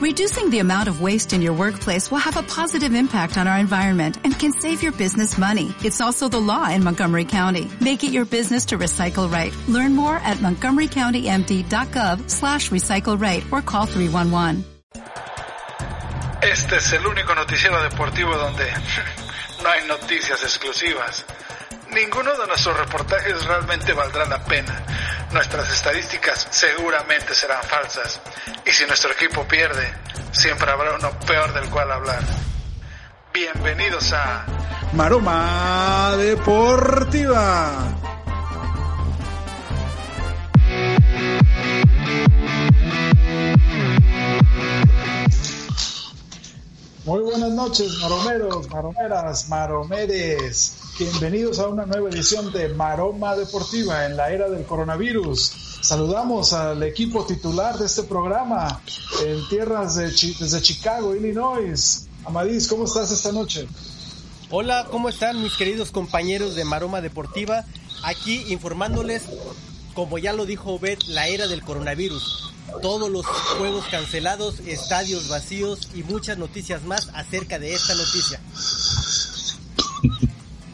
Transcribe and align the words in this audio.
Reducing 0.00 0.48
the 0.48 0.60
amount 0.60 0.88
of 0.88 1.02
waste 1.02 1.34
in 1.34 1.42
your 1.42 1.52
workplace 1.52 2.10
will 2.10 2.24
have 2.24 2.38
a 2.38 2.42
positive 2.42 2.94
impact 2.94 3.36
on 3.36 3.46
our 3.46 3.58
environment 3.58 4.16
and 4.24 4.32
can 4.32 4.50
save 4.50 4.82
your 4.82 4.92
business 4.92 5.36
money. 5.36 5.74
It's 5.84 6.00
also 6.00 6.26
the 6.26 6.40
law 6.40 6.70
in 6.70 6.82
Montgomery 6.82 7.26
County. 7.26 7.70
Make 7.82 8.02
it 8.02 8.10
your 8.10 8.24
business 8.24 8.64
to 8.72 8.78
recycle 8.78 9.30
right. 9.30 9.52
Learn 9.68 9.94
more 9.94 10.16
at 10.16 10.38
montgomerycountymd.gov 10.38 12.30
slash 12.30 12.70
recycle 12.70 13.20
right 13.20 13.44
or 13.52 13.60
call 13.60 13.84
311. 13.84 14.64
Este 16.40 16.76
es 16.76 16.92
el 16.94 17.06
único 17.06 17.34
noticiero 17.34 17.82
deportivo 17.82 18.34
donde 18.38 18.72
no 19.62 19.68
hay 19.68 19.86
noticias 19.86 20.42
exclusivas. 20.42 21.26
Ninguno 21.94 22.36
de 22.36 22.46
nuestros 22.46 22.76
reportajes 22.76 23.44
realmente 23.46 23.92
valdrá 23.92 24.24
la 24.26 24.44
pena. 24.44 24.80
Nuestras 25.32 25.72
estadísticas 25.72 26.46
seguramente 26.50 27.34
serán 27.34 27.62
falsas. 27.64 28.20
Y 28.64 28.70
si 28.70 28.86
nuestro 28.86 29.10
equipo 29.12 29.46
pierde, 29.48 29.92
siempre 30.30 30.70
habrá 30.70 30.94
uno 30.94 31.10
peor 31.26 31.52
del 31.52 31.68
cual 31.68 31.90
hablar. 31.90 32.22
Bienvenidos 33.34 34.12
a 34.12 34.46
Maroma 34.92 36.14
Deportiva. 36.16 37.72
Muy 47.04 47.20
buenas 47.22 47.50
noches, 47.50 47.92
maromeros, 48.00 48.70
maromeras, 48.70 49.48
maromeres. 49.48 50.89
Bienvenidos 51.00 51.58
a 51.60 51.68
una 51.68 51.86
nueva 51.86 52.10
edición 52.10 52.52
de 52.52 52.68
Maroma 52.74 53.34
Deportiva 53.34 54.04
en 54.04 54.18
la 54.18 54.30
era 54.32 54.50
del 54.50 54.66
coronavirus. 54.66 55.78
Saludamos 55.80 56.52
al 56.52 56.82
equipo 56.82 57.24
titular 57.24 57.78
de 57.78 57.86
este 57.86 58.02
programa 58.02 58.82
en 59.24 59.48
tierras 59.48 59.94
de 59.94 60.08
desde 60.10 60.60
Chicago, 60.60 61.16
Illinois. 61.16 62.06
Amadís, 62.26 62.68
¿cómo 62.68 62.84
estás 62.84 63.10
esta 63.12 63.32
noche? 63.32 63.66
Hola, 64.50 64.88
¿cómo 64.90 65.08
están 65.08 65.42
mis 65.42 65.54
queridos 65.54 65.90
compañeros 65.90 66.54
de 66.54 66.66
Maroma 66.66 67.00
Deportiva? 67.00 67.64
Aquí 68.02 68.44
informándoles, 68.48 69.22
como 69.94 70.18
ya 70.18 70.34
lo 70.34 70.44
dijo 70.44 70.74
Obed, 70.74 70.98
la 71.06 71.28
era 71.28 71.48
del 71.48 71.62
coronavirus. 71.62 72.52
Todos 72.82 73.10
los 73.10 73.24
juegos 73.24 73.86
cancelados, 73.90 74.60
estadios 74.66 75.30
vacíos 75.30 75.88
y 75.94 76.02
muchas 76.02 76.36
noticias 76.36 76.82
más 76.82 77.08
acerca 77.14 77.58
de 77.58 77.72
esta 77.72 77.94
noticia. 77.94 78.38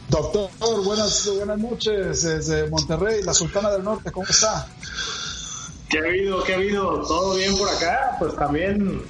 Doctor, 0.09 0.49
buenas, 0.85 1.29
buenas 1.35 1.57
noches 1.59 2.23
desde 2.23 2.69
Monterrey, 2.69 3.23
la 3.23 3.33
Sultana 3.33 3.69
del 3.71 3.83
Norte, 3.83 4.09
¿cómo 4.09 4.25
está? 4.25 4.65
¿Qué 5.89 5.97
ha 5.97 6.01
habido? 6.01 6.41
¿Qué 6.43 6.53
ha 6.53 6.55
habido? 6.55 7.01
¿Todo 7.05 7.35
bien 7.35 7.57
por 7.57 7.67
acá? 7.67 8.15
Pues 8.17 8.33
también 8.35 9.01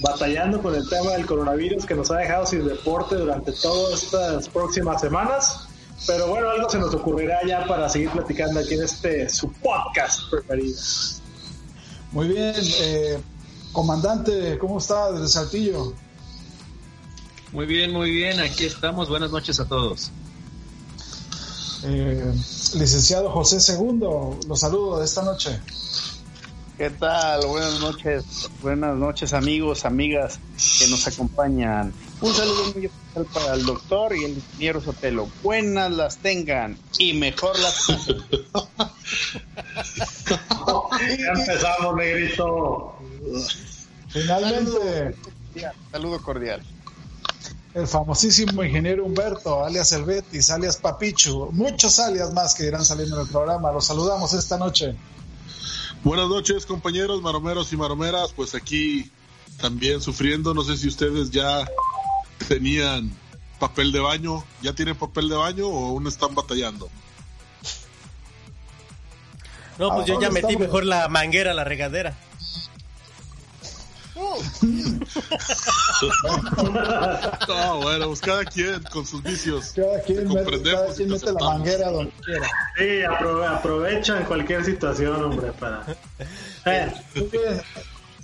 batallando 0.00 0.60
con 0.60 0.74
el 0.74 0.86
tema 0.86 1.12
del 1.12 1.24
coronavirus 1.24 1.86
que 1.86 1.94
nos 1.94 2.10
ha 2.10 2.18
dejado 2.18 2.44
sin 2.44 2.66
deporte 2.66 3.16
durante 3.16 3.52
todas 3.52 4.02
estas 4.02 4.48
próximas 4.50 5.00
semanas. 5.00 5.66
Pero 6.06 6.28
bueno, 6.28 6.50
algo 6.50 6.68
se 6.68 6.78
nos 6.78 6.94
ocurrirá 6.94 7.38
ya 7.46 7.64
para 7.66 7.88
seguir 7.88 8.10
platicando 8.10 8.60
aquí 8.60 8.74
en 8.74 8.82
este 8.82 9.28
su 9.30 9.50
podcast 9.50 10.28
preferido. 10.30 10.78
Muy 12.12 12.28
bien, 12.28 12.54
eh, 12.80 13.18
comandante, 13.72 14.58
¿cómo 14.58 14.76
está 14.76 15.10
desde 15.12 15.28
Saltillo? 15.28 15.94
Muy 17.52 17.64
bien, 17.64 17.92
muy 17.92 18.10
bien, 18.10 18.40
aquí 18.40 18.66
estamos. 18.66 19.08
Buenas 19.08 19.30
noches 19.30 19.58
a 19.58 19.66
todos. 19.66 20.12
Eh, 21.86 22.32
licenciado 22.78 23.30
José 23.30 23.60
Segundo, 23.60 24.38
los 24.48 24.60
saludo 24.60 25.00
de 25.00 25.04
esta 25.04 25.22
noche. 25.22 25.60
¿Qué 26.78 26.88
tal? 26.88 27.46
Buenas 27.46 27.78
noches, 27.78 28.24
buenas 28.62 28.96
noches 28.96 29.34
amigos, 29.34 29.84
amigas 29.84 30.40
que 30.78 30.88
nos 30.88 31.06
acompañan. 31.06 31.92
Un 32.22 32.32
saludo 32.32 32.72
muy 32.74 32.86
especial 32.86 33.26
para 33.34 33.54
el 33.54 33.66
doctor 33.66 34.16
y 34.16 34.24
el 34.24 34.30
ingeniero 34.32 34.80
Sotelo. 34.80 35.28
Buenas 35.42 35.90
las 35.92 36.16
tengan 36.16 36.78
y 36.98 37.12
mejor 37.12 37.58
las 37.58 37.86
ya 41.18 41.32
empezamos, 41.34 41.96
negrito. 41.96 42.94
Finalmente, 44.08 45.14
saludo 45.92 46.22
cordial. 46.22 46.62
El 47.74 47.88
famosísimo 47.88 48.62
ingeniero 48.62 49.04
Humberto, 49.04 49.64
alias 49.64 49.90
El 49.92 50.04
Betis, 50.04 50.48
alias 50.50 50.76
Papichu, 50.76 51.50
muchos 51.50 51.98
alias 51.98 52.32
más 52.32 52.54
que 52.54 52.66
irán 52.66 52.84
saliendo 52.84 53.16
en 53.16 53.22
el 53.22 53.28
programa. 53.28 53.72
Los 53.72 53.86
saludamos 53.86 54.32
esta 54.32 54.56
noche. 54.56 54.94
Buenas 56.04 56.28
noches, 56.28 56.66
compañeros 56.66 57.20
maromeros 57.20 57.72
y 57.72 57.76
maromeras. 57.76 58.32
Pues 58.32 58.54
aquí 58.54 59.10
también 59.60 60.00
sufriendo. 60.00 60.54
No 60.54 60.62
sé 60.62 60.76
si 60.76 60.86
ustedes 60.86 61.32
ya 61.32 61.68
tenían 62.46 63.10
papel 63.58 63.90
de 63.90 63.98
baño. 63.98 64.44
¿Ya 64.62 64.72
tienen 64.72 64.94
papel 64.94 65.28
de 65.28 65.34
baño 65.34 65.66
o 65.66 65.88
aún 65.88 66.06
están 66.06 66.32
batallando? 66.32 66.88
No, 69.80 69.92
pues 69.96 70.06
yo 70.06 70.20
ya 70.20 70.30
metí 70.30 70.56
mejor 70.56 70.84
la 70.84 71.08
manguera 71.08 71.52
la 71.52 71.64
regadera. 71.64 72.16
No, 77.48 77.80
bueno, 77.80 78.06
pues 78.08 78.20
cada 78.20 78.44
quien 78.44 78.82
con 78.92 79.04
sus 79.06 79.22
vicios. 79.22 79.72
Cada 79.74 80.00
quien, 80.02 80.28
mete, 80.28 80.62
cada 80.62 80.94
quien 80.94 81.08
mete 81.08 81.32
la 81.32 81.40
manguera 81.40 81.90
donde 81.90 82.12
quiera. 82.24 82.46
Sí, 82.76 83.02
aprove 83.02 83.46
aprovecha 83.46 84.18
en 84.18 84.24
cualquier 84.24 84.64
situación, 84.64 85.22
hombre, 85.22 85.52
para... 85.52 85.84
Eh. 86.66 86.92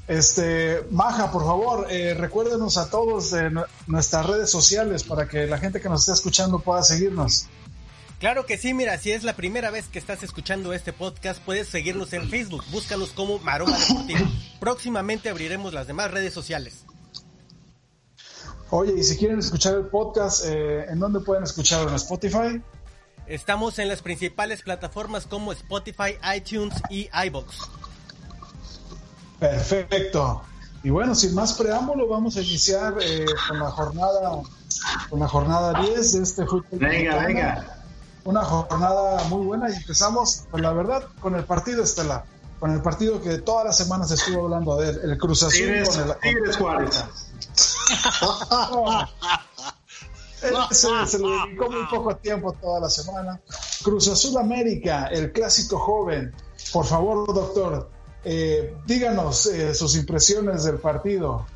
Este, 0.08 0.82
Maja, 0.90 1.30
por 1.30 1.44
favor, 1.44 1.86
eh, 1.88 2.14
recuérdenos 2.14 2.76
a 2.78 2.90
todos 2.90 3.30
de 3.30 3.52
nuestras 3.86 4.26
redes 4.26 4.50
sociales 4.50 5.04
para 5.04 5.28
que 5.28 5.46
la 5.46 5.58
gente 5.58 5.80
que 5.80 5.88
nos 5.88 6.00
está 6.00 6.14
escuchando 6.14 6.58
pueda 6.58 6.82
seguirnos. 6.82 7.46
Claro 8.20 8.44
que 8.44 8.58
sí, 8.58 8.74
mira, 8.74 8.98
si 8.98 9.12
es 9.12 9.24
la 9.24 9.32
primera 9.32 9.70
vez 9.70 9.88
que 9.88 9.98
estás 9.98 10.22
escuchando 10.22 10.74
este 10.74 10.92
podcast, 10.92 11.40
puedes 11.40 11.68
seguirnos 11.68 12.12
en 12.12 12.28
Facebook, 12.28 12.62
búscalos 12.70 13.12
como 13.12 13.38
Maroma 13.38 13.78
Deportivo. 13.78 14.26
Próximamente 14.60 15.30
abriremos 15.30 15.72
las 15.72 15.86
demás 15.86 16.10
redes 16.10 16.34
sociales. 16.34 16.84
Oye, 18.68 18.92
y 18.98 19.02
si 19.04 19.16
quieren 19.16 19.38
escuchar 19.38 19.74
el 19.74 19.86
podcast, 19.86 20.44
eh, 20.46 20.84
¿en 20.90 20.98
dónde 20.98 21.20
pueden 21.20 21.44
escucharlo? 21.44 21.88
¿En 21.88 21.94
Spotify? 21.94 22.62
Estamos 23.26 23.78
en 23.78 23.88
las 23.88 24.02
principales 24.02 24.60
plataformas 24.60 25.26
como 25.26 25.52
Spotify, 25.52 26.18
iTunes 26.36 26.74
y 26.90 27.08
iBox. 27.24 27.56
Perfecto. 29.38 30.42
Y 30.82 30.90
bueno, 30.90 31.14
sin 31.14 31.34
más 31.34 31.54
preámbulo, 31.54 32.06
vamos 32.06 32.36
a 32.36 32.42
iniciar 32.42 32.96
eh, 33.00 33.24
con 33.48 33.58
la 33.58 33.70
jornada 33.70 34.42
con 35.08 35.20
la 35.20 35.28
jornada 35.28 35.80
10 35.80 36.12
de 36.12 36.22
este 36.22 36.44
fútbol. 36.44 36.78
Venga, 36.78 37.16
venga 37.24 37.79
una 38.24 38.42
jornada 38.42 39.24
muy 39.24 39.46
buena 39.46 39.70
y 39.70 39.74
empezamos, 39.74 40.44
pues 40.50 40.62
la 40.62 40.72
verdad, 40.72 41.04
con 41.20 41.34
el 41.34 41.44
partido 41.44 41.82
estelar, 41.82 42.24
con 42.58 42.72
el 42.72 42.82
partido 42.82 43.20
que 43.20 43.38
todas 43.38 43.64
las 43.64 43.78
semanas 43.78 44.10
estuvo 44.10 44.44
hablando 44.44 44.76
de 44.76 44.90
él, 44.90 45.00
el 45.04 45.18
Cruz 45.18 45.42
Azul 45.42 45.82
con 45.86 46.08
el 46.08 46.16
Tigres 46.18 46.56
Juárez. 46.56 47.04
se, 50.70 50.88
se, 51.06 51.18
le 51.18 51.28
dedicó 51.28 51.70
muy 51.70 51.86
poco 51.90 52.16
tiempo 52.16 52.52
toda 52.60 52.80
la 52.80 52.90
semana. 52.90 53.40
Cruz 53.82 54.08
Azul 54.08 54.36
América, 54.38 55.06
el 55.06 55.32
clásico 55.32 55.78
joven. 55.78 56.32
Por 56.72 56.86
favor, 56.86 57.32
doctor, 57.34 57.90
eh, 58.24 58.76
díganos 58.86 59.46
eh, 59.46 59.74
sus 59.74 59.96
impresiones 59.96 60.64
del 60.64 60.78
partido. 60.78 61.46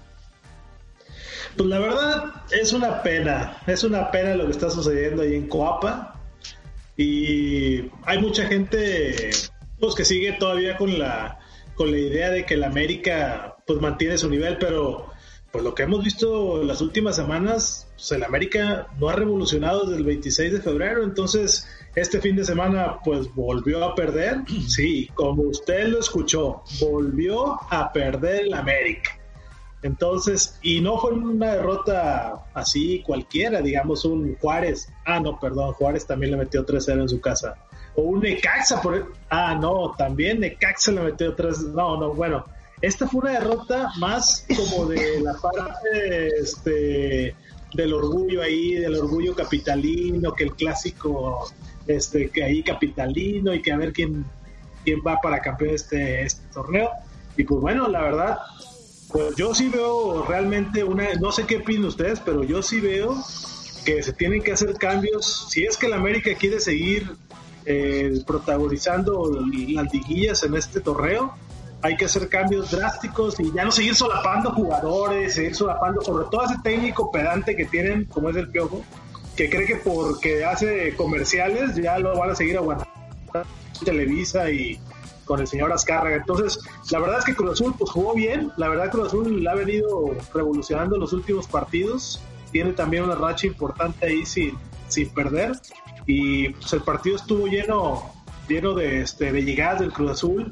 Pues 1.56 1.68
la 1.68 1.78
verdad 1.78 2.24
es 2.50 2.72
una 2.72 3.02
pena, 3.02 3.62
es 3.66 3.84
una 3.84 4.10
pena 4.10 4.34
lo 4.34 4.46
que 4.46 4.52
está 4.52 4.70
sucediendo 4.70 5.22
ahí 5.22 5.34
en 5.34 5.48
Coapa. 5.48 6.13
Y 6.96 7.90
hay 8.04 8.18
mucha 8.20 8.46
gente 8.46 9.30
pues 9.78 9.94
que 9.94 10.04
sigue 10.04 10.32
todavía 10.32 10.76
con 10.76 10.98
la 10.98 11.38
con 11.74 11.90
la 11.90 11.98
idea 11.98 12.30
de 12.30 12.44
que 12.44 12.54
el 12.54 12.64
América 12.64 13.56
pues 13.66 13.80
mantiene 13.80 14.16
su 14.16 14.30
nivel, 14.30 14.58
pero 14.58 15.10
pues 15.50 15.62
lo 15.62 15.74
que 15.74 15.84
hemos 15.84 16.02
visto 16.02 16.60
en 16.60 16.66
las 16.66 16.80
últimas 16.80 17.14
semanas, 17.14 17.88
pues 17.94 18.10
el 18.12 18.24
América 18.24 18.88
no 18.98 19.08
ha 19.08 19.14
revolucionado 19.14 19.84
desde 19.84 19.98
el 19.98 20.04
26 20.04 20.52
de 20.52 20.60
febrero, 20.60 21.04
entonces 21.04 21.68
este 21.94 22.20
fin 22.20 22.34
de 22.34 22.44
semana 22.44 22.98
pues 23.04 23.32
volvió 23.34 23.84
a 23.84 23.94
perder, 23.94 24.38
sí, 24.68 25.08
como 25.14 25.42
usted 25.42 25.88
lo 25.88 26.00
escuchó, 26.00 26.62
volvió 26.80 27.56
a 27.70 27.92
perder 27.92 28.46
el 28.46 28.54
América. 28.54 29.18
Entonces, 29.84 30.58
y 30.62 30.80
no 30.80 30.98
fue 30.98 31.12
una 31.12 31.56
derrota 31.56 32.46
así 32.54 33.02
cualquiera, 33.04 33.60
digamos 33.60 34.06
un 34.06 34.34
Juárez. 34.36 34.88
Ah, 35.04 35.20
no, 35.20 35.38
perdón, 35.38 35.74
Juárez 35.74 36.06
también 36.06 36.32
le 36.32 36.38
metió 36.38 36.64
3-0 36.64 37.02
en 37.02 37.08
su 37.10 37.20
casa. 37.20 37.58
O 37.94 38.00
un 38.00 38.20
Necaxa, 38.20 38.80
por... 38.80 39.12
ah, 39.28 39.54
no, 39.60 39.94
también 39.98 40.40
Necaxa 40.40 40.90
le 40.90 41.02
metió 41.02 41.34
3 41.34 41.64
No, 41.74 42.00
no, 42.00 42.14
bueno, 42.14 42.46
esta 42.80 43.06
fue 43.06 43.20
una 43.20 43.32
derrota 43.32 43.92
más 43.98 44.46
como 44.56 44.86
de 44.86 45.20
la 45.20 45.34
parte 45.34 46.28
este, 46.40 47.34
del 47.74 47.92
orgullo 47.92 48.40
ahí, 48.40 48.76
del 48.76 48.96
orgullo 48.96 49.34
capitalino, 49.34 50.32
que 50.32 50.44
el 50.44 50.54
clásico, 50.54 51.46
este, 51.86 52.30
que 52.30 52.42
ahí 52.42 52.62
capitalino 52.62 53.52
y 53.52 53.60
que 53.60 53.70
a 53.70 53.76
ver 53.76 53.92
quién, 53.92 54.24
quién 54.82 55.00
va 55.06 55.20
para 55.20 55.42
campeón 55.42 55.74
este, 55.74 56.22
este 56.22 56.42
torneo. 56.54 56.88
Y 57.36 57.44
pues 57.44 57.60
bueno, 57.60 57.86
la 57.86 58.00
verdad, 58.00 58.38
pues 59.14 59.36
yo 59.36 59.54
sí 59.54 59.68
veo 59.68 60.24
realmente 60.26 60.82
una, 60.82 61.14
no 61.20 61.30
sé 61.30 61.46
qué 61.46 61.58
opinan 61.58 61.84
ustedes, 61.84 62.18
pero 62.18 62.42
yo 62.42 62.64
sí 62.64 62.80
veo 62.80 63.14
que 63.84 64.02
se 64.02 64.12
tienen 64.12 64.42
que 64.42 64.50
hacer 64.50 64.74
cambios. 64.74 65.46
Si 65.50 65.64
es 65.64 65.76
que 65.76 65.86
el 65.86 65.92
América 65.92 66.32
quiere 66.34 66.58
seguir 66.58 67.14
eh, 67.64 68.20
protagonizando 68.26 69.30
las 69.68 69.92
liguillas 69.92 70.42
en 70.42 70.56
este 70.56 70.80
torneo, 70.80 71.32
hay 71.80 71.96
que 71.96 72.06
hacer 72.06 72.28
cambios 72.28 72.72
drásticos 72.72 73.38
y 73.38 73.52
ya 73.52 73.64
no 73.64 73.70
seguir 73.70 73.94
solapando 73.94 74.50
jugadores, 74.50 75.34
seguir 75.34 75.54
solapando 75.54 76.02
sobre 76.02 76.24
todo 76.28 76.46
ese 76.46 76.56
técnico 76.64 77.12
pedante 77.12 77.54
que 77.54 77.66
tienen, 77.66 78.06
como 78.06 78.30
es 78.30 78.36
el 78.36 78.48
Piojo, 78.48 78.82
que 79.36 79.48
cree 79.48 79.64
que 79.64 79.76
porque 79.76 80.44
hace 80.44 80.92
comerciales 80.96 81.76
ya 81.76 82.00
lo 82.00 82.18
van 82.18 82.30
a 82.30 82.34
seguir 82.34 82.56
aguantando 82.56 82.90
Televisa 83.84 84.50
y 84.50 84.80
con 85.24 85.40
el 85.40 85.46
señor 85.46 85.72
Azcárraga. 85.72 86.16
Entonces, 86.16 86.58
la 86.90 86.98
verdad 86.98 87.18
es 87.18 87.24
que 87.24 87.34
Cruz 87.34 87.52
Azul 87.52 87.74
pues 87.78 87.90
jugó 87.90 88.14
bien, 88.14 88.52
la 88.56 88.68
verdad 88.68 88.90
Cruz 88.90 89.08
Azul 89.08 89.46
ha 89.46 89.54
venido 89.54 90.16
revolucionando 90.32 90.96
los 90.96 91.12
últimos 91.12 91.46
partidos, 91.46 92.20
tiene 92.52 92.72
también 92.72 93.04
una 93.04 93.14
racha 93.14 93.46
importante 93.46 94.06
ahí 94.06 94.24
sin, 94.24 94.56
sin 94.88 95.08
perder 95.10 95.52
y 96.06 96.50
pues 96.50 96.72
el 96.72 96.82
partido 96.82 97.16
estuvo 97.16 97.46
lleno 97.46 98.12
lleno 98.48 98.74
de 98.74 99.00
este 99.00 99.32
de 99.32 99.42
llegadas 99.42 99.80
del 99.80 99.92
Cruz 99.92 100.10
Azul 100.12 100.50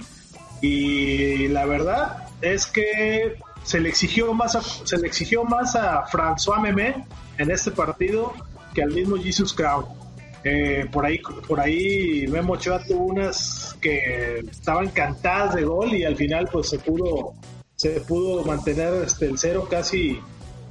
y 0.63 1.49
la 1.49 1.67
verdad 1.67 2.29
es 2.41 2.67
que 2.67 3.37
se 3.65 3.81
le 3.81 3.89
exigió 3.89 4.33
más 4.33 4.57
a, 4.57 4.63
se 4.63 4.97
le 4.99 5.07
exigió 5.07 5.45
más 5.45 5.77
a 5.77 6.07
François 6.07 6.61
Memé 6.61 7.05
en 7.39 7.51
este 7.51 7.71
partido 7.71 8.33
que 8.75 8.83
al 8.83 8.91
mismo 8.93 9.17
Jesus 9.17 9.53
Crown. 9.53 9.85
Eh, 10.44 10.87
por 10.91 11.06
ahí 11.06 11.21
por 11.47 11.61
ahí 11.61 12.27
Memo 12.29 12.55
Ochoa 12.55 12.83
tuvo 12.85 13.05
unas 13.05 13.77
que 13.81 14.41
estaban 14.50 14.89
cantadas 14.89 15.55
de 15.55 15.62
gol 15.62 15.94
y 15.94 16.05
al 16.05 16.17
final 16.17 16.49
pues 16.50 16.69
se 16.69 16.81
pudo 16.81 17.35
se 17.77 18.00
pudo 18.00 18.44
mantener 18.44 18.93
este 19.05 19.27
el 19.27 19.39
cero 19.39 19.69
casi 19.71 20.19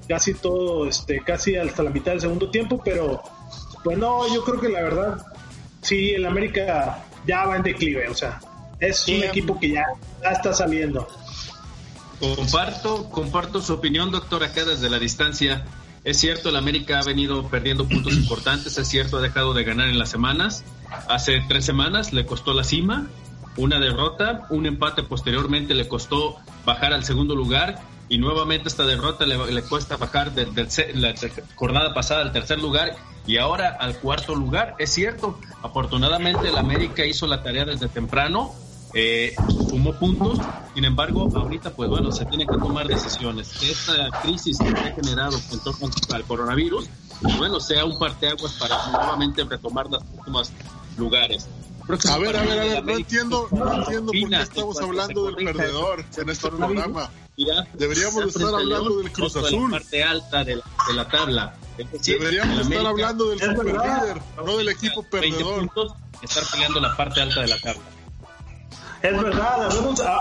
casi 0.09 0.33
todo 0.33 0.88
este 0.88 1.21
casi 1.21 1.56
hasta 1.56 1.83
la 1.83 1.89
mitad 1.89 2.12
del 2.12 2.21
segundo 2.21 2.50
tiempo 2.50 2.81
pero 2.83 3.21
pues 3.81 3.97
no 3.97 4.27
yo 4.33 4.44
creo 4.44 4.59
que 4.59 4.68
la 4.68 4.81
verdad 4.81 5.25
sí 5.81 6.12
el 6.12 6.25
América 6.25 7.06
ya 7.25 7.45
va 7.45 7.56
en 7.56 7.63
declive 7.63 8.09
o 8.09 8.13
sea 8.13 8.41
es 8.81 9.07
un 9.07 9.24
equipo 9.24 9.59
que 9.59 9.69
ya, 9.69 9.85
ya 10.21 10.29
está 10.31 10.53
saliendo. 10.53 11.07
Comparto 12.19 13.09
comparto 13.09 13.62
su 13.62 13.74
opinión 13.74 14.12
doctor 14.12 14.44
acá 14.44 14.65
desde 14.65 14.89
la 14.89 15.00
distancia 15.00 15.63
es 16.03 16.18
cierto, 16.18 16.50
el 16.50 16.56
América 16.56 17.00
ha 17.00 17.03
venido 17.03 17.48
perdiendo 17.48 17.88
puntos 17.88 18.13
importantes, 18.13 18.77
es 18.77 18.88
cierto, 18.88 19.18
ha 19.18 19.21
dejado 19.21 19.53
de 19.53 19.63
ganar 19.63 19.88
en 19.88 20.00
las 20.00 20.09
semanas. 20.09 20.63
Hace 21.07 21.44
tres 21.48 21.65
semanas 21.65 22.12
le 22.12 22.25
costó 22.25 22.53
la 22.53 22.63
cima, 22.63 23.07
una 23.57 23.80
derrota, 23.80 24.48
un 24.50 24.65
empate 24.65 25.03
posteriormente 25.03 25.74
le 25.74 25.88
costó 25.88 26.38
bajar 26.65 26.94
al 26.94 27.03
segundo 27.03 27.36
lugar 27.36 27.80
y 28.09 28.18
nuevamente 28.18 28.68
esta 28.68 28.86
derrota 28.86 29.25
le, 29.25 29.63
cuesta 29.63 29.98
bajar 29.98 30.33
de, 30.33 30.45
la 30.95 31.13
jornada 31.56 31.94
pasada 31.94 32.21
al 32.21 32.31
tercer 32.31 32.59
lugar 32.59 32.95
y 33.27 33.38
ahora 33.38 33.77
al 33.80 33.98
cuarto 33.98 34.36
lugar. 34.36 34.75
Es 34.80 34.92
cierto, 34.94 35.39
afortunadamente 35.62 36.50
el 36.50 36.57
América 36.57 37.06
hizo 37.06 37.27
la 37.27 37.44
tarea 37.44 37.65
desde 37.65 37.88
temprano, 37.88 38.53
eh, 38.93 39.33
sumó 39.69 39.93
puntos, 39.93 40.39
sin 40.73 40.85
embargo, 40.85 41.29
ahorita, 41.33 41.73
pues 41.73 41.89
bueno, 41.89 42.11
se 42.11 42.25
tiene 42.25 42.45
que 42.45 42.57
tomar 42.57 42.88
decisiones. 42.88 43.51
Esta 43.61 44.09
crisis 44.21 44.57
que 44.57 44.69
se 44.69 44.77
ha 44.77 44.93
generado 44.93 45.39
en 45.51 45.59
torno 45.59 45.89
al 46.13 46.23
coronavirus, 46.23 46.89
pues 47.21 47.38
bueno, 47.38 47.59
sea 47.59 47.85
un 47.85 47.97
parteaguas 47.97 48.53
para 48.53 48.75
nuevamente 48.91 49.43
retomar 49.43 49.88
los 49.89 50.03
últimos 50.17 50.51
lugares. 50.97 51.47
a 52.09 52.17
ver, 52.17 52.35
a 52.35 52.41
ver, 52.43 52.59
a 52.59 52.63
ver, 52.63 52.85
no 52.85 52.91
entiendo, 52.93 53.47
no 53.51 53.73
entiendo 53.73 54.11
por 54.11 54.29
qué 54.29 54.41
estamos 54.41 54.81
hablando 54.81 55.31
del 55.31 55.45
perdedor 55.45 56.05
en 56.17 56.29
este 56.29 56.49
programa. 56.49 57.09
Deberíamos 57.73 58.25
estar 58.25 58.53
hablando 58.53 58.97
del 58.97 59.11
Cruz 59.11 59.35
Azul. 59.35 59.71
La 59.71 59.79
parte 59.79 60.03
alta 60.03 60.43
de 60.43 60.61
la, 60.95 61.07
tabla. 61.07 61.55
Deberíamos 62.03 62.59
estar 62.59 62.85
hablando 62.85 63.29
del 63.29 63.39
super 63.39 63.65
líder, 63.65 64.21
no 64.45 64.57
del 64.57 64.69
equipo 64.69 65.03
perdedor. 65.03 65.69
estar 66.21 66.43
peleando 66.51 66.79
la 66.79 66.95
parte 66.95 67.21
alta 67.21 67.41
de 67.41 67.47
la 67.47 67.59
tabla. 67.59 67.81
Es 69.03 69.24
verdad, 69.24 69.69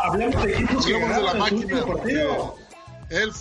hablemos, 0.04 0.42
de 0.42 0.52
equipos 0.54 0.86
que 0.86 0.92
de 0.94 1.22
la 1.22 1.34
máquina. 1.34 1.84
El, 3.10 3.32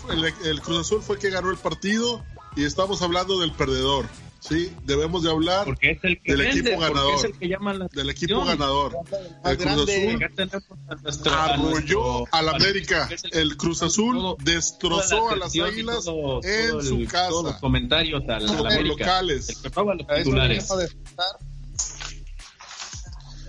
el, 0.45 0.61
Cruz 0.61 0.79
Azul 0.79 1.01
fue 1.01 1.19
que 1.19 1.29
ganó 1.29 1.51
el 1.51 1.57
partido 1.57 2.23
y 2.55 2.65
estamos 2.65 3.01
hablando 3.01 3.39
del 3.39 3.51
perdedor. 3.51 4.05
Sí, 4.39 4.73
debemos 4.83 5.23
de 5.23 5.29
hablar 5.29 5.67
del 5.77 6.41
equipo 6.41 6.79
ganador. 6.79 7.89
del 7.91 8.09
equipo 8.09 8.45
ganador. 8.45 8.97
El 9.43 9.57
Cruz 9.57 9.89
Azul 9.89 11.29
arrolló 11.29 12.25
al 12.33 12.49
América. 12.49 13.09
El 13.31 13.57
Cruz 13.57 13.83
Azul 13.83 14.35
destrozó 14.39 15.29
a 15.29 15.35
las 15.35 15.53
Águilas 15.55 16.05
en 16.43 16.81
su 16.81 17.05
casa. 17.05 17.29
Todos 17.29 17.45
los 17.45 17.55
comentarios 17.57 18.23
al, 18.27 18.49
América. 18.49 18.83
locales. 18.83 19.61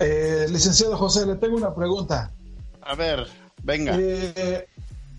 Eh, 0.00 0.47
licenciado 0.49 0.97
José, 0.97 1.26
le 1.26 1.37
tengo 1.37 1.56
una 1.56 1.75
pregunta. 1.75 2.32
A 2.81 2.94
ver, 2.94 3.26
venga. 3.62 3.94
Eh, 3.99 4.67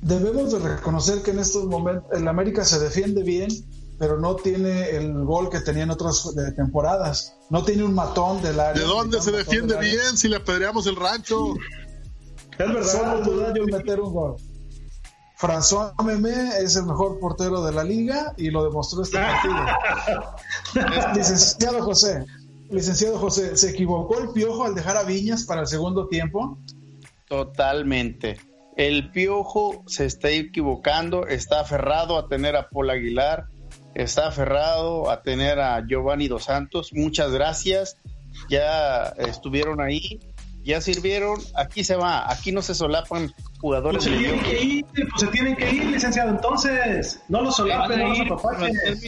debemos 0.01 0.51
de 0.51 0.59
reconocer 0.59 1.21
que 1.21 1.31
en 1.31 1.39
estos 1.39 1.65
momentos 1.65 2.11
el 2.13 2.27
América 2.27 2.65
se 2.65 2.79
defiende 2.79 3.21
bien, 3.21 3.49
pero 3.99 4.19
no 4.19 4.35
tiene 4.35 4.89
el 4.89 5.23
gol 5.23 5.51
que 5.51 5.61
tenía 5.61 5.83
en 5.83 5.91
otras 5.91 6.33
temporadas. 6.55 7.35
No 7.51 7.63
tiene 7.63 7.83
un 7.83 7.93
matón 7.93 8.41
del 8.41 8.59
área. 8.59 8.81
¿De 8.81 8.87
dónde 8.87 9.21
se 9.21 9.31
defiende 9.31 9.77
bien 9.77 10.17
si 10.17 10.27
le 10.27 10.37
apedreamos 10.37 10.87
el 10.87 10.95
rancho? 10.95 11.53
Es 12.57 12.67
verdad, 12.67 13.23
Solo 13.23 13.65
meter 13.65 14.01
un 14.01 14.13
gol. 14.13 14.35
François 15.41 15.93
Memé 16.03 16.57
es 16.59 16.75
el 16.75 16.85
mejor 16.85 17.19
portero 17.19 17.63
de 17.63 17.71
la 17.71 17.83
liga 17.83 18.33
y 18.37 18.51
lo 18.51 18.63
demostró 18.63 19.01
este 19.01 19.17
partido. 20.73 21.15
Licenciado 21.15 21.83
José, 21.83 22.25
licenciado 22.71 23.17
José, 23.17 23.57
¿se 23.57 23.71
equivocó 23.71 24.19
el 24.19 24.29
Piojo 24.31 24.63
al 24.63 24.75
dejar 24.75 24.97
a 24.97 25.03
Viñas 25.03 25.45
para 25.45 25.61
el 25.61 25.67
segundo 25.67 26.07
tiempo? 26.07 26.57
Totalmente. 27.27 28.39
El 28.77 29.11
Piojo 29.11 29.83
se 29.87 30.05
está 30.05 30.29
equivocando, 30.29 31.27
está 31.27 31.61
aferrado 31.61 32.17
a 32.17 32.27
tener 32.27 32.55
a 32.55 32.69
Paul 32.69 32.89
Aguilar, 32.89 33.47
está 33.93 34.27
aferrado 34.27 35.09
a 35.09 35.21
tener 35.21 35.59
a 35.59 35.85
Giovanni 35.85 36.27
Dos 36.27 36.45
Santos. 36.45 36.91
Muchas 36.93 37.31
gracias. 37.31 37.97
Ya 38.49 39.13
estuvieron 39.17 39.81
ahí, 39.81 40.19
ya 40.63 40.81
sirvieron. 40.81 41.39
Aquí 41.55 41.83
se 41.83 41.95
va, 41.95 42.31
aquí 42.31 42.51
no 42.51 42.61
se 42.61 42.75
solapan 42.75 43.33
jugadores. 43.59 44.03
Pues 44.03 44.15
se 44.15 44.23
tienen 44.23 44.43
que 44.43 44.63
ir, 44.63 44.85
pues 44.85 45.07
se 45.17 45.27
tienen 45.27 45.55
que 45.55 45.71
ir, 45.71 45.85
licenciado. 45.85 46.29
Entonces, 46.29 47.21
no 47.29 47.41
lo 47.41 47.51
solapen, 47.51 48.27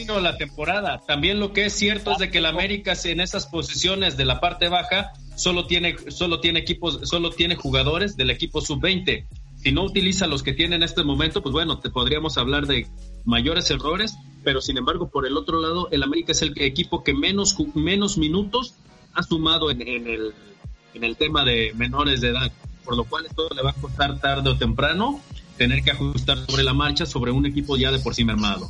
no 0.06 0.20
la 0.20 0.36
temporada. 0.36 1.00
También 1.06 1.40
lo 1.40 1.52
que 1.52 1.66
es 1.66 1.72
cierto 1.72 2.12
es 2.12 2.18
de 2.18 2.30
que 2.30 2.38
el 2.38 2.46
América 2.46 2.94
en 3.04 3.20
esas 3.20 3.46
posiciones 3.46 4.16
de 4.16 4.24
la 4.24 4.40
parte 4.40 4.68
baja 4.68 5.12
solo 5.36 5.66
tiene, 5.66 5.96
solo 6.08 6.40
tiene 6.40 6.60
equipos, 6.60 7.00
solo 7.04 7.30
tiene 7.30 7.56
jugadores 7.56 8.16
del 8.16 8.30
equipo 8.30 8.60
sub-20. 8.60 9.26
Si 9.56 9.72
no 9.72 9.82
utiliza 9.82 10.26
los 10.26 10.42
que 10.42 10.52
tiene 10.52 10.76
en 10.76 10.82
este 10.82 11.02
momento, 11.04 11.42
pues 11.42 11.52
bueno, 11.52 11.78
te 11.78 11.90
podríamos 11.90 12.36
hablar 12.36 12.66
de 12.66 12.86
mayores 13.24 13.70
errores, 13.70 14.16
pero 14.42 14.60
sin 14.60 14.76
embargo, 14.76 15.08
por 15.08 15.26
el 15.26 15.36
otro 15.36 15.58
lado, 15.58 15.88
el 15.90 16.02
América 16.02 16.32
es 16.32 16.42
el 16.42 16.52
equipo 16.60 17.02
que 17.02 17.14
menos, 17.14 17.56
menos 17.74 18.18
minutos 18.18 18.74
ha 19.14 19.22
sumado 19.22 19.70
en, 19.70 19.80
el, 19.80 20.34
en 20.94 21.04
el 21.04 21.16
tema 21.16 21.44
de 21.44 21.72
menores 21.74 22.20
de 22.20 22.28
edad 22.30 22.50
por 22.84 22.96
lo 22.96 23.04
cual 23.04 23.26
esto 23.26 23.48
le 23.54 23.62
va 23.62 23.70
a 23.70 23.74
costar 23.74 24.20
tarde 24.20 24.50
o 24.50 24.56
temprano 24.56 25.20
tener 25.56 25.82
que 25.82 25.90
ajustar 25.90 26.38
sobre 26.46 26.62
la 26.62 26.74
marcha 26.74 27.06
sobre 27.06 27.30
un 27.30 27.46
equipo 27.46 27.76
ya 27.76 27.90
de 27.90 27.98
por 27.98 28.14
sí 28.14 28.24
mermado. 28.24 28.68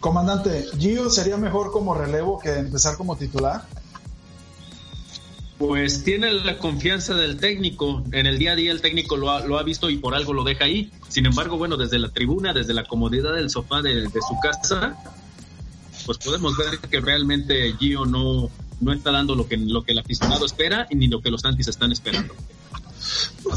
Comandante, 0.00 0.66
¿Gio 0.78 1.08
sería 1.10 1.36
mejor 1.36 1.70
como 1.70 1.94
relevo 1.94 2.38
que 2.38 2.52
empezar 2.54 2.96
como 2.96 3.16
titular? 3.16 3.62
Pues 5.58 6.02
tiene 6.02 6.32
la 6.32 6.58
confianza 6.58 7.14
del 7.14 7.38
técnico. 7.38 8.02
En 8.10 8.26
el 8.26 8.36
día 8.36 8.52
a 8.52 8.56
día 8.56 8.72
el 8.72 8.80
técnico 8.80 9.16
lo 9.16 9.30
ha, 9.30 9.46
lo 9.46 9.58
ha 9.58 9.62
visto 9.62 9.90
y 9.90 9.98
por 9.98 10.16
algo 10.16 10.32
lo 10.32 10.42
deja 10.42 10.64
ahí. 10.64 10.90
Sin 11.08 11.24
embargo, 11.24 11.56
bueno, 11.56 11.76
desde 11.76 12.00
la 12.00 12.08
tribuna, 12.08 12.52
desde 12.52 12.74
la 12.74 12.84
comodidad 12.84 13.34
del 13.34 13.48
sofá 13.48 13.80
de, 13.80 13.94
de 14.02 14.20
su 14.28 14.36
casa, 14.42 14.96
pues 16.04 16.18
podemos 16.18 16.56
ver 16.56 16.80
que 16.80 17.00
realmente 17.00 17.72
Gio 17.78 18.04
no, 18.04 18.50
no 18.82 18.92
está 18.92 19.12
dando 19.12 19.34
lo 19.34 19.46
que, 19.46 19.56
lo 19.56 19.84
que 19.84 19.92
el 19.92 19.98
aficionado 19.98 20.44
espera 20.44 20.86
ni 20.90 21.06
lo 21.06 21.22
que 21.22 21.30
los 21.30 21.44
antis 21.44 21.68
están 21.68 21.92
esperando. 21.92 22.34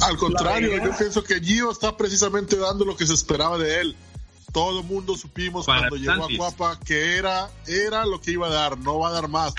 Al 0.02 0.18
contrario, 0.18 0.84
yo 0.84 0.96
pienso 0.98 1.24
que 1.24 1.40
Gio 1.40 1.72
está 1.72 1.98
precisamente 1.98 2.58
dando 2.58 2.86
lo 2.86 2.96
que 2.96 3.08
se 3.08 3.14
esperaba 3.14 3.58
de 3.58 3.82
él. 3.82 3.96
Todo 4.52 4.82
el 4.82 4.86
mundo 4.86 5.18
supimos 5.18 5.66
cuando 5.66 5.96
llegó 5.96 6.26
a 6.26 6.28
Cuapa 6.38 6.80
que 6.80 7.18
era, 7.18 7.50
era 7.68 8.06
lo 8.06 8.22
que 8.22 8.32
iba 8.32 8.48
a 8.48 8.52
dar, 8.52 8.78
no 8.78 9.00
va 9.00 9.10
a 9.10 9.12
dar 9.12 9.28
más. 9.28 9.54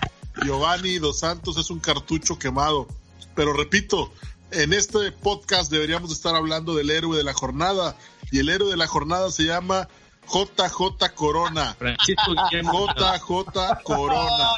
Giovanni 0.45 0.99
Dos 0.99 1.21
Santos 1.21 1.57
es 1.59 1.69
un 1.71 1.81
cartucho 1.81 2.39
quemado. 2.39 2.87
Pero 3.35 3.53
repito, 3.53 4.13
en 4.53 4.73
este 4.73 5.13
podcast 5.13 5.71
deberíamos 5.71 6.13
estar 6.13 6.35
hablando 6.35 6.75
del 6.75 6.91
héroe 6.91 7.17
de 7.17 7.25
la 7.25 7.35
jornada. 7.35 7.97
Y 8.31 8.39
el 8.39 8.49
héroe 8.49 8.71
de 8.71 8.77
la 8.77 8.87
jornada 8.87 9.31
se 9.31 9.45
llama 9.45 9.89
JJ 10.29 11.15
Corona. 11.15 11.77
JJ 12.07 13.83
Corona. 13.83 14.49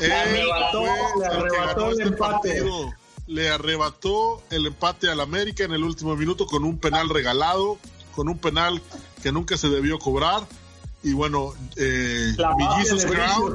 Le 0.00 0.12
arrebató, 0.12 1.90
el 1.90 2.00
empate. 2.00 2.64
le 3.26 3.50
arrebató 3.50 4.42
el 4.50 4.66
empate 4.66 5.10
al 5.10 5.20
América 5.20 5.64
en 5.64 5.72
el 5.72 5.84
último 5.84 6.16
minuto 6.16 6.46
con 6.46 6.64
un 6.64 6.78
penal 6.78 7.08
regalado, 7.08 7.78
con 8.14 8.28
un 8.28 8.38
penal 8.38 8.82
que 9.22 9.32
nunca 9.32 9.56
se 9.56 9.68
debió 9.68 9.98
cobrar. 9.98 10.46
Y 11.02 11.12
bueno, 11.12 11.52
eh, 11.76 12.34
Crown, 12.36 13.54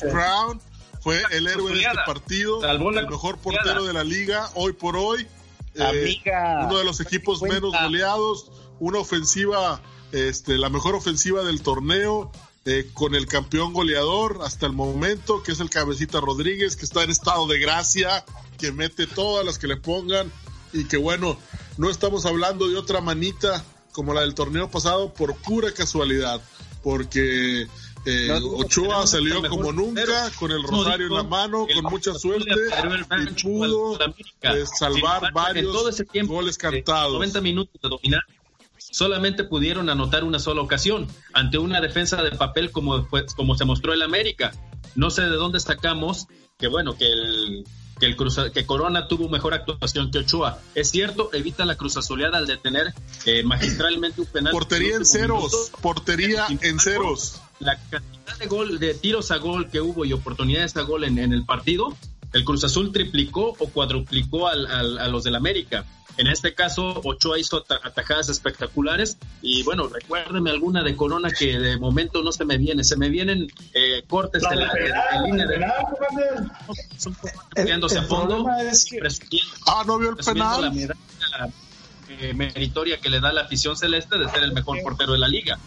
Crown 0.00 0.60
fue 1.00 1.22
el 1.30 1.46
héroe 1.46 1.72
de 1.72 1.80
este 1.80 1.98
partido, 2.06 2.64
el 2.64 3.08
mejor 3.08 3.38
portero 3.38 3.84
de 3.84 3.92
la 3.92 4.04
liga 4.04 4.50
hoy 4.54 4.72
por 4.72 4.96
hoy. 4.96 5.26
Eh, 5.74 6.16
uno 6.64 6.78
de 6.78 6.84
los 6.84 7.00
equipos 7.00 7.42
menos 7.42 7.72
goleados, 7.72 8.50
una 8.80 8.98
ofensiva, 8.98 9.80
este, 10.12 10.58
la 10.58 10.68
mejor 10.68 10.94
ofensiva 10.94 11.44
del 11.44 11.62
torneo, 11.62 12.32
eh, 12.66 12.90
con 12.92 13.14
el 13.14 13.26
campeón 13.26 13.72
goleador 13.72 14.40
hasta 14.42 14.66
el 14.66 14.72
momento, 14.72 15.42
que 15.42 15.52
es 15.52 15.60
el 15.60 15.70
Cabecita 15.70 16.20
Rodríguez, 16.20 16.76
que 16.76 16.84
está 16.84 17.02
en 17.02 17.10
estado 17.10 17.46
de 17.46 17.58
gracia, 17.58 18.24
que 18.58 18.70
mete 18.70 19.06
todas 19.06 19.46
las 19.46 19.58
que 19.58 19.66
le 19.66 19.76
pongan 19.76 20.30
y 20.72 20.84
que 20.84 20.98
bueno, 20.98 21.38
no 21.78 21.88
estamos 21.88 22.26
hablando 22.26 22.68
de 22.68 22.76
otra 22.76 23.00
manita 23.00 23.64
como 23.92 24.12
la 24.12 24.20
del 24.20 24.34
torneo 24.34 24.70
pasado 24.70 25.12
por 25.14 25.36
pura 25.36 25.72
casualidad, 25.72 26.40
porque 26.82 27.66
eh, 28.04 28.40
Ochoa 28.42 29.06
salió 29.06 29.42
como 29.48 29.72
nunca, 29.72 30.30
con 30.38 30.50
el 30.50 30.62
rosario 30.62 31.06
en 31.06 31.14
la 31.14 31.22
mano, 31.22 31.66
con 31.66 31.84
mucha 31.90 32.14
suerte, 32.14 32.50
y 32.50 33.42
pudo 33.42 33.98
eh, 34.42 34.64
salvar 34.78 35.32
varios 35.32 35.72
goles 36.26 36.58
cantados. 36.58 37.14
90 37.14 37.40
minutos 37.40 37.80
de 37.82 37.88
dominar 37.88 38.22
solamente 38.90 39.44
pudieron 39.44 39.88
anotar 39.88 40.24
una 40.24 40.38
sola 40.38 40.62
ocasión 40.62 41.06
ante 41.32 41.58
una 41.58 41.80
defensa 41.80 42.22
de 42.22 42.32
papel 42.32 42.70
como, 42.70 43.08
como 43.36 43.56
se 43.56 43.64
mostró 43.64 43.92
el 43.92 44.02
América. 44.02 44.52
No 44.94 45.10
sé 45.10 45.22
de 45.22 45.36
dónde 45.36 45.60
sacamos 45.60 46.26
que 46.58 46.68
bueno, 46.68 46.96
que 46.96 47.06
el 47.06 47.64
que 47.98 48.06
el 48.06 48.16
que 48.52 48.64
Corona 48.64 49.06
tuvo 49.06 49.28
mejor 49.28 49.52
actuación 49.52 50.10
que 50.10 50.20
Ochoa. 50.20 50.58
Es 50.74 50.90
cierto, 50.90 51.30
evita 51.34 51.66
la 51.66 51.76
cruz 51.76 51.98
azuleada 51.98 52.38
al 52.38 52.46
detener 52.46 52.94
eh, 53.26 53.42
magistralmente 53.44 54.22
un 54.22 54.26
penal. 54.26 54.52
Portería 54.52 54.96
en 54.96 55.04
ceros, 55.04 55.70
portería 55.82 56.46
en 56.48 56.80
ceros. 56.80 57.40
La 57.58 57.76
cantidad 57.76 58.38
de 58.38 58.46
gol, 58.46 58.78
de 58.78 58.94
tiros 58.94 59.30
a 59.30 59.36
gol 59.36 59.68
que 59.68 59.82
hubo 59.82 60.06
y 60.06 60.14
oportunidades 60.14 60.74
a 60.78 60.82
gol 60.82 61.04
en, 61.04 61.18
en 61.18 61.34
el 61.34 61.44
partido, 61.44 61.94
el 62.32 62.44
Cruz 62.44 62.64
Azul 62.64 62.90
triplicó 62.90 63.54
o 63.58 63.68
cuadruplicó 63.68 64.48
al, 64.48 64.66
al, 64.66 64.98
a 64.98 65.08
los 65.08 65.24
del 65.24 65.34
América. 65.34 65.84
En 66.20 66.26
este 66.26 66.54
caso, 66.54 67.00
Ochoa 67.02 67.38
hizo 67.38 67.64
atajadas 67.82 68.28
espectaculares 68.28 69.16
y 69.40 69.62
bueno, 69.62 69.88
recuérdeme 69.88 70.50
alguna 70.50 70.82
de 70.82 70.94
Corona 70.94 71.30
que 71.30 71.58
de 71.58 71.78
momento 71.78 72.22
no 72.22 72.30
se 72.30 72.44
me 72.44 72.58
viene, 72.58 72.84
se 72.84 72.98
me 72.98 73.08
vienen 73.08 73.50
eh, 73.72 74.04
cortes 74.06 74.42
de 74.42 74.54
la, 74.54 74.70
línea 75.24 75.46
de... 75.46 75.66
quedándose 77.54 78.00
a 78.00 78.02
fondo, 78.02 78.46
ah, 79.66 79.82
no 79.86 79.98
vio 79.98 80.10
el 80.10 80.16
penal. 80.16 80.60
La 80.60 80.70
medalla 80.70 80.96
eh, 82.10 82.34
meritoria 82.34 83.00
que 83.00 83.08
le 83.08 83.18
da 83.20 83.32
la 83.32 83.40
afición 83.40 83.74
celeste 83.74 84.18
de 84.18 84.28
ser 84.28 84.42
el 84.42 84.52
mejor 84.52 84.82
portero 84.82 85.14
de 85.14 85.20
la 85.20 85.28
liga. 85.28 85.58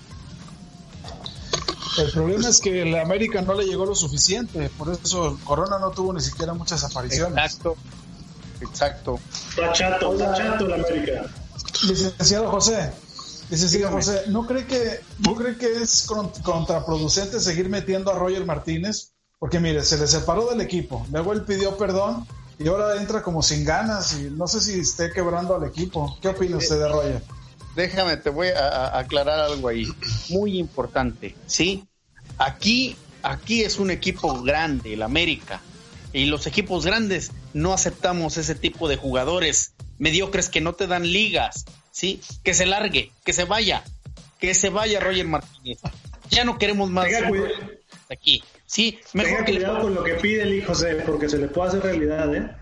El 1.98 2.12
problema 2.12 2.48
es 2.48 2.62
que 2.62 2.84
el 2.84 2.96
América 2.96 3.42
no 3.42 3.56
le 3.56 3.66
llegó 3.66 3.88
lo 3.88 3.96
suficiente, 3.96 4.70
por 4.78 4.92
eso 4.92 5.40
Corona 5.46 5.80
no 5.80 5.90
tuvo 5.90 6.14
ni 6.14 6.22
siquiera 6.22 6.54
muchas 6.54 6.84
apariciones. 6.84 7.38
Exacto. 7.44 7.76
Exacto. 8.68 9.20
Está 9.50 9.72
chato, 9.74 10.14
está 10.14 10.34
chato 10.34 10.66
el 10.66 10.74
América. 10.74 11.26
Licenciado 11.88 12.50
José, 12.50 12.92
licenciado 13.50 13.92
José, 13.92 14.24
¿no 14.28 14.46
cree 14.46 14.66
que 14.66 15.02
no 15.20 15.36
cree 15.36 15.58
que 15.58 15.82
es 15.82 16.08
contraproducente 16.44 17.40
seguir 17.40 17.70
metiendo 17.70 18.12
a 18.12 18.16
Roger 18.16 18.46
Martínez? 18.46 19.12
Porque 19.40 19.60
mire, 19.60 19.84
se 19.84 19.98
le 19.98 20.08
separó 20.08 20.50
del 20.50 20.62
equipo, 20.62 21.06
luego 21.12 21.34
él 21.34 21.44
pidió 21.44 21.78
perdón 21.78 22.26
y 22.58 22.68
ahora 22.68 22.96
entra 23.02 23.22
como 23.22 23.42
sin 23.42 23.66
ganas 23.66 24.18
y 24.18 24.30
no 24.30 24.48
sé 24.48 24.62
si 24.62 24.80
esté 24.80 25.12
quebrando 25.12 25.56
al 25.56 25.66
equipo. 25.66 26.18
¿Qué 26.22 26.30
opina 26.30 26.58
usted 26.58 26.80
de 26.80 26.88
Roger? 26.88 27.22
Déjame, 27.76 28.18
te 28.18 28.30
voy 28.30 28.50
a, 28.50 28.98
aclarar 28.98 29.40
algo 29.40 29.68
ahí, 29.68 29.88
muy 30.30 30.60
importante, 30.60 31.36
¿sí? 31.48 31.88
Aquí, 32.38 32.96
aquí 33.24 33.64
es 33.64 33.80
un 33.80 33.90
equipo 33.90 34.42
grande, 34.44 34.94
el 34.94 35.02
América, 35.02 35.60
y 36.14 36.26
los 36.26 36.46
equipos 36.46 36.86
grandes 36.86 37.32
no 37.54 37.74
aceptamos 37.74 38.38
ese 38.38 38.56
tipo 38.56 38.88
de 38.88 38.98
jugadores 38.98 39.74
mediocres 39.98 40.50
que 40.50 40.62
no 40.62 40.74
te 40.74 40.88
dan 40.88 41.04
ligas, 41.04 41.66
¿sí? 41.92 42.22
Que 42.44 42.54
se 42.54 42.66
largue, 42.66 43.12
que 43.24 43.34
se 43.34 43.46
vaya, 43.46 43.84
que 44.40 44.54
se 44.54 44.70
vaya 44.70 45.00
Roger 45.00 45.28
Martínez. 45.28 45.80
Ya 46.30 46.44
no 46.44 46.58
queremos 46.58 46.90
más 46.90 47.08
aquí. 48.10 48.44
Sí, 48.66 49.00
mejor 49.14 49.46
que 49.46 49.54
cuidado 49.54 49.82
con 49.82 49.94
lo 49.94 50.04
que 50.04 50.16
pide 50.16 50.44
el 50.44 50.54
hijo 50.56 50.74
porque 51.06 51.30
se 51.30 51.38
le 51.38 51.48
puede 51.48 51.70
hacer 51.70 51.84
realidad, 51.84 52.36
¿eh? 52.36 52.56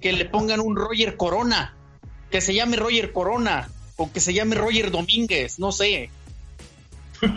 Que 0.00 0.12
le 0.12 0.24
pongan 0.26 0.60
un 0.60 0.76
Roger 0.76 1.16
Corona, 1.16 1.76
que 2.30 2.40
se 2.40 2.54
llame 2.54 2.76
Roger 2.76 3.12
Corona, 3.12 3.68
o 3.96 4.12
que 4.12 4.20
se 4.20 4.32
llame 4.32 4.54
Roger 4.54 4.90
Domínguez, 4.90 5.58
no 5.58 5.72
sé. 5.72 6.10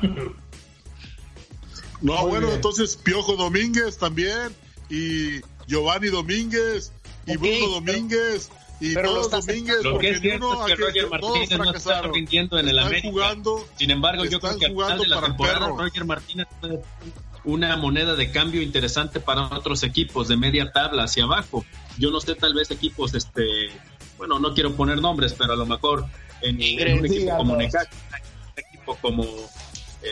no, 2.02 2.28
bueno, 2.28 2.52
entonces 2.52 2.98
Piojo 2.98 3.36
Domínguez 3.36 3.98
también, 3.98 4.54
y 4.90 5.42
Giovanni 5.68 6.10
Domínguez 6.10 6.92
y 7.30 7.38
Bruno 7.38 7.68
Domínguez 7.76 8.50
y 8.80 8.94
todos 8.94 9.32
los 9.32 9.46
Domínguez, 9.46 9.78
porque 9.84 10.10
es 10.12 10.22
cierto 10.22 10.68
es 10.68 10.76
que 10.76 10.82
Roger 10.82 11.10
Martínez 11.10 11.50
no 11.58 11.74
está 11.74 12.02
rindiendo 12.04 12.58
en 12.60 12.70
el 12.70 12.80
América. 12.80 13.10
Jugando, 13.10 13.68
Sin 13.78 13.92
embargo, 13.92 14.26
yo 14.26 14.40
creo 14.40 14.58
que 14.58 14.66
al 14.68 14.72
final 14.72 15.00
de 15.00 15.08
la 15.08 15.22
temporada 15.22 15.68
Roger 15.68 16.06
Martínez 16.06 16.48
puede 16.60 16.82
una 17.44 17.76
moneda 17.78 18.16
de 18.16 18.32
cambio 18.32 18.62
interesante 18.62 19.20
para 19.20 19.44
otros 19.44 19.84
equipos 19.84 20.28
de 20.28 20.38
media 20.38 20.72
tabla 20.72 21.04
hacia 21.04 21.24
abajo. 21.24 21.66
Yo 21.98 22.12
no 22.12 22.20
sé, 22.20 22.36
tal 22.36 22.54
vez 22.54 22.72
equipos, 22.72 23.14
este, 23.14 23.44
bueno, 24.18 24.40
no 24.40 24.54
quiero 24.54 24.76
poner 24.76 25.02
nombres, 25.02 25.34
pero 25.34 25.54
a 25.54 25.56
lo 25.56 25.66
mejor 25.66 26.06
en, 26.42 26.56
un 27.00 27.06
equipo 27.06 27.38
como 27.38 27.56
Necaxa, 27.56 27.90
un 28.56 28.64
equipo 28.66 28.98
como 29.02 29.26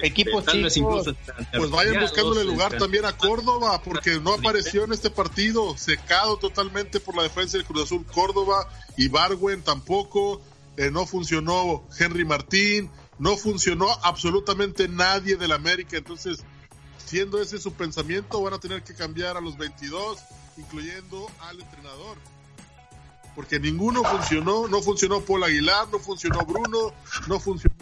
equipos 0.03 0.45
chicos. 0.69 1.07
pues 1.55 1.69
vayan 1.69 2.01
buscándole 2.01 2.43
lugar 2.43 2.73
este, 2.73 2.79
también 2.79 3.05
a 3.05 3.17
Córdoba, 3.17 3.81
porque 3.83 4.19
no 4.19 4.33
apareció 4.33 4.83
en 4.83 4.93
este 4.93 5.09
partido, 5.09 5.77
secado 5.77 6.37
totalmente 6.37 6.99
por 6.99 7.15
la 7.15 7.23
defensa 7.23 7.57
del 7.57 7.65
Cruz 7.65 7.83
Azul 7.83 8.05
Córdoba 8.05 8.69
y 8.97 9.07
Barwen 9.07 9.61
tampoco, 9.61 10.41
eh, 10.77 10.91
no 10.91 11.05
funcionó 11.05 11.87
Henry 11.97 12.25
Martín, 12.25 12.91
no 13.19 13.37
funcionó 13.37 13.87
absolutamente 14.03 14.87
nadie 14.87 15.35
del 15.37 15.51
América, 15.51 15.97
entonces, 15.97 16.43
siendo 17.05 17.41
ese 17.41 17.57
su 17.57 17.73
pensamiento, 17.73 18.41
van 18.41 18.53
a 18.53 18.59
tener 18.59 18.83
que 18.83 18.93
cambiar 18.93 19.37
a 19.37 19.41
los 19.41 19.57
22, 19.57 20.19
incluyendo 20.57 21.27
al 21.41 21.59
entrenador. 21.59 22.17
Porque 23.35 23.59
ninguno 23.59 24.03
funcionó, 24.03 24.67
no 24.67 24.81
funcionó 24.81 25.21
Paul 25.21 25.43
Aguilar, 25.43 25.87
no 25.91 25.99
funcionó 25.99 26.43
Bruno, 26.43 26.91
no 27.27 27.39
funcionó 27.39 27.75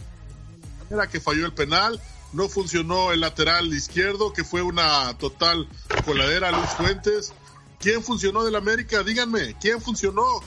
era 0.89 1.07
que 1.07 1.19
falló 1.19 1.45
el 1.45 1.53
penal, 1.53 1.99
no 2.33 2.49
funcionó 2.49 3.11
el 3.11 3.21
lateral 3.21 3.73
izquierdo, 3.73 4.33
que 4.33 4.43
fue 4.43 4.61
una 4.61 5.17
total 5.17 5.67
coladera 6.05 6.51
Luis 6.51 6.69
Fuentes. 6.71 7.33
¿Quién 7.79 8.03
funcionó 8.03 8.43
del 8.43 8.55
América? 8.55 9.03
Díganme, 9.03 9.55
¿quién 9.59 9.81
funcionó? 9.81 10.41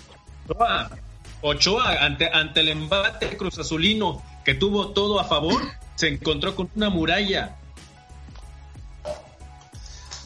Ochoa, 0.48 0.90
Ochoa 1.40 2.04
ante, 2.04 2.28
ante 2.32 2.60
el 2.60 2.68
embate 2.68 3.36
Cruz 3.36 3.58
Azulino, 3.58 4.22
que 4.44 4.54
tuvo 4.54 4.90
todo 4.90 5.20
a 5.20 5.24
favor, 5.24 5.62
se 5.94 6.08
encontró 6.08 6.54
con 6.54 6.70
una 6.74 6.90
muralla. 6.90 7.56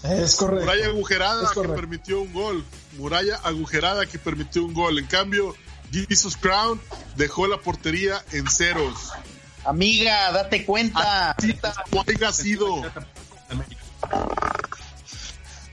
Es 0.02 0.36
correcto. 0.36 0.64
Muralla 0.64 0.86
agujerada 0.86 1.50
que 1.54 1.68
permitió 1.68 2.20
un 2.20 2.32
gol. 2.32 2.64
Muralla 2.96 3.36
agujerada 3.44 4.06
que 4.06 4.18
permitió 4.18 4.64
un 4.64 4.74
gol. 4.74 4.98
En 4.98 5.06
cambio, 5.06 5.54
Jesus 5.92 6.36
Crown 6.36 6.80
dejó 7.16 7.46
la 7.46 7.58
portería 7.58 8.22
en 8.32 8.48
ceros. 8.48 9.12
Amiga, 9.64 10.32
date 10.32 10.64
cuenta. 10.64 11.36
ha 11.36 12.32
sido. 12.32 12.82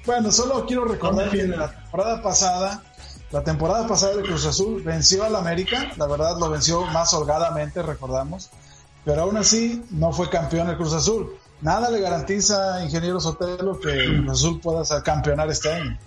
Bueno, 0.05 0.31
solo 0.31 0.65
quiero 0.65 0.86
recordar 0.86 1.29
que 1.29 1.48
la 1.48 1.72
temporada 1.72 2.22
pasada, 2.22 2.84
la 3.31 3.43
temporada 3.43 3.88
pasada 3.88 4.15
de 4.15 4.24
Cruz 4.24 4.46
Azul 4.46 4.81
venció 4.84 5.24
al 5.24 5.36
América, 5.36 5.91
la 5.98 6.08
verdad 6.08 6.38
lo 6.39 6.50
venció 6.50 6.86
más 6.88 7.13
holgadamente, 7.13 7.81
recordamos, 7.81 8.50
pero 9.05 9.24
aún 9.24 9.38
así 9.38 9.84
no 9.91 10.12
fue 10.12 10.29
campeón 10.29 10.69
el 10.69 10.77
Cruz 10.77 10.93
Azul. 10.93 11.36
Nada 11.62 11.89
le 11.89 12.00
garantiza, 12.00 12.84
ingeniero 12.84 13.19
Sotelo, 13.19 13.79
que 13.79 14.05
Cruz 14.24 14.31
Azul 14.31 14.62
pueda 14.62 14.86
ser 14.86 15.03
campeonar 15.03 15.50
este 15.50 15.74
año. 15.74 16.00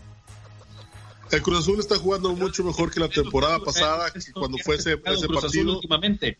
El 1.32 1.40
Cruz 1.40 1.60
Azul 1.60 1.80
está 1.80 1.96
jugando 1.96 2.34
mucho 2.34 2.62
mejor 2.62 2.90
que 2.90 3.00
la 3.00 3.08
temporada 3.08 3.58
pasada, 3.58 4.12
cuando 4.34 4.58
fue 4.58 4.76
ese, 4.76 4.98
partido. 4.98 5.76
Últimamente. 5.76 6.38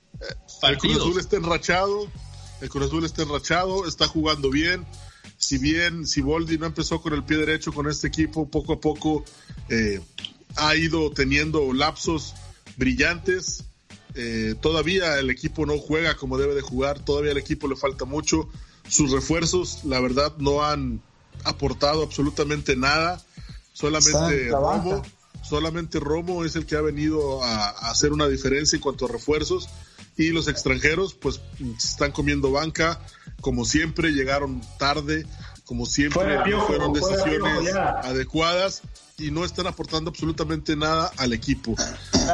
El 0.62 0.76
Cruz 0.76 0.96
Azul 0.98 1.18
está 1.18 1.36
enrachado, 1.38 2.08
el 2.60 2.68
Cruz 2.68 2.88
Azul 2.88 3.04
está 3.06 3.22
enrachado, 3.22 3.86
está 3.86 4.06
jugando 4.06 4.50
bien. 4.50 4.86
Si 5.38 5.56
bien 5.56 6.06
Siboldi 6.06 6.58
no 6.58 6.66
empezó 6.66 7.00
con 7.00 7.14
el 7.14 7.24
pie 7.24 7.38
derecho 7.38 7.72
con 7.72 7.88
este 7.88 8.08
equipo, 8.08 8.50
poco 8.50 8.74
a 8.74 8.80
poco 8.80 9.24
eh, 9.70 9.98
ha 10.56 10.76
ido 10.76 11.10
teniendo 11.10 11.72
lapsos 11.72 12.34
brillantes. 12.76 13.64
Eh, 14.14 14.56
todavía 14.60 15.18
el 15.18 15.30
equipo 15.30 15.64
no 15.64 15.78
juega 15.78 16.18
como 16.18 16.36
debe 16.36 16.54
de 16.54 16.60
jugar, 16.60 17.02
todavía 17.02 17.30
al 17.30 17.38
equipo 17.38 17.66
le 17.66 17.76
falta 17.76 18.04
mucho. 18.04 18.50
Sus 18.86 19.10
refuerzos, 19.10 19.84
la 19.84 20.00
verdad, 20.00 20.36
no 20.36 20.62
han 20.62 21.00
aportado 21.44 22.02
absolutamente 22.02 22.76
nada 22.76 23.24
solamente 23.72 24.48
robo, 24.48 25.02
Solamente 25.42 25.98
Romo 25.98 26.44
es 26.44 26.56
el 26.56 26.66
que 26.66 26.76
ha 26.76 26.80
venido 26.80 27.42
a, 27.42 27.68
hacer 27.90 28.12
una 28.12 28.28
diferencia 28.28 28.76
en 28.76 28.82
cuanto 28.82 29.06
a 29.06 29.08
refuerzos. 29.08 29.68
Y 30.16 30.30
los 30.30 30.46
extranjeros 30.46 31.14
pues 31.14 31.40
están 31.78 32.12
comiendo 32.12 32.52
banca, 32.52 33.00
como 33.40 33.64
siempre 33.64 34.12
llegaron 34.12 34.60
tarde, 34.78 35.26
como 35.64 35.86
siempre 35.86 36.38
fueron 36.66 36.92
decisiones 36.92 37.74
adecuadas 37.74 38.82
y 39.18 39.30
no 39.30 39.44
están 39.44 39.66
aportando 39.66 40.10
absolutamente 40.10 40.76
nada 40.76 41.10
al 41.16 41.32
equipo. 41.32 41.74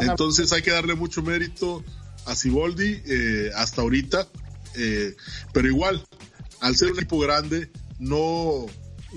Entonces 0.01 0.53
hay 0.53 0.63
que 0.63 0.73
darle 0.73 0.95
mucho 0.95 1.23
mérito 1.23 1.85
a 2.27 2.35
Siboldi 2.35 3.01
eh, 3.07 3.51
hasta 3.55 3.83
ahorita, 3.83 4.27
eh, 4.75 5.15
pero 5.53 5.69
igual, 5.69 6.05
al 6.61 6.77
ser 6.77 6.91
un 6.91 6.99
equipo 6.99 7.21
grande, 7.21 7.71
no 8.01 8.67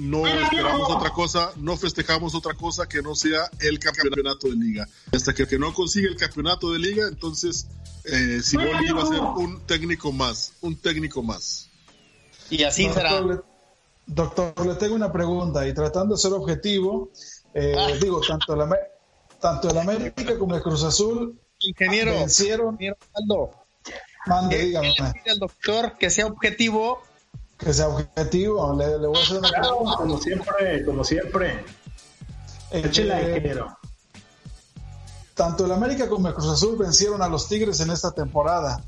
no 0.01 0.25
esperamos 0.25 0.89
otra 0.89 1.11
cosa, 1.11 1.51
no 1.57 1.77
festejamos 1.77 2.33
otra 2.33 2.55
cosa 2.55 2.87
que 2.87 3.01
no 3.01 3.13
sea 3.13 3.49
el 3.59 3.77
campeonato 3.79 4.47
de 4.47 4.55
liga. 4.55 4.87
Hasta 5.13 5.33
que, 5.33 5.45
que 5.45 5.59
no 5.59 5.73
consiga 5.73 6.09
el 6.09 6.15
campeonato 6.15 6.71
de 6.71 6.79
liga, 6.79 7.07
entonces 7.07 7.67
eh, 8.05 8.39
Siboldi 8.41 8.91
va 8.91 9.03
a 9.03 9.07
ser 9.07 9.21
un 9.21 9.61
técnico 9.67 10.11
más, 10.11 10.53
un 10.61 10.75
técnico 10.75 11.21
más. 11.21 11.69
Y 12.49 12.63
así 12.63 12.89
será. 12.91 13.21
doctor, 14.07 14.65
le 14.65 14.75
tengo 14.75 14.95
una 14.95 15.11
pregunta 15.11 15.67
y 15.67 15.73
tratando 15.73 16.15
de 16.15 16.21
ser 16.21 16.33
objetivo, 16.33 17.11
eh, 17.53 17.75
ah. 17.77 17.91
digo, 18.01 18.21
tanto 18.21 18.55
el, 18.55 18.69
tanto 19.39 19.69
el 19.69 19.77
América 19.77 20.37
como 20.39 20.55
el 20.55 20.61
Cruz 20.63 20.83
Azul 20.83 21.39
ingeniero, 21.59 22.11
vencieron. 22.11 22.73
Ingeniero 22.73 22.97
Mande, 24.25 24.57
dígame. 24.57 24.93
al 25.29 25.39
doctor 25.39 25.97
que 25.97 26.09
sea 26.09 26.27
objetivo 26.27 27.01
que 27.63 27.73
sea 27.73 27.87
objetivo. 27.87 28.75
Le, 28.75 28.97
voy 28.97 29.17
a 29.17 29.21
hacer 29.21 29.37
una 29.37 29.49
pregunta. 29.49 29.97
Como 29.97 30.17
siempre, 30.19 30.85
como 30.85 31.03
siempre. 31.03 31.65
Eh, 32.71 33.55
tanto 35.33 35.65
el 35.65 35.71
América 35.71 36.07
como 36.07 36.27
el 36.27 36.33
Cruz 36.33 36.49
Azul 36.49 36.77
vencieron 36.77 37.21
a 37.21 37.27
los 37.27 37.47
Tigres 37.47 37.79
en 37.79 37.91
esta 37.91 38.11
temporada. 38.11 38.83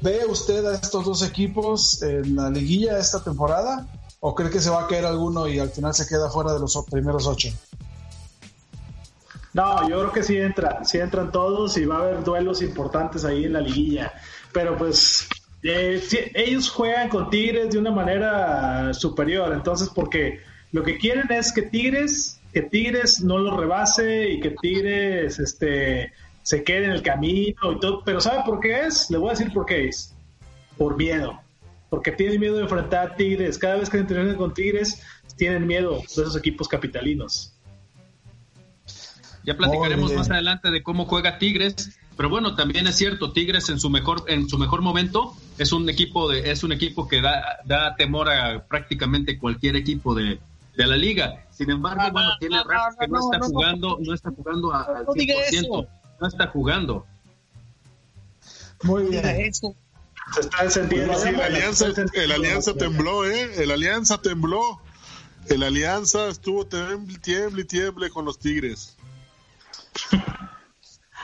¿Ve 0.00 0.24
usted 0.26 0.64
a 0.66 0.74
estos 0.74 1.04
dos 1.04 1.22
equipos 1.22 2.02
en 2.02 2.36
la 2.36 2.50
liguilla 2.50 2.98
esta 2.98 3.22
temporada? 3.22 3.86
¿O 4.20 4.34
cree 4.34 4.50
que 4.50 4.60
se 4.60 4.70
va 4.70 4.82
a 4.82 4.86
caer 4.86 5.06
alguno 5.06 5.46
y 5.46 5.58
al 5.58 5.70
final 5.70 5.94
se 5.94 6.06
queda 6.06 6.30
fuera 6.30 6.52
de 6.52 6.60
los 6.60 6.76
primeros 6.90 7.26
ocho? 7.26 7.48
No, 9.54 9.88
yo 9.88 9.98
creo 9.98 10.12
que 10.12 10.22
sí 10.22 10.36
entra, 10.36 10.84
sí 10.84 10.98
entran 10.98 11.32
todos 11.32 11.76
y 11.78 11.84
va 11.84 11.96
a 11.96 12.00
haber 12.00 12.24
duelos 12.24 12.62
importantes 12.62 13.24
ahí 13.24 13.44
en 13.44 13.54
la 13.54 13.60
liguilla. 13.60 14.12
Pero 14.52 14.76
pues 14.76 15.28
eh, 15.62 16.00
ellos 16.34 16.70
juegan 16.70 17.08
con 17.08 17.30
Tigres 17.30 17.70
de 17.70 17.78
una 17.78 17.90
manera 17.90 18.92
superior, 18.94 19.52
entonces 19.52 19.88
porque 19.94 20.40
lo 20.72 20.82
que 20.82 20.98
quieren 20.98 21.30
es 21.30 21.52
que 21.52 21.62
Tigres, 21.62 22.40
que 22.52 22.62
Tigres 22.62 23.20
no 23.20 23.38
lo 23.38 23.56
rebase 23.56 24.28
y 24.30 24.40
que 24.40 24.54
Tigres 24.60 25.38
este, 25.38 26.12
se 26.42 26.64
quede 26.64 26.84
en 26.86 26.92
el 26.92 27.02
camino 27.02 27.72
y 27.72 27.80
todo, 27.80 28.02
pero 28.04 28.20
¿sabe 28.20 28.42
por 28.44 28.60
qué 28.60 28.86
es? 28.86 29.10
Le 29.10 29.18
voy 29.18 29.28
a 29.28 29.32
decir 29.32 29.52
por 29.52 29.66
qué 29.66 29.88
es. 29.88 30.14
Por 30.76 30.96
miedo. 30.96 31.40
Porque 31.90 32.12
tienen 32.12 32.38
miedo 32.38 32.56
de 32.56 32.62
enfrentar 32.62 33.12
a 33.12 33.16
Tigres. 33.16 33.58
Cada 33.58 33.76
vez 33.76 33.88
que 33.90 33.98
entrenan 33.98 34.36
con 34.36 34.52
Tigres, 34.54 35.02
tienen 35.36 35.66
miedo 35.66 35.96
de 35.96 36.04
esos 36.04 36.36
equipos 36.36 36.68
capitalinos. 36.68 37.54
Ya 39.44 39.56
platicaremos 39.56 40.12
más 40.12 40.30
adelante 40.30 40.70
de 40.70 40.82
cómo 40.82 41.06
juega 41.06 41.38
Tigres, 41.38 41.98
pero 42.18 42.30
bueno, 42.30 42.56
también 42.56 42.88
es 42.88 42.96
cierto, 42.96 43.30
Tigres 43.30 43.68
en 43.68 43.78
su 43.78 43.90
mejor 43.90 44.24
en 44.26 44.48
su 44.48 44.58
mejor 44.58 44.82
momento 44.82 45.36
es 45.56 45.70
un 45.70 45.88
equipo 45.88 46.28
de 46.28 46.50
es 46.50 46.64
un 46.64 46.72
equipo 46.72 47.06
que 47.06 47.20
da, 47.20 47.60
da 47.64 47.94
temor 47.94 48.28
a 48.28 48.66
prácticamente 48.66 49.38
cualquier 49.38 49.76
equipo 49.76 50.16
de, 50.16 50.40
la 50.74 50.96
liga. 50.96 51.46
Sin 51.52 51.70
embargo, 51.70 52.02
bueno, 52.10 52.30
tiene 52.40 52.56
rato 52.64 52.96
que 52.98 53.06
no, 53.06 53.20
está 53.20 53.46
jugando, 53.46 53.98
no 54.00 54.14
está 54.14 54.30
jugando 54.32 54.74
al 54.74 55.06
100%, 55.06 55.88
no 56.20 56.26
está 56.26 56.48
jugando. 56.48 57.06
Muy 58.82 59.04
bien. 59.04 59.22
Se 59.52 60.40
está 60.40 60.64
encendiendo. 60.64 61.12
el, 61.22 61.40
alianza, 61.40 61.86
el 62.14 62.32
Alianza 62.32 62.74
tembló, 62.74 63.26
¿eh? 63.26 63.62
El 63.62 63.70
Alianza 63.70 64.20
tembló. 64.20 64.80
El 65.48 65.62
Alianza 65.62 66.26
estuvo 66.26 66.66
tiemble, 66.66 67.16
tiemble, 67.18 67.64
tiemble 67.64 68.10
con 68.10 68.24
los 68.24 68.40
Tigres. 68.40 68.97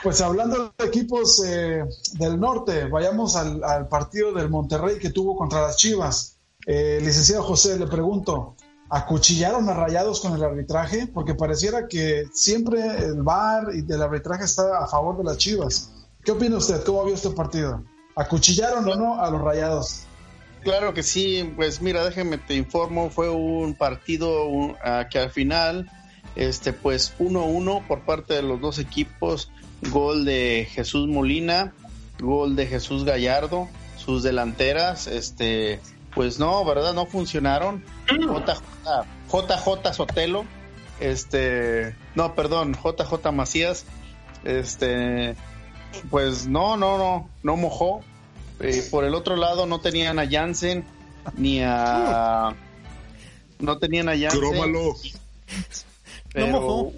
Pues 0.05 0.21
hablando 0.21 0.71
de 0.77 0.85
equipos 0.85 1.43
eh, 1.43 1.83
del 2.19 2.39
norte, 2.39 2.85
vayamos 2.85 3.35
al, 3.35 3.87
partido 3.87 4.33
del 4.33 4.51
Monterrey 4.51 4.99
que 4.99 5.09
tuvo 5.09 5.35
contra 5.35 5.63
las 5.63 5.77
Chivas. 5.77 6.37
Eh, 6.67 6.99
licenciado 7.01 7.41
José, 7.41 7.79
le 7.79 7.87
pregunto, 7.87 8.55
¿acuchillaron 8.87 9.67
a 9.67 9.73
Rayados 9.73 10.19
con 10.19 10.33
el 10.33 10.43
arbitraje? 10.43 11.07
Porque 11.07 11.33
pareciera 11.33 11.87
que 11.87 12.25
siempre 12.31 12.81
el 12.97 13.23
VAR 13.23 13.69
y 13.73 13.91
el 13.91 13.99
arbitraje 13.99 14.43
está 14.43 14.77
a 14.77 14.85
favor 14.85 15.17
de 15.17 15.23
las 15.23 15.37
Chivas. 15.37 15.91
¿Qué 16.23 16.33
opina 16.33 16.57
usted? 16.57 16.83
¿Cómo 16.83 17.03
vio 17.03 17.15
este 17.15 17.31
partido? 17.31 17.83
¿Acuchillaron 18.15 18.87
o 18.87 18.95
no 18.95 19.19
a 19.19 19.31
los 19.31 19.41
Rayados? 19.41 20.03
Claro 20.61 20.93
que 20.93 21.01
sí, 21.01 21.51
pues 21.55 21.81
mira, 21.81 22.05
déjeme 22.05 22.37
te 22.37 22.53
informo, 22.53 23.09
fue 23.09 23.31
un 23.31 23.73
partido 23.73 24.75
que 25.09 25.17
al 25.17 25.31
final 25.31 25.89
este, 26.35 26.73
pues 26.73 27.13
1-1 27.19 27.85
por 27.87 28.01
parte 28.01 28.33
de 28.33 28.41
los 28.41 28.61
dos 28.61 28.79
equipos. 28.79 29.49
Gol 29.91 30.25
de 30.25 30.67
Jesús 30.71 31.07
Molina, 31.07 31.73
gol 32.19 32.55
de 32.55 32.67
Jesús 32.67 33.03
Gallardo. 33.03 33.67
Sus 33.97 34.21
delanteras, 34.23 35.07
este, 35.07 35.79
pues 36.13 36.37
no, 36.37 36.63
¿verdad? 36.63 36.93
No 36.93 37.05
funcionaron. 37.05 37.83
JJ, 38.07 38.61
JJ 39.31 39.93
Sotelo, 39.93 40.45
este, 40.99 41.95
no, 42.13 42.35
perdón, 42.35 42.75
JJ 42.75 43.31
Macías, 43.31 43.85
este, 44.43 45.35
pues 46.09 46.47
no, 46.47 46.77
no, 46.77 46.97
no, 46.97 47.29
no 47.43 47.55
mojó. 47.55 48.01
Por 48.89 49.03
el 49.03 49.15
otro 49.15 49.35
lado 49.35 49.65
no 49.65 49.81
tenían 49.81 50.17
a 50.17 50.29
Jansen 50.29 50.85
ni 51.35 51.61
a... 51.61 52.55
No 53.59 53.77
tenían 53.77 54.07
a 54.07 54.17
Jansen 54.17 54.73
no 56.35 56.91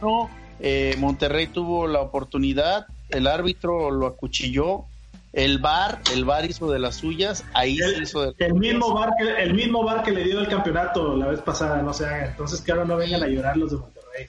no, 0.00 0.30
eh, 0.60 0.94
Monterrey 0.98 1.46
tuvo 1.46 1.86
la 1.86 2.00
oportunidad, 2.00 2.86
el 3.08 3.26
árbitro 3.26 3.90
lo 3.90 4.06
acuchilló, 4.06 4.84
el 5.32 5.58
bar, 5.58 6.00
el 6.12 6.24
bar 6.24 6.44
hizo 6.44 6.70
de 6.70 6.78
las 6.78 6.96
suyas, 6.96 7.44
ahí 7.52 7.78
el, 7.78 8.02
hizo 8.02 8.22
de 8.22 8.34
el 8.38 8.54
mismo 8.54 8.94
bar 8.94 9.10
que 9.18 9.42
el 9.42 9.54
mismo 9.54 9.84
bar 9.84 10.02
que 10.02 10.12
le 10.12 10.24
dio 10.24 10.40
el 10.40 10.48
campeonato 10.48 11.16
la 11.16 11.26
vez 11.26 11.40
pasada, 11.40 11.82
no 11.82 11.92
se 11.92 12.06
haga, 12.06 12.26
entonces 12.26 12.60
que 12.60 12.72
ahora 12.72 12.84
no 12.84 12.96
vengan 12.96 13.22
a 13.22 13.26
llorar 13.26 13.56
los 13.56 13.70
de 13.70 13.78
Monterrey. 13.78 14.28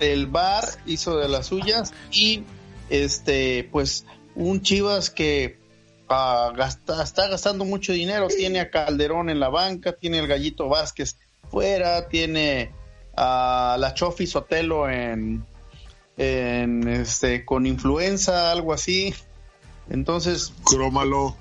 El 0.00 0.26
bar 0.26 0.64
hizo 0.86 1.18
de 1.18 1.28
las 1.28 1.46
suyas 1.46 1.92
y 2.10 2.44
este 2.88 3.68
pues 3.70 4.04
un 4.34 4.62
Chivas 4.62 5.10
que 5.10 5.58
ah, 6.08 6.52
gasta, 6.56 7.02
está 7.02 7.28
gastando 7.28 7.64
mucho 7.64 7.92
dinero, 7.92 8.28
tiene 8.28 8.60
a 8.60 8.70
Calderón 8.70 9.28
en 9.28 9.40
la 9.40 9.48
banca, 9.48 9.92
tiene 9.92 10.18
el 10.18 10.26
Gallito 10.28 10.68
Vázquez 10.68 11.16
fuera, 11.50 12.08
tiene 12.08 12.72
a 13.16 13.76
la 13.78 13.94
Chofi 13.94 14.26
Sotelo 14.26 14.88
en, 14.88 15.44
en 16.16 16.88
este 16.88 17.44
con 17.44 17.66
influenza, 17.66 18.50
algo 18.52 18.72
así. 18.72 19.14
Entonces, 19.90 20.52
crómalo. 20.64 21.36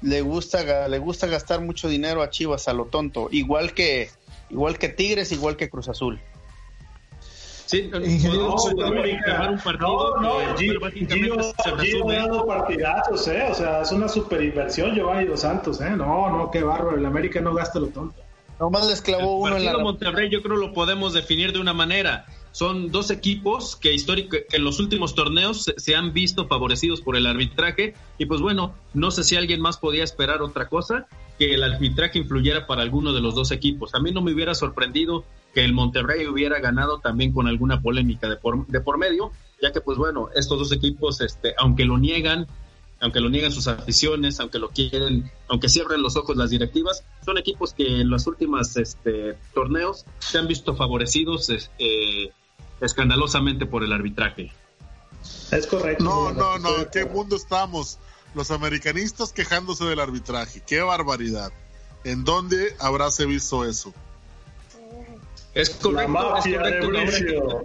Le 0.00 0.20
gusta 0.20 0.88
le 0.88 0.98
gusta 0.98 1.28
gastar 1.28 1.60
mucho 1.60 1.88
dinero 1.88 2.22
a 2.22 2.30
Chivas 2.30 2.66
a 2.66 2.72
lo 2.72 2.86
tonto, 2.86 3.28
igual 3.30 3.72
que 3.72 4.10
igual 4.50 4.76
que 4.76 4.88
Tigres, 4.88 5.30
igual 5.30 5.56
que 5.56 5.70
Cruz 5.70 5.88
Azul. 5.88 6.20
Sí, 7.72 7.88
no, 7.90 7.98
un 7.98 9.58
partido 9.62 10.14
no, 10.20 10.56
Gio, 10.58 12.46
partidazos, 12.46 13.28
eh, 13.28 13.46
o 13.50 13.54
sea, 13.54 13.80
es 13.80 13.92
una 13.92 14.08
super 14.08 14.42
inversión 14.42 14.94
Giovanni 14.94 15.24
Dos 15.26 15.40
Santos, 15.40 15.80
eh, 15.80 15.88
no, 15.90 16.28
no, 16.28 16.50
qué 16.50 16.62
bárbaro, 16.62 16.98
el 16.98 17.06
América 17.06 17.40
no 17.40 17.54
gasta 17.54 17.78
lo 17.78 17.86
tonto. 17.86 18.20
Nomás 18.62 18.86
les 18.88 19.02
clavó 19.02 19.38
uno 19.38 19.56
en 19.56 19.64
la. 19.64 19.76
Monterrey, 19.76 20.30
yo 20.30 20.40
creo 20.40 20.56
lo 20.56 20.72
podemos 20.72 21.12
definir 21.12 21.52
de 21.52 21.58
una 21.58 21.74
manera. 21.74 22.26
Son 22.52 22.92
dos 22.92 23.10
equipos 23.10 23.74
que, 23.74 23.92
histórico, 23.92 24.36
que 24.48 24.56
en 24.56 24.62
los 24.62 24.78
últimos 24.78 25.16
torneos 25.16 25.68
se, 25.76 25.96
han 25.96 26.12
visto 26.12 26.46
favorecidos 26.46 27.00
por 27.00 27.16
el 27.16 27.26
arbitraje. 27.26 27.94
Y 28.18 28.26
pues 28.26 28.40
bueno, 28.40 28.72
no 28.94 29.10
sé 29.10 29.24
si 29.24 29.34
alguien 29.34 29.60
más 29.60 29.78
podía 29.78 30.04
esperar 30.04 30.42
otra 30.42 30.68
cosa 30.68 31.08
que 31.40 31.54
el 31.54 31.64
arbitraje 31.64 32.20
influyera 32.20 32.68
para 32.68 32.82
alguno 32.82 33.12
de 33.12 33.20
los 33.20 33.34
dos 33.34 33.50
equipos. 33.50 33.96
A 33.96 33.98
mí 33.98 34.12
no 34.12 34.22
me 34.22 34.32
hubiera 34.32 34.54
sorprendido 34.54 35.24
que 35.52 35.64
el 35.64 35.72
Monterrey 35.72 36.28
hubiera 36.28 36.60
ganado 36.60 37.00
también 37.00 37.32
con 37.32 37.48
alguna 37.48 37.80
polémica 37.80 38.28
de 38.28 38.36
por, 38.36 38.64
de 38.68 38.80
por 38.80 38.96
medio, 38.96 39.32
ya 39.60 39.72
que 39.72 39.80
pues 39.80 39.98
bueno, 39.98 40.28
estos 40.36 40.60
dos 40.60 40.70
equipos, 40.70 41.20
este, 41.20 41.52
aunque 41.58 41.84
lo 41.84 41.98
niegan, 41.98 42.46
aunque 43.02 43.20
lo 43.20 43.28
niegan 43.28 43.52
sus 43.52 43.66
aficiones, 43.66 44.40
aunque 44.40 44.58
lo 44.58 44.70
quieren, 44.70 45.30
aunque 45.48 45.68
cierren 45.68 46.00
los 46.02 46.16
ojos 46.16 46.36
las 46.36 46.50
directivas, 46.50 47.04
son 47.24 47.36
equipos 47.36 47.74
que 47.74 48.00
en 48.00 48.08
los 48.08 48.26
últimos 48.26 48.76
este, 48.76 49.36
torneos 49.52 50.06
se 50.20 50.38
han 50.38 50.46
visto 50.46 50.74
favorecidos 50.76 51.50
eh, 51.50 52.30
escandalosamente 52.80 53.66
por 53.66 53.82
el 53.82 53.92
arbitraje. 53.92 54.52
Es 55.50 55.66
correcto. 55.66 56.04
No, 56.04 56.32
no, 56.32 56.58
no, 56.58 56.78
¿en 56.78 56.88
qué 56.90 57.04
mundo 57.04 57.36
estamos? 57.36 57.98
Los 58.34 58.50
americanistas 58.50 59.32
quejándose 59.32 59.84
del 59.84 60.00
arbitraje, 60.00 60.62
qué 60.66 60.80
barbaridad. 60.80 61.52
¿En 62.04 62.24
dónde 62.24 62.74
habráse 62.78 63.26
visto 63.26 63.64
eso? 63.64 63.92
Es 65.54 65.70
correcto, 65.70 66.36
es 66.36 66.56
correcto 66.80 67.64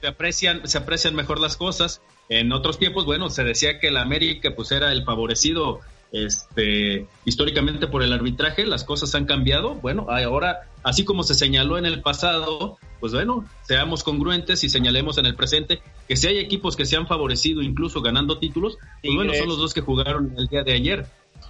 se 0.00 0.06
aprecian, 0.06 0.66
se 0.66 0.78
aprecian 0.78 1.14
mejor 1.14 1.38
las 1.38 1.56
cosas. 1.56 2.00
En 2.30 2.52
otros 2.52 2.78
tiempos, 2.78 3.04
bueno, 3.04 3.28
se 3.28 3.42
decía 3.42 3.80
que 3.80 3.88
el 3.88 3.96
América 3.96 4.54
pues 4.54 4.70
era 4.70 4.92
el 4.92 5.04
favorecido 5.04 5.80
este, 6.12 7.06
históricamente 7.24 7.88
por 7.88 8.04
el 8.04 8.12
arbitraje, 8.12 8.64
las 8.66 8.84
cosas 8.84 9.14
han 9.16 9.26
cambiado. 9.26 9.74
Bueno, 9.74 10.06
ahora, 10.08 10.68
así 10.84 11.04
como 11.04 11.24
se 11.24 11.34
señaló 11.34 11.76
en 11.76 11.86
el 11.86 12.02
pasado, 12.02 12.78
pues 13.00 13.12
bueno, 13.12 13.44
seamos 13.66 14.04
congruentes 14.04 14.62
y 14.62 14.68
señalemos 14.68 15.18
en 15.18 15.26
el 15.26 15.34
presente 15.34 15.82
que 16.06 16.16
si 16.16 16.28
hay 16.28 16.38
equipos 16.38 16.76
que 16.76 16.86
se 16.86 16.96
han 16.96 17.08
favorecido 17.08 17.62
incluso 17.62 18.00
ganando 18.00 18.38
títulos, 18.38 18.78
pues 19.02 19.14
bueno, 19.14 19.34
son 19.34 19.48
los 19.48 19.58
dos 19.58 19.74
que 19.74 19.80
jugaron 19.80 20.32
el 20.38 20.46
día 20.46 20.62
de 20.62 20.72
ayer. 20.72 21.06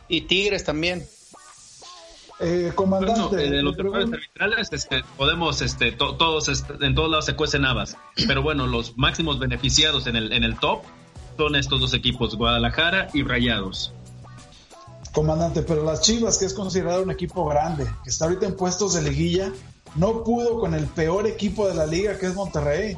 Y 0.08 0.22
Tigres 0.22 0.64
también. 0.64 1.04
Eh, 2.42 2.72
comandante. 2.74 3.37
de 3.37 3.62
los 3.62 3.76
arbitrales 3.79 4.68
este, 4.72 5.05
podemos, 5.18 5.61
este, 5.61 5.92
todos, 5.92 6.48
este, 6.48 6.72
en 6.81 6.94
todos 6.94 7.11
lados 7.11 7.26
se 7.26 7.37
cuecen 7.37 7.66
habas. 7.66 7.96
Pero 8.26 8.42
bueno, 8.42 8.66
los 8.66 8.96
máximos 8.96 9.38
beneficiados 9.38 10.07
en 10.07 10.16
el, 10.16 10.33
en 10.33 10.44
el 10.44 10.59
top 10.59 10.83
son 11.37 11.55
estos 11.55 11.81
dos 11.81 11.92
equipos, 11.92 12.37
Guadalajara 12.37 13.09
y 13.12 13.22
Rayados. 13.24 13.92
Comandante, 15.12 15.62
pero 15.62 15.85
las 15.85 16.00
Chivas, 16.00 16.38
que 16.38 16.46
es 16.46 16.55
considerado 16.55 17.03
un 17.03 17.11
equipo 17.11 17.44
grande, 17.44 17.85
que 18.05 18.11
está 18.11 18.24
ahorita 18.26 18.46
en 18.46 18.57
puestos 18.57 18.94
de 18.94 19.03
liguilla, 19.03 19.53
no 19.96 20.24
pudo 20.24 20.61
con 20.61 20.74
el 20.74 20.87
peor 20.87 21.26
equipo 21.26 21.68
de 21.68 21.74
la 21.74 21.87
liga, 21.87 22.16
que 22.18 22.26
es 22.26 22.35
Monterrey. 22.35 22.96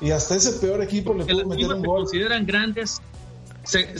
Y 0.00 0.10
hasta 0.10 0.34
ese 0.34 0.52
peor 0.52 0.82
equipo 0.82 1.12
le 1.14 1.26
pudo 1.26 1.46
meter 1.46 1.74
un 1.74 1.82
gol. 1.82 2.02
consideran 2.02 2.46
grandes, 2.46 3.00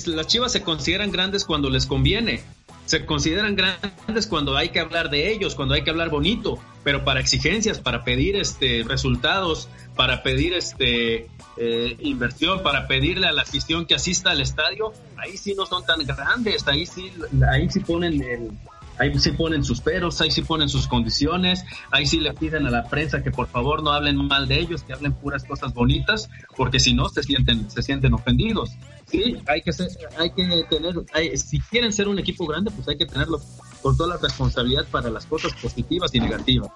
las 0.07 0.27
Chivas 0.27 0.53
se 0.53 0.63
consideran 0.63 1.13
grandes 1.13 1.45
cuando 1.45 1.69
les 1.71 1.87
conviene. 1.87 2.43
Se 2.91 3.07
consideran 3.07 3.55
grandes 3.55 4.27
cuando 4.27 4.57
hay 4.57 4.71
que 4.71 4.81
hablar 4.81 5.11
de 5.11 5.31
ellos, 5.33 5.55
cuando 5.55 5.75
hay 5.75 5.85
que 5.85 5.91
hablar 5.91 6.11
bonito, 6.11 6.59
pero 6.83 7.05
para 7.05 7.21
exigencias, 7.21 7.79
para 7.79 8.03
pedir 8.03 8.35
este 8.35 8.83
resultados, 8.85 9.69
para 9.95 10.25
pedir 10.25 10.55
este 10.55 11.29
eh, 11.57 11.97
inversión 12.01 12.65
para 12.65 12.89
pedirle 12.89 13.29
a 13.29 13.33
la 13.33 13.43
afición 13.43 13.87
que 13.87 13.95
asista 13.95 14.33
al 14.33 14.41
estadio, 14.41 14.93
ahí 15.19 15.37
sí 15.37 15.55
no 15.55 15.67
son 15.67 15.87
tan 15.87 16.05
grandes, 16.05 16.67
ahí 16.67 16.85
sí, 16.85 17.13
ahí 17.49 17.71
sí 17.71 17.79
ponen 17.79 18.21
el, 18.25 18.51
ahí 19.01 19.19
sí 19.19 19.33
ponen 19.33 19.65
sus 19.65 19.81
peros, 19.81 20.21
ahí 20.21 20.31
sí 20.31 20.43
ponen 20.43 20.69
sus 20.69 20.87
condiciones, 20.87 21.65
ahí 21.91 22.05
sí 22.05 22.21
le 22.21 22.35
piden 22.35 22.67
a 22.67 22.71
la 22.71 22.85
prensa 22.85 23.23
que 23.23 23.31
por 23.31 23.49
favor 23.49 23.83
no 23.83 23.93
hablen 23.93 24.17
mal 24.17 24.47
de 24.47 24.61
ellos, 24.61 24.83
que 24.83 24.93
hablen 24.93 25.15
puras 25.15 25.43
cosas 25.45 25.73
bonitas, 25.73 26.29
porque 26.55 26.79
si 26.79 26.93
no 26.93 27.09
se 27.09 27.23
sienten, 27.23 27.71
se 27.71 27.83
sienten 27.83 28.13
ofendidos. 28.13 28.71
Sí, 29.07 29.39
hay 29.47 29.63
que 29.63 29.73
ser, 29.73 29.89
hay 30.19 30.31
que 30.31 30.65
tener, 30.69 30.95
si 31.37 31.61
quieren 31.61 31.93
ser 31.95 32.09
un 32.09 32.19
equipo 32.19 32.47
grande, 32.47 32.71
pues 32.71 32.87
hay 32.89 32.99
que 32.99 33.07
tenerlo 33.07 33.41
con 33.81 33.97
toda 33.97 34.11
la 34.11 34.17
responsabilidad 34.19 34.85
para 34.91 35.09
las 35.09 35.25
cosas 35.25 35.53
positivas 35.55 36.15
y 36.15 36.21
negativas. 36.21 36.71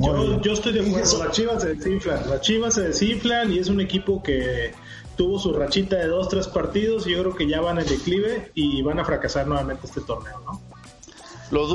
Yo, 0.00 0.52
estoy 0.52 0.72
de 0.72 0.80
acuerdo, 0.80 1.24
las 1.24 1.32
Chivas 1.32 1.62
se 1.62 1.74
desinflan, 1.74 2.28
las 2.28 2.40
Chivas 2.40 2.74
se 2.74 2.80
desinflan 2.82 3.52
y 3.52 3.58
es 3.58 3.68
un 3.68 3.80
equipo 3.80 4.22
que 4.22 4.72
tuvo 5.16 5.38
su 5.38 5.52
rachita 5.52 5.96
de 5.96 6.08
dos, 6.08 6.28
tres 6.28 6.48
partidos 6.48 7.06
y 7.06 7.12
yo 7.12 7.20
creo 7.20 7.34
que 7.34 7.48
ya 7.48 7.60
van 7.60 7.78
en 7.78 7.86
declive 7.86 8.50
y 8.54 8.82
van 8.82 8.98
a 8.98 9.04
fracasar 9.04 9.46
nuevamente 9.46 9.86
este 9.86 10.00
torneo, 10.00 10.40
¿no? 10.44 10.60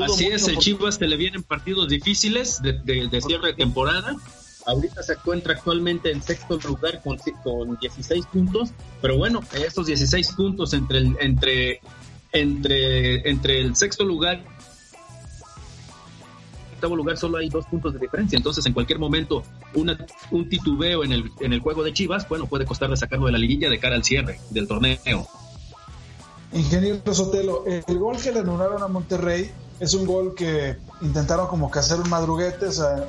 Así 0.04 0.26
es, 0.26 0.46
el 0.48 0.58
Chivas 0.58 0.96
se 0.96 1.06
le 1.06 1.16
vienen 1.16 1.42
partidos 1.42 1.88
difíciles 1.88 2.60
de, 2.60 2.72
de, 2.72 3.20
cierre 3.20 3.48
de 3.48 3.54
temporada. 3.54 4.14
Ahorita 4.66 5.02
se 5.02 5.14
encuentra 5.14 5.54
actualmente 5.54 6.10
en 6.10 6.22
sexto 6.22 6.58
lugar 6.58 7.00
con, 7.02 7.16
con 7.42 7.78
16 7.78 8.26
puntos, 8.26 8.70
pero 9.00 9.16
bueno, 9.16 9.40
estos 9.54 9.86
16 9.86 10.32
puntos 10.32 10.74
entre 10.74 10.98
el, 10.98 11.16
entre, 11.20 11.80
entre, 12.32 13.28
entre 13.28 13.60
el 13.62 13.74
sexto 13.74 14.04
lugar 14.04 14.42
octavo 16.80 16.96
lugar 16.96 17.18
solo 17.18 17.36
hay 17.36 17.50
dos 17.50 17.66
puntos 17.66 17.92
de 17.92 17.98
diferencia. 17.98 18.36
Entonces, 18.36 18.64
en 18.64 18.72
cualquier 18.72 18.98
momento, 18.98 19.42
un 19.74 20.48
titubeo 20.48 21.04
en 21.04 21.12
el, 21.12 21.30
en 21.40 21.52
el 21.52 21.60
juego 21.60 21.84
de 21.84 21.92
Chivas, 21.92 22.26
bueno, 22.28 22.46
puede 22.46 22.64
costarle 22.64 22.96
sacarlo 22.96 23.26
de 23.26 23.32
la 23.32 23.38
liguilla 23.38 23.68
de 23.68 23.78
cara 23.78 23.96
al 23.96 24.04
cierre 24.04 24.40
del 24.50 24.66
torneo. 24.66 25.28
Ingeniero 26.52 27.14
Sotelo, 27.14 27.64
el 27.66 27.98
gol 27.98 28.16
que 28.16 28.32
le 28.32 28.40
anularon 28.40 28.82
a 28.82 28.88
Monterrey 28.88 29.50
es 29.78 29.94
un 29.94 30.06
gol 30.06 30.34
que 30.34 30.76
intentaron 31.02 31.46
como 31.46 31.70
que 31.70 31.78
hacer 31.78 32.00
un 32.00 32.08
madruguete, 32.08 32.66
o 32.66 32.72
sea, 32.72 33.08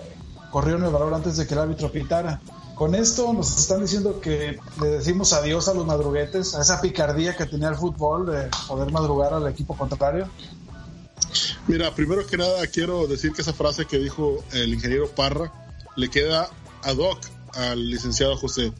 corrieron 0.51 0.83
el 0.83 0.91
valor 0.91 1.13
antes 1.13 1.37
de 1.37 1.47
que 1.47 1.53
el 1.53 1.61
árbitro 1.61 1.91
pitara. 1.91 2.41
Con 2.75 2.95
esto 2.95 3.31
nos 3.31 3.57
están 3.57 3.81
diciendo 3.81 4.19
que 4.19 4.59
le 4.81 4.87
decimos 4.87 5.33
adiós 5.33 5.67
a 5.67 5.73
los 5.73 5.85
madruguetes, 5.85 6.55
a 6.55 6.61
esa 6.61 6.81
picardía 6.81 7.35
que 7.35 7.45
tenía 7.45 7.69
el 7.69 7.75
fútbol 7.75 8.25
de 8.25 8.49
poder 8.67 8.91
madrugar 8.91 9.33
al 9.33 9.47
equipo 9.47 9.75
contrario. 9.77 10.27
Mira, 11.67 11.93
primero 11.95 12.25
que 12.25 12.37
nada 12.37 12.65
quiero 12.67 13.07
decir 13.07 13.31
que 13.33 13.41
esa 13.41 13.53
frase 13.53 13.85
que 13.85 13.97
dijo 13.97 14.43
el 14.51 14.73
ingeniero 14.73 15.09
Parra 15.09 15.51
le 15.95 16.09
queda 16.09 16.49
ad 16.83 16.97
hoc 16.97 17.19
al 17.53 17.89
licenciado 17.89 18.37
José, 18.37 18.73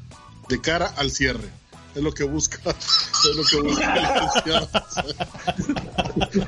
de 0.50 0.62
cara 0.62 0.88
al 0.98 1.12
cierre. 1.12 1.50
Es 1.96 2.02
lo 2.02 2.14
que 2.14 2.24
busca, 2.24 2.58
es 2.70 3.36
lo 3.36 3.44
que 3.44 3.62
busca 3.68 3.94
el 3.96 4.04
licenciado 4.04 4.70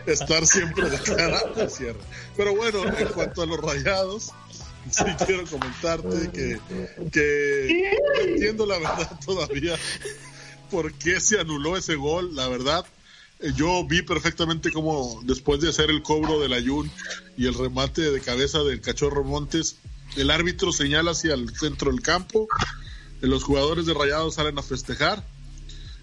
Estar 0.05 0.47
siempre 0.47 0.89
de 0.89 0.99
cara 0.99 1.41
al 1.55 1.69
cierre. 1.69 1.99
Pero 2.35 2.55
bueno, 2.55 2.83
en 2.97 3.07
cuanto 3.09 3.41
a 3.41 3.45
los 3.45 3.59
rayados, 3.59 4.31
sí 4.89 5.03
quiero 5.25 5.43
comentarte 5.45 6.31
que, 6.31 6.59
que 7.11 7.91
no 8.15 8.21
entiendo 8.21 8.65
la 8.65 8.79
verdad 8.79 9.19
todavía 9.25 9.75
por 10.71 10.93
qué 10.93 11.19
se 11.19 11.39
anuló 11.39 11.77
ese 11.77 11.95
gol, 11.95 12.35
la 12.35 12.47
verdad 12.47 12.85
yo 13.55 13.85
vi 13.85 14.01
perfectamente 14.01 14.71
cómo 14.71 15.21
después 15.23 15.59
de 15.59 15.69
hacer 15.69 15.89
el 15.89 16.01
cobro 16.01 16.39
del 16.39 16.53
ayun 16.53 16.89
y 17.37 17.47
el 17.47 17.53
remate 17.53 18.09
de 18.11 18.21
cabeza 18.21 18.63
del 18.63 18.81
cachorro 18.81 19.23
Montes, 19.23 19.77
el 20.15 20.31
árbitro 20.31 20.71
señala 20.71 21.11
hacia 21.11 21.33
el 21.33 21.55
centro 21.55 21.91
del 21.91 22.01
campo, 22.01 22.47
los 23.21 23.43
jugadores 23.43 23.85
de 23.85 23.93
Rayados 23.93 24.35
salen 24.35 24.57
a 24.57 24.63
festejar, 24.63 25.25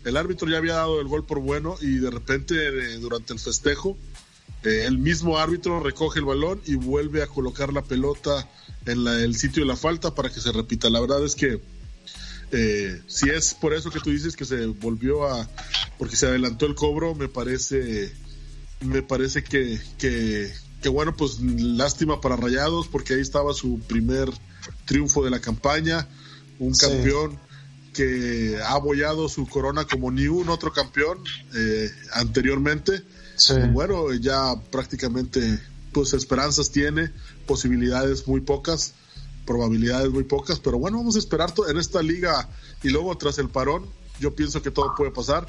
el 0.04 0.16
árbitro 0.16 0.48
ya 0.48 0.58
había 0.58 0.74
dado 0.74 1.00
el 1.00 1.08
gol 1.08 1.24
por 1.24 1.40
bueno 1.40 1.76
y 1.80 1.96
de 1.96 2.10
repente 2.10 2.54
eh, 2.56 2.98
durante 2.98 3.32
el 3.32 3.38
festejo 3.38 3.96
eh, 4.62 4.84
el 4.86 4.98
mismo 4.98 5.38
árbitro 5.38 5.80
recoge 5.80 6.18
el 6.18 6.26
balón 6.26 6.60
y 6.66 6.74
vuelve 6.74 7.22
a 7.22 7.26
colocar 7.26 7.72
la 7.72 7.82
pelota 7.82 8.48
en 8.86 9.06
el 9.06 9.34
sitio 9.34 9.62
de 9.62 9.68
la 9.68 9.76
falta 9.76 10.14
para 10.14 10.30
que 10.30 10.40
se 10.40 10.52
repita. 10.52 10.90
La 10.90 11.00
verdad 11.00 11.24
es 11.24 11.34
que 11.34 11.60
eh, 12.52 13.00
si 13.06 13.30
es 13.30 13.54
por 13.54 13.74
eso 13.74 13.90
que 13.90 14.00
tú 14.00 14.10
dices 14.10 14.34
que 14.34 14.44
se 14.44 14.66
volvió 14.66 15.26
a, 15.26 15.48
porque 15.98 16.16
se 16.16 16.26
adelantó 16.26 16.66
el 16.66 16.74
cobro, 16.74 17.14
me 17.14 17.28
parece, 17.28 18.12
me 18.80 19.02
parece 19.02 19.44
que, 19.44 19.80
que, 19.98 20.88
bueno, 20.88 21.16
pues 21.16 21.40
lástima 21.40 22.20
para 22.20 22.36
Rayados, 22.36 22.88
porque 22.88 23.14
ahí 23.14 23.20
estaba 23.20 23.54
su 23.54 23.80
primer 23.80 24.30
triunfo 24.84 25.24
de 25.24 25.30
la 25.30 25.40
campaña, 25.40 26.08
un 26.58 26.74
campeón 26.74 27.38
que 27.94 28.58
ha 28.62 28.72
abollado 28.72 29.28
su 29.28 29.46
corona 29.46 29.84
como 29.84 30.10
ni 30.10 30.26
un 30.26 30.48
otro 30.48 30.72
campeón 30.72 31.18
eh, 31.54 31.90
anteriormente. 32.12 33.02
bueno, 33.72 34.12
ya 34.14 34.54
prácticamente 34.70 35.58
pues 35.92 36.12
esperanzas 36.14 36.70
tiene, 36.70 37.10
posibilidades 37.46 38.26
muy 38.28 38.40
pocas 38.40 38.94
probabilidades 39.46 40.10
muy 40.10 40.24
pocas, 40.24 40.60
pero 40.60 40.78
bueno, 40.78 40.98
vamos 40.98 41.16
a 41.16 41.18
esperar 41.18 41.52
en 41.68 41.78
esta 41.78 42.02
liga 42.02 42.48
y 42.82 42.90
luego 42.90 43.16
tras 43.16 43.38
el 43.38 43.48
parón, 43.48 43.86
yo 44.18 44.34
pienso 44.34 44.62
que 44.62 44.70
todo 44.70 44.94
puede 44.96 45.10
pasar, 45.10 45.46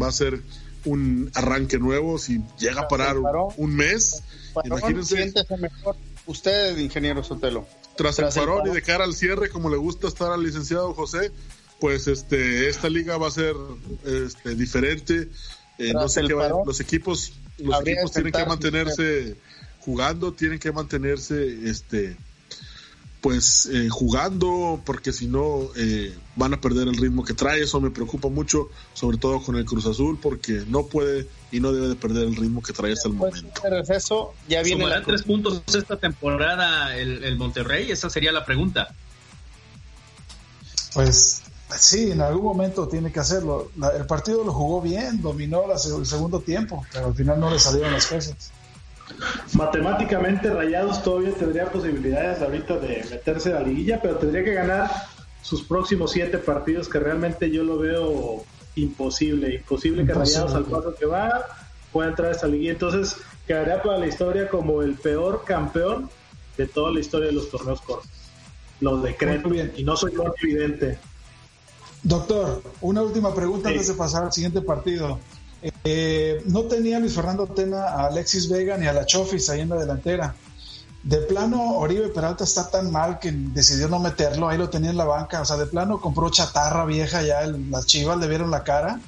va 0.00 0.08
a 0.08 0.12
ser 0.12 0.42
un 0.84 1.30
arranque 1.34 1.78
nuevo, 1.78 2.18
si 2.18 2.40
llega 2.58 2.82
a 2.82 2.88
parar 2.88 3.16
un, 3.56 3.76
mes, 3.76 4.22
imagínense. 4.64 5.32
Mejor. 5.58 5.96
Usted, 6.26 6.76
ingeniero 6.78 7.22
Sotelo. 7.22 7.66
Tras, 7.96 8.18
el, 8.18 8.28
parón 8.34 8.66
y 8.68 8.70
de 8.70 8.82
cara 8.82 9.04
al 9.04 9.14
cierre, 9.14 9.50
como 9.50 9.68
le 9.68 9.76
gusta 9.76 10.08
estar 10.08 10.32
al 10.32 10.42
licenciado 10.42 10.94
José, 10.94 11.30
pues 11.78 12.06
este 12.06 12.68
esta 12.68 12.88
liga 12.88 13.16
va 13.18 13.28
a 13.28 13.30
ser 13.30 13.54
este, 14.04 14.54
diferente. 14.54 15.28
Eh, 15.78 15.92
no 15.92 16.08
sé 16.08 16.22
qué 16.22 16.28
los 16.28 16.80
equipos, 16.80 17.32
los 17.58 17.80
equipos 17.80 18.12
tienen 18.12 18.32
que 18.32 18.46
mantenerse 18.46 19.36
jugando, 19.80 20.32
tienen 20.32 20.58
que 20.58 20.72
mantenerse 20.72 21.68
este 21.68 22.16
pues 23.22 23.66
eh, 23.72 23.88
jugando, 23.88 24.82
porque 24.84 25.12
si 25.12 25.28
no 25.28 25.70
eh, 25.76 26.12
van 26.34 26.54
a 26.54 26.60
perder 26.60 26.88
el 26.88 26.96
ritmo 26.96 27.24
que 27.24 27.34
trae. 27.34 27.62
Eso 27.62 27.80
me 27.80 27.90
preocupa 27.90 28.28
mucho, 28.28 28.68
sobre 28.94 29.16
todo 29.16 29.40
con 29.40 29.56
el 29.56 29.64
Cruz 29.64 29.86
Azul, 29.86 30.18
porque 30.20 30.64
no 30.66 30.86
puede 30.86 31.28
y 31.52 31.60
no 31.60 31.72
debe 31.72 31.88
de 31.88 31.94
perder 31.94 32.24
el 32.24 32.34
ritmo 32.34 32.60
que 32.62 32.72
trae 32.72 32.92
hasta 32.92 33.08
el 33.08 33.14
pues, 33.14 33.44
momento. 33.44 33.92
eso 33.94 34.34
ya 34.48 34.62
viene. 34.62 34.82
¿Sumará 34.82 35.04
tres 35.04 35.22
puntos 35.22 35.62
esta 35.72 35.96
temporada 35.96 36.96
el, 36.96 37.36
Monterrey? 37.36 37.92
Esa 37.92 38.10
sería 38.10 38.32
la 38.32 38.44
pregunta. 38.44 38.88
Pues 40.92 41.42
sí, 41.78 42.10
en 42.10 42.22
algún 42.22 42.42
momento 42.42 42.88
tiene 42.88 43.12
que 43.12 43.20
hacerlo. 43.20 43.70
el 43.96 44.04
partido 44.06 44.42
lo 44.42 44.52
jugó 44.52 44.82
bien, 44.82 45.22
dominó 45.22 45.62
el 45.72 46.06
segundo 46.06 46.40
tiempo, 46.40 46.84
pero 46.92 47.06
al 47.06 47.14
final 47.14 47.38
no 47.38 47.50
le 47.50 47.60
salieron 47.60 47.92
las 47.92 48.06
cosas. 48.06 48.52
Matemáticamente 49.54 50.50
Rayados 50.50 51.02
todavía 51.02 51.32
tendría 51.32 51.66
posibilidades 51.70 52.40
ahorita 52.40 52.78
de 52.78 53.04
meterse 53.10 53.50
a 53.50 53.60
la 53.60 53.66
liguilla, 53.66 54.00
pero 54.00 54.16
tendría 54.16 54.44
que 54.44 54.54
ganar 54.54 54.90
sus 55.42 55.62
próximos 55.62 56.12
siete 56.12 56.38
partidos 56.38 56.88
que 56.88 56.98
realmente 57.00 57.50
yo 57.50 57.64
lo 57.64 57.78
veo 57.78 58.44
imposible, 58.76 59.54
imposible 59.56 60.06
que 60.06 60.14
Rayados 60.14 60.54
al 60.54 60.64
paso 60.64 60.94
que 60.94 61.06
va 61.06 61.44
pueda 61.92 62.08
entrar 62.08 62.28
a 62.28 62.32
esta 62.32 62.46
liguilla. 62.46 62.72
Entonces 62.72 63.16
quedaría 63.46 63.82
para 63.82 63.98
la 63.98 64.06
historia 64.06 64.48
como 64.48 64.82
el 64.82 64.94
peor 64.94 65.44
campeón 65.44 66.08
de 66.56 66.66
toda 66.66 66.90
la 66.90 67.00
historia 67.00 67.26
de 67.28 67.32
los 67.34 67.50
torneos 67.50 67.80
cortos. 67.80 68.10
lo 68.80 68.96
decreto 69.00 69.48
bien. 69.48 69.72
y 69.76 69.84
no 69.84 69.96
soy 69.96 70.12
muy 70.12 70.26
evidente. 70.42 70.98
Doctor, 72.02 72.62
una 72.80 73.02
última 73.02 73.32
pregunta 73.32 73.68
Sí. 73.68 73.74
antes 73.74 73.88
de 73.88 73.94
pasar 73.94 74.24
al 74.24 74.32
siguiente 74.32 74.60
partido. 74.60 75.20
Eh, 75.84 76.42
no 76.46 76.62
tenía 76.62 76.98
Luis 76.98 77.14
Fernando 77.14 77.46
Tena 77.46 77.84
a 77.84 78.06
Alexis 78.06 78.48
Vega 78.48 78.76
ni 78.76 78.86
a 78.86 78.92
la 78.92 79.06
Chofis 79.06 79.48
ahí 79.50 79.60
en 79.60 79.68
la 79.68 79.76
delantera. 79.76 80.34
De 81.02 81.18
plano, 81.18 81.78
Oribe 81.78 82.08
Peralta 82.08 82.44
está 82.44 82.70
tan 82.70 82.90
mal 82.92 83.18
que 83.18 83.32
decidió 83.32 83.88
no 83.88 83.98
meterlo, 83.98 84.48
ahí 84.48 84.56
lo 84.58 84.70
tenía 84.70 84.90
en 84.90 84.96
la 84.96 85.04
banca. 85.04 85.40
O 85.40 85.44
sea, 85.44 85.56
de 85.56 85.66
plano 85.66 86.00
compró 86.00 86.30
chatarra 86.30 86.84
vieja 86.84 87.22
ya, 87.22 87.42
el- 87.42 87.70
las 87.70 87.86
chivas 87.86 88.18
le 88.18 88.28
vieron 88.28 88.50
la 88.50 88.62
cara. 88.62 89.00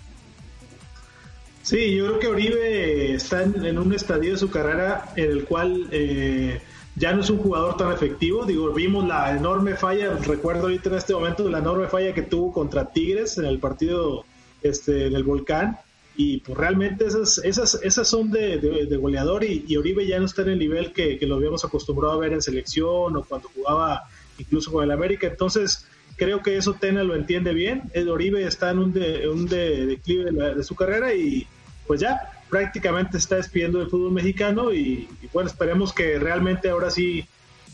Sí, 1.63 1.95
yo 1.95 2.07
creo 2.07 2.19
que 2.19 2.27
Oribe 2.27 3.15
está 3.15 3.43
en, 3.43 3.79
un 3.79 3.95
estadio 3.95 4.33
de 4.33 4.39
su 4.39 4.51
carrera 4.51 5.13
en 5.17 5.31
el 5.31 5.45
cual 5.45 5.89
eh, 5.93 6.61
ya 6.95 7.13
no 7.15 7.23
es 7.23 7.31
un 7.31 7.39
jugador 7.39 7.77
tan 7.77 7.91
efectivo. 7.93 8.45
Digo, 8.45 8.71
vimos 8.73 9.07
la 9.07 9.31
enorme 9.31 9.75
falla, 9.75 10.11
recuerdo 10.21 10.63
ahorita 10.63 10.91
en 10.91 10.97
este 10.97 11.15
momento 11.15 11.49
la 11.49 11.59
enorme 11.59 11.89
falla 11.89 12.13
que 12.13 12.23
tuvo 12.23 12.53
contra 12.53 12.91
Tigres 12.91 13.39
en 13.39 13.47
el 13.47 13.61
partido 13.61 14.25
este, 14.63 15.07
en 15.07 15.15
el 15.15 15.25
Volcán. 15.25 15.79
Y 16.17 16.39
pues 16.39 16.57
realmente 16.57 17.07
esas, 17.07 17.39
esas, 17.39 17.81
esas 17.83 18.07
son 18.09 18.31
de, 18.31 18.59
de- 18.59 18.97
goleador 18.97 19.43
y, 19.43 19.65
y 19.67 19.77
Oribe 19.77 20.07
ya 20.07 20.19
no 20.21 20.27
está 20.27 20.43
en 20.43 20.51
el 20.51 20.59
nivel 20.61 20.93
que, 20.93 21.19
que 21.19 21.27
lo 21.27 21.35
habíamos 21.37 21.65
acostumbrado 21.65 22.15
a 22.15 22.19
ver 22.19 22.33
en 22.33 22.41
selección 22.43 23.17
o 23.17 23.25
cuando 23.25 23.51
jugaba 23.55 24.05
incluso 24.39 24.71
con 24.71 24.85
el 24.85 24.91
América. 24.93 25.27
Entonces, 25.27 25.87
creo 26.17 26.41
que 26.43 26.57
eso 26.57 26.75
Tena 26.75 27.03
lo 27.03 27.17
entiende 27.17 27.53
bien. 27.53 27.83
El 27.93 28.09
Oribe 28.09 28.47
está 28.47 28.71
en 28.71 28.79
un, 28.79 28.93
de, 28.93 29.29
un 29.29 29.47
de- 29.47 29.87
declive 29.87 30.31
de, 30.31 30.55
de 30.55 30.63
su 30.63 30.77
carrera 30.77 31.13
y 31.15 31.47
pues 31.87 32.01
ya 32.01 32.21
prácticamente 32.49 33.19
está 33.19 33.35
despidiendo 33.37 33.81
del 33.81 33.91
fútbol 33.91 34.13
mexicano 34.13 34.73
y, 34.73 35.09
bueno, 35.33 35.51
esperemos 35.51 35.93
que 35.93 36.19
realmente 36.21 36.69
ahora 36.71 36.91
sí 36.91 37.27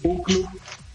un 0.02 0.22
club 0.22 0.46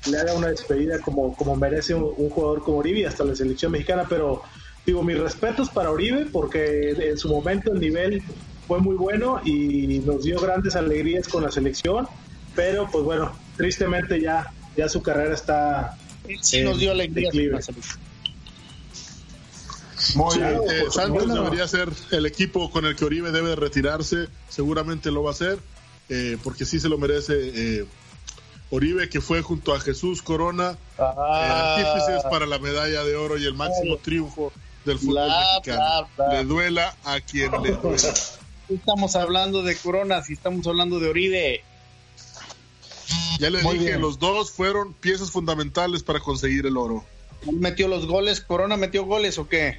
le 0.09 0.17
haga 0.17 0.33
una 0.33 0.47
despedida 0.47 0.99
como, 0.99 1.35
como 1.35 1.55
merece 1.55 1.93
un, 1.93 2.11
un 2.17 2.29
jugador 2.31 2.63
como 2.63 2.77
Oribe 2.79 3.05
hasta 3.05 3.23
la 3.23 3.35
selección 3.35 3.71
mexicana, 3.71 4.05
pero 4.09 4.41
digo, 4.85 5.03
mis 5.03 5.17
respetos 5.17 5.69
para 5.69 5.89
Oribe 5.91 6.25
porque 6.31 6.91
en 6.91 7.17
su 7.17 7.29
momento 7.29 7.73
el 7.73 7.79
nivel 7.79 8.21
fue 8.67 8.79
muy 8.79 8.95
bueno 8.95 9.41
y 9.43 9.99
nos 10.05 10.23
dio 10.23 10.39
grandes 10.39 10.75
alegrías 10.75 11.27
con 11.27 11.43
la 11.43 11.51
selección, 11.51 12.07
pero 12.55 12.89
pues 12.91 13.03
bueno, 13.03 13.31
tristemente 13.57 14.19
ya, 14.21 14.51
ya 14.75 14.89
su 14.89 15.01
carrera 15.01 15.33
está 15.33 15.97
Sí 16.41 16.63
nos 16.63 16.79
dio 16.79 16.91
alegría. 16.91 17.27
declive. 17.27 17.49
con 17.51 17.55
la 17.57 17.61
selección. 17.61 17.99
Muy 20.15 20.37
bien. 20.37 20.49
Claro, 20.49 20.71
Eh, 20.71 20.81
por 20.83 20.93
Santos 20.93 21.33
debería 21.33 21.67
ser 21.67 21.89
el 22.11 22.25
equipo 22.25 22.69
con 22.71 22.85
el 22.85 22.95
que 22.95 23.05
Oribe 23.05 23.31
debe 23.31 23.49
de 23.49 23.55
retirarse. 23.55 24.27
Seguramente 24.49 25.11
lo 25.11 25.23
va 25.23 25.31
a 25.31 25.33
hacer, 25.33 25.59
eh, 26.09 26.37
porque 26.43 26.65
sí 26.65 26.79
se 26.79 26.89
lo 26.89 26.97
merece 26.97 27.33
eh, 27.79 27.85
Oribe, 28.71 29.09
que 29.09 29.21
fue 29.21 29.41
junto 29.41 29.73
a 29.73 29.79
Jesús 29.79 30.21
Corona, 30.21 30.71
eh, 30.71 30.77
Ah, 30.99 31.75
artífices 31.77 32.23
para 32.29 32.45
la 32.45 32.59
medalla 32.59 33.03
de 33.03 33.15
oro 33.15 33.37
y 33.37 33.45
el 33.45 33.53
máximo 33.53 33.97
triunfo 33.97 34.51
del 34.85 34.99
fútbol 34.99 35.13
Bla, 35.13 35.45
mexicano. 35.55 36.07
bla, 36.15 36.25
bla. 36.27 36.33
Le 36.37 36.43
duela 36.45 36.95
a 37.03 37.19
quien 37.21 37.51
le 37.63 37.71
duela. 37.71 38.13
Estamos 38.69 39.15
hablando 39.15 39.61
de 39.63 39.75
Corona, 39.75 40.23
si 40.23 40.33
estamos 40.33 40.65
hablando 40.67 40.99
de 40.99 41.09
Oribe. 41.09 41.63
Ya 43.39 43.49
le 43.49 43.61
Muy 43.63 43.73
dije, 43.77 43.89
bien. 43.91 44.01
los 44.01 44.17
dos 44.19 44.51
fueron 44.51 44.93
piezas 44.93 45.29
fundamentales 45.31 46.01
para 46.03 46.19
conseguir 46.19 46.65
el 46.65 46.77
oro. 46.77 47.03
¿Él 47.47 47.57
metió 47.57 47.87
los 47.87 48.07
goles? 48.07 48.41
¿Corona 48.41 48.77
metió 48.77 49.05
goles 49.05 49.37
o 49.37 49.47
qué? 49.47 49.77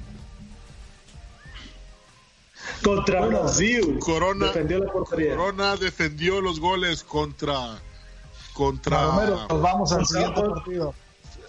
Contra 2.82 3.20
Bueno, 3.20 3.42
Brasil. 3.42 3.98
Corona- 4.00 4.46
defendió 4.46 4.78
la 4.80 4.92
portería. 4.92 5.30
Corona 5.36 5.76
defendió 5.76 6.40
los 6.40 6.60
goles 6.60 7.02
contra 7.02 7.78
contra 8.52 9.02
Romero, 9.04 9.46
vamos 9.60 9.92
al 9.92 10.06
siguiente 10.06 10.40
partido. 10.42 10.94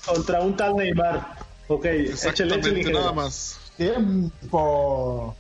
Contra 0.06 0.42
un 0.42 0.58
tal 0.58 0.76
Neymar. 0.76 1.47
Ok, 1.68 1.86
échale, 1.86 2.10
exactamente 2.10 2.70
échale, 2.70 2.94
nada 2.94 3.12
más. 3.12 3.58
Tiempo. 3.78 5.36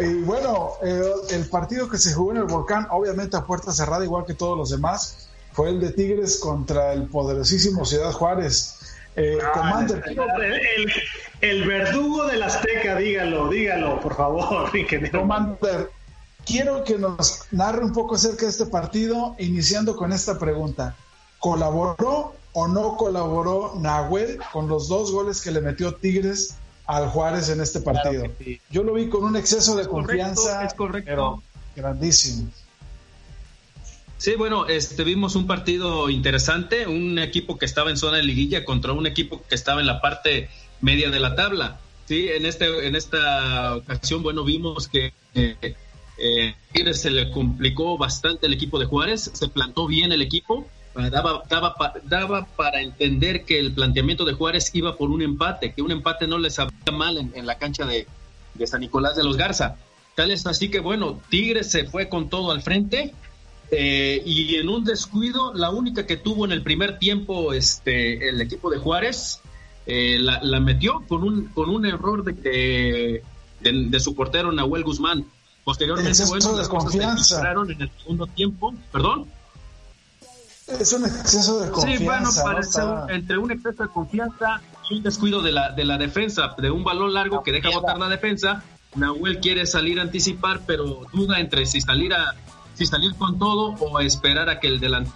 Y 0.00 0.14
bueno, 0.22 0.72
eh, 0.82 1.00
el 1.30 1.48
partido 1.48 1.88
que 1.88 1.98
se 1.98 2.12
jugó 2.12 2.32
en 2.32 2.38
el 2.38 2.44
volcán, 2.44 2.86
obviamente 2.90 3.36
a 3.36 3.44
puerta 3.44 3.72
cerrada, 3.72 4.04
igual 4.04 4.24
que 4.26 4.34
todos 4.34 4.56
los 4.56 4.70
demás, 4.70 5.28
fue 5.52 5.70
el 5.70 5.80
de 5.80 5.90
Tigres 5.92 6.38
contra 6.38 6.92
el 6.92 7.04
poderosísimo 7.08 7.84
Ciudad 7.84 8.12
Juárez. 8.12 8.74
Eh, 9.16 9.38
Commander, 9.54 10.02
El, 10.06 10.18
el- 10.52 10.92
el 11.40 11.66
verdugo 11.66 12.26
del 12.26 12.42
Azteca, 12.42 12.96
dígalo, 12.96 13.48
dígalo, 13.48 14.00
por 14.00 14.16
favor, 14.16 14.76
ingeniero. 14.76 15.20
Commander, 15.20 15.90
quiero 16.44 16.82
que 16.84 16.98
nos 16.98 17.42
narre 17.50 17.84
un 17.84 17.92
poco 17.92 18.16
acerca 18.16 18.44
de 18.44 18.50
este 18.50 18.66
partido, 18.66 19.34
iniciando 19.38 19.96
con 19.96 20.12
esta 20.12 20.38
pregunta. 20.38 20.94
¿Colaboró 21.38 22.34
o 22.58 22.66
no 22.66 22.96
colaboró 22.96 23.74
Nahuel 23.78 24.38
con 24.50 24.66
los 24.66 24.88
dos 24.88 25.12
goles 25.12 25.42
que 25.42 25.50
le 25.50 25.60
metió 25.60 25.92
Tigres 25.92 26.56
al 26.86 27.10
Juárez 27.10 27.50
en 27.50 27.60
este 27.60 27.80
partido? 27.80 28.22
Claro 28.22 28.38
que 28.38 28.44
sí. 28.44 28.60
Yo 28.70 28.82
lo 28.82 28.94
vi 28.94 29.10
con 29.10 29.24
un 29.24 29.36
exceso 29.36 29.76
de 29.76 29.86
correcto, 29.86 29.92
confianza, 29.92 30.64
es 30.64 30.72
correcto. 30.72 31.06
pero 31.06 31.42
grandísimo. 31.76 32.50
Sí, 34.16 34.36
bueno, 34.36 34.66
este 34.68 35.04
vimos 35.04 35.36
un 35.36 35.46
partido 35.46 36.08
interesante, 36.08 36.86
un 36.86 37.18
equipo 37.18 37.58
que 37.58 37.66
estaba 37.66 37.90
en 37.90 37.98
zona 37.98 38.16
de 38.16 38.22
liguilla 38.22 38.64
contra 38.64 38.94
un 38.94 39.06
equipo 39.06 39.42
que 39.46 39.54
estaba 39.54 39.82
en 39.82 39.86
la 39.86 40.00
parte 40.00 40.48
media 40.80 41.10
de 41.10 41.20
la 41.20 41.34
tabla. 41.34 41.78
Sí, 42.06 42.28
en 42.30 42.46
este 42.46 42.86
en 42.86 42.96
esta 42.96 43.76
ocasión, 43.76 44.22
bueno, 44.22 44.44
vimos 44.44 44.88
que 44.88 45.12
eh, 45.34 45.76
eh, 46.16 46.54
Tigres 46.72 47.02
se 47.02 47.10
le 47.10 47.30
complicó 47.30 47.98
bastante 47.98 48.46
el 48.46 48.54
equipo 48.54 48.78
de 48.78 48.86
Juárez, 48.86 49.30
se 49.34 49.48
plantó 49.48 49.86
bien 49.86 50.10
el 50.10 50.22
equipo, 50.22 50.66
daba 51.10 51.42
daba 51.48 51.74
daba 52.04 52.46
para 52.56 52.80
entender 52.80 53.44
que 53.44 53.58
el 53.58 53.72
planteamiento 53.72 54.24
de 54.24 54.32
Juárez 54.32 54.70
iba 54.74 54.96
por 54.96 55.10
un 55.10 55.22
empate, 55.22 55.72
que 55.72 55.82
un 55.82 55.90
empate 55.90 56.26
no 56.26 56.38
les 56.38 56.54
sabía 56.54 56.92
mal 56.92 57.18
en, 57.18 57.32
en 57.34 57.46
la 57.46 57.58
cancha 57.58 57.84
de, 57.84 58.06
de 58.54 58.66
San 58.66 58.80
Nicolás 58.80 59.16
de 59.16 59.24
los 59.24 59.36
Garza. 59.36 59.76
Tal 60.14 60.30
es 60.30 60.46
así 60.46 60.70
que 60.70 60.80
bueno, 60.80 61.20
Tigres 61.28 61.70
se 61.70 61.84
fue 61.84 62.08
con 62.08 62.28
todo 62.28 62.50
al 62.50 62.62
frente 62.62 63.12
eh, 63.70 64.22
y 64.24 64.56
en 64.56 64.68
un 64.68 64.84
descuido, 64.84 65.52
la 65.54 65.70
única 65.70 66.06
que 66.06 66.16
tuvo 66.16 66.44
en 66.44 66.52
el 66.52 66.62
primer 66.62 66.98
tiempo 66.98 67.52
este, 67.52 68.28
el 68.28 68.40
equipo 68.40 68.70
de 68.70 68.78
Juárez, 68.78 69.40
eh, 69.86 70.18
la, 70.18 70.40
la 70.42 70.60
metió 70.60 71.02
con 71.06 71.22
un, 71.22 71.46
con 71.48 71.68
un 71.68 71.84
error 71.84 72.24
de, 72.24 73.22
de, 73.60 73.72
de 73.72 74.00
su 74.00 74.14
portero 74.14 74.50
Nahuel 74.52 74.84
Guzmán. 74.84 75.26
Posteriormente, 75.64 76.24
bueno, 76.26 76.56
las 76.56 76.68
cosas 76.68 76.92
se 76.92 77.36
en 77.36 77.82
el 77.82 77.90
segundo 77.98 78.28
tiempo. 78.28 78.72
¿Perdón? 78.92 79.26
Es 80.68 80.92
un 80.92 81.04
exceso 81.04 81.60
de 81.60 81.70
confianza. 81.70 81.98
Sí, 81.98 82.04
bueno, 82.04 82.30
¿no? 82.34 82.42
parece 82.42 82.82
un- 82.84 83.10
entre 83.10 83.38
un 83.38 83.50
exceso 83.52 83.82
de 83.84 83.88
confianza 83.88 84.60
y 84.90 84.96
un 84.96 85.02
descuido 85.02 85.40
de 85.42 85.52
la, 85.52 85.70
de 85.72 85.84
la 85.84 85.96
defensa, 85.98 86.54
de 86.58 86.70
un 86.70 86.82
balón 86.84 87.14
largo 87.14 87.42
que 87.42 87.52
deja 87.52 87.70
botar 87.70 87.98
la 87.98 88.08
defensa. 88.08 88.62
Nahuel 88.94 89.40
quiere 89.40 89.66
salir 89.66 89.98
a 90.00 90.02
anticipar, 90.02 90.60
pero 90.66 91.02
duda 91.12 91.38
entre 91.38 91.66
si 91.66 91.80
salir 91.80 92.14
a 92.14 92.34
si 92.74 92.84
salir 92.86 93.14
con 93.14 93.38
todo 93.38 93.74
o 93.80 94.00
esperar 94.00 94.48
a 94.50 94.58
que 94.60 94.68
el 94.68 94.80
delantero 94.80 95.14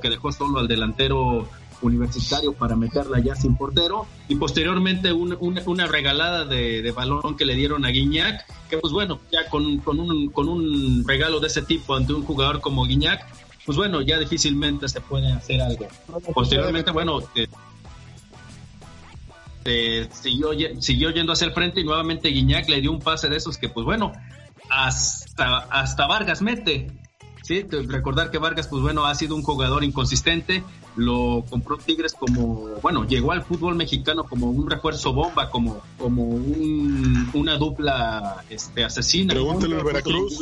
que 0.00 0.08
dejó 0.10 0.32
solo 0.32 0.58
al 0.58 0.68
delantero 0.68 1.48
universitario 1.82 2.54
para 2.54 2.74
meterla 2.74 3.18
ya 3.20 3.34
sin 3.36 3.54
portero. 3.56 4.06
Y 4.28 4.36
posteriormente 4.36 5.12
un- 5.12 5.36
un- 5.38 5.60
una 5.66 5.86
regalada 5.86 6.44
de, 6.46 6.90
balón 6.92 7.36
que 7.36 7.44
le 7.44 7.54
dieron 7.54 7.84
a 7.84 7.88
Guiñac 7.90 8.46
que 8.70 8.78
pues 8.78 8.92
bueno 8.92 9.20
ya 9.30 9.48
con, 9.50 9.78
con 9.78 10.00
un, 10.00 10.30
con 10.30 10.48
un 10.48 11.04
regalo 11.06 11.38
de 11.40 11.48
ese 11.48 11.62
tipo 11.62 11.94
ante 11.94 12.14
un 12.14 12.24
jugador 12.24 12.60
como 12.62 12.84
Guiñac 12.86 13.24
pues 13.66 13.76
bueno 13.76 14.00
ya 14.00 14.18
difícilmente 14.18 14.88
se 14.88 15.00
puede 15.02 15.30
hacer 15.30 15.60
algo. 15.60 15.86
Posteriormente 16.32 16.90
bueno 16.92 17.20
eh, 17.34 17.46
eh, 19.66 20.08
siguió, 20.12 20.50
siguió 20.80 21.10
yendo 21.10 21.32
hacia 21.34 21.46
el 21.48 21.52
frente 21.52 21.80
y 21.80 21.84
nuevamente 21.84 22.28
Guiñac 22.30 22.68
le 22.68 22.80
dio 22.80 22.90
un 22.92 23.00
pase 23.00 23.28
de 23.28 23.36
esos 23.36 23.58
que 23.58 23.68
pues 23.68 23.84
bueno 23.84 24.12
hasta, 24.70 25.58
hasta 25.70 26.06
Vargas 26.06 26.40
mete 26.40 26.90
Sí, 27.46 27.62
recordar 27.62 28.32
que 28.32 28.38
Vargas, 28.38 28.66
pues 28.66 28.82
bueno, 28.82 29.04
ha 29.06 29.14
sido 29.14 29.36
un 29.36 29.42
jugador 29.44 29.84
inconsistente. 29.84 30.64
Lo 30.96 31.44
compró 31.48 31.76
Tigres 31.76 32.14
como, 32.18 32.70
bueno, 32.82 33.06
llegó 33.06 33.30
al 33.30 33.44
fútbol 33.44 33.76
mexicano 33.76 34.24
como 34.24 34.50
un 34.50 34.68
refuerzo 34.68 35.12
bomba, 35.12 35.48
como, 35.48 35.80
como 35.96 36.24
un- 36.24 37.30
una 37.34 37.56
dupla 37.56 38.42
este, 38.50 38.82
asesina. 38.82 39.32
Pregúntale 39.34 39.76
al 39.76 39.82
Junto 39.82 39.86
Veracruz. 39.94 40.40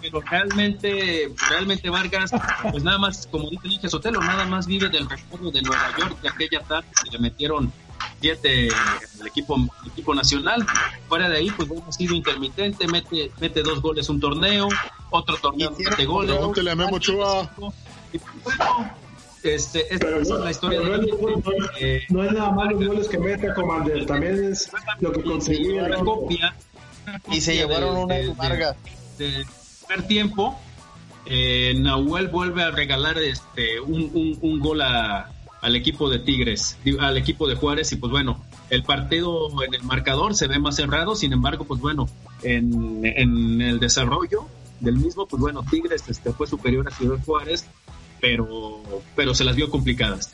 Pero 0.00 0.20
realmente, 0.20 1.32
realmente 1.50 1.90
Vargas, 1.90 2.30
pues 2.70 2.84
nada 2.84 2.98
más, 2.98 3.26
como 3.26 3.50
dice 3.64 3.88
Sotelo, 3.88 4.20
nada 4.20 4.44
más 4.44 4.68
vive 4.68 4.88
del 4.88 5.08
recuerdo 5.10 5.50
de 5.50 5.62
Nueva 5.62 5.88
York 5.98 6.20
de 6.22 6.28
aquella 6.28 6.60
tarde 6.60 6.86
que 7.02 7.10
le 7.10 7.18
metieron 7.18 7.72
siete 8.20 8.68
el 9.20 9.26
equipo, 9.26 9.56
el 9.56 9.90
equipo 9.92 10.14
nacional. 10.14 10.64
Fuera 11.08 11.28
de 11.28 11.38
ahí, 11.38 11.50
pues 11.50 11.68
bueno, 11.68 11.84
ha 11.88 11.92
sido 11.92 12.14
intermitente, 12.14 12.86
mete, 12.88 13.30
mete 13.40 13.62
dos 13.62 13.80
goles 13.80 14.08
un 14.08 14.20
torneo, 14.20 14.68
otro 15.10 15.36
torneo 15.36 15.70
mete 15.78 16.04
goles. 16.04 16.34
Pregúntele 16.36 16.70
a 16.70 16.74
Memo 16.76 16.96
Ochoa. 16.96 17.50
Y, 18.12 18.18
bueno, 18.44 18.90
este, 19.42 19.82
esta 19.94 20.06
Pero 20.06 20.20
es 20.22 20.28
no, 20.28 20.38
la 20.38 20.50
historia 20.50 20.80
pero 20.82 20.96
no, 20.96 21.02
de 21.02 21.10
es, 21.10 21.20
no- 21.20 21.68
eh, 21.78 22.02
no 22.08 22.24
es 22.24 22.32
nada 22.32 22.50
más 22.50 22.72
los 22.72 22.86
goles 22.86 23.08
que 23.08 23.18
meta 23.18 23.54
Commander, 23.54 24.06
también 24.06 24.44
es 24.52 24.70
lo 25.00 25.12
que 25.12 25.22
conseguía 25.22 25.88
la 25.88 25.98
copia 25.98 26.54
Y 27.30 27.40
se 27.40 27.52
de- 27.52 27.58
llevaron 27.58 27.96
una 27.96 28.14
de- 28.14 28.28
Vargas. 28.34 28.76
del 29.18 29.46
primer 29.86 30.06
tiempo, 30.08 30.58
eh, 31.26 31.74
Nahuel 31.78 32.28
vuelve 32.28 32.62
a 32.64 32.70
regalar 32.70 33.18
este 33.18 33.78
un, 33.80 34.10
un, 34.14 34.38
un 34.40 34.58
gol 34.60 34.80
a- 34.82 35.30
al 35.66 35.74
equipo 35.74 36.08
de 36.08 36.20
Tigres, 36.20 36.78
al 37.00 37.16
equipo 37.16 37.48
de 37.48 37.56
Juárez, 37.56 37.90
y 37.90 37.96
pues 37.96 38.12
bueno, 38.12 38.40
el 38.70 38.84
partido 38.84 39.48
en 39.64 39.74
el 39.74 39.82
marcador 39.82 40.36
se 40.36 40.46
ve 40.46 40.60
más 40.60 40.76
cerrado, 40.76 41.16
sin 41.16 41.32
embargo, 41.32 41.64
pues 41.64 41.80
bueno, 41.80 42.08
en, 42.44 43.04
en 43.04 43.60
el 43.60 43.80
desarrollo 43.80 44.46
del 44.78 44.94
mismo, 44.94 45.26
pues 45.26 45.40
bueno, 45.40 45.64
Tigres 45.68 46.04
este, 46.06 46.32
fue 46.32 46.46
superior 46.46 46.86
a 46.86 46.92
Ciudad 46.92 47.18
Juárez, 47.26 47.66
pero, 48.20 48.80
pero 49.16 49.34
se 49.34 49.42
las 49.42 49.56
vio 49.56 49.68
complicadas. 49.68 50.30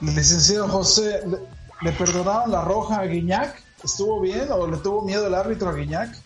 Licenciado 0.00 0.68
José, 0.68 1.20
¿le, 1.26 1.38
le 1.82 1.92
perdonaron 1.96 2.52
la 2.52 2.62
roja 2.62 3.00
a 3.00 3.06
Guiñac? 3.06 3.64
¿Estuvo 3.82 4.20
bien 4.20 4.46
o 4.52 4.64
le 4.68 4.76
tuvo 4.76 5.02
miedo 5.02 5.26
el 5.26 5.34
árbitro 5.34 5.70
a 5.70 5.74
Guiñac? 5.74 6.16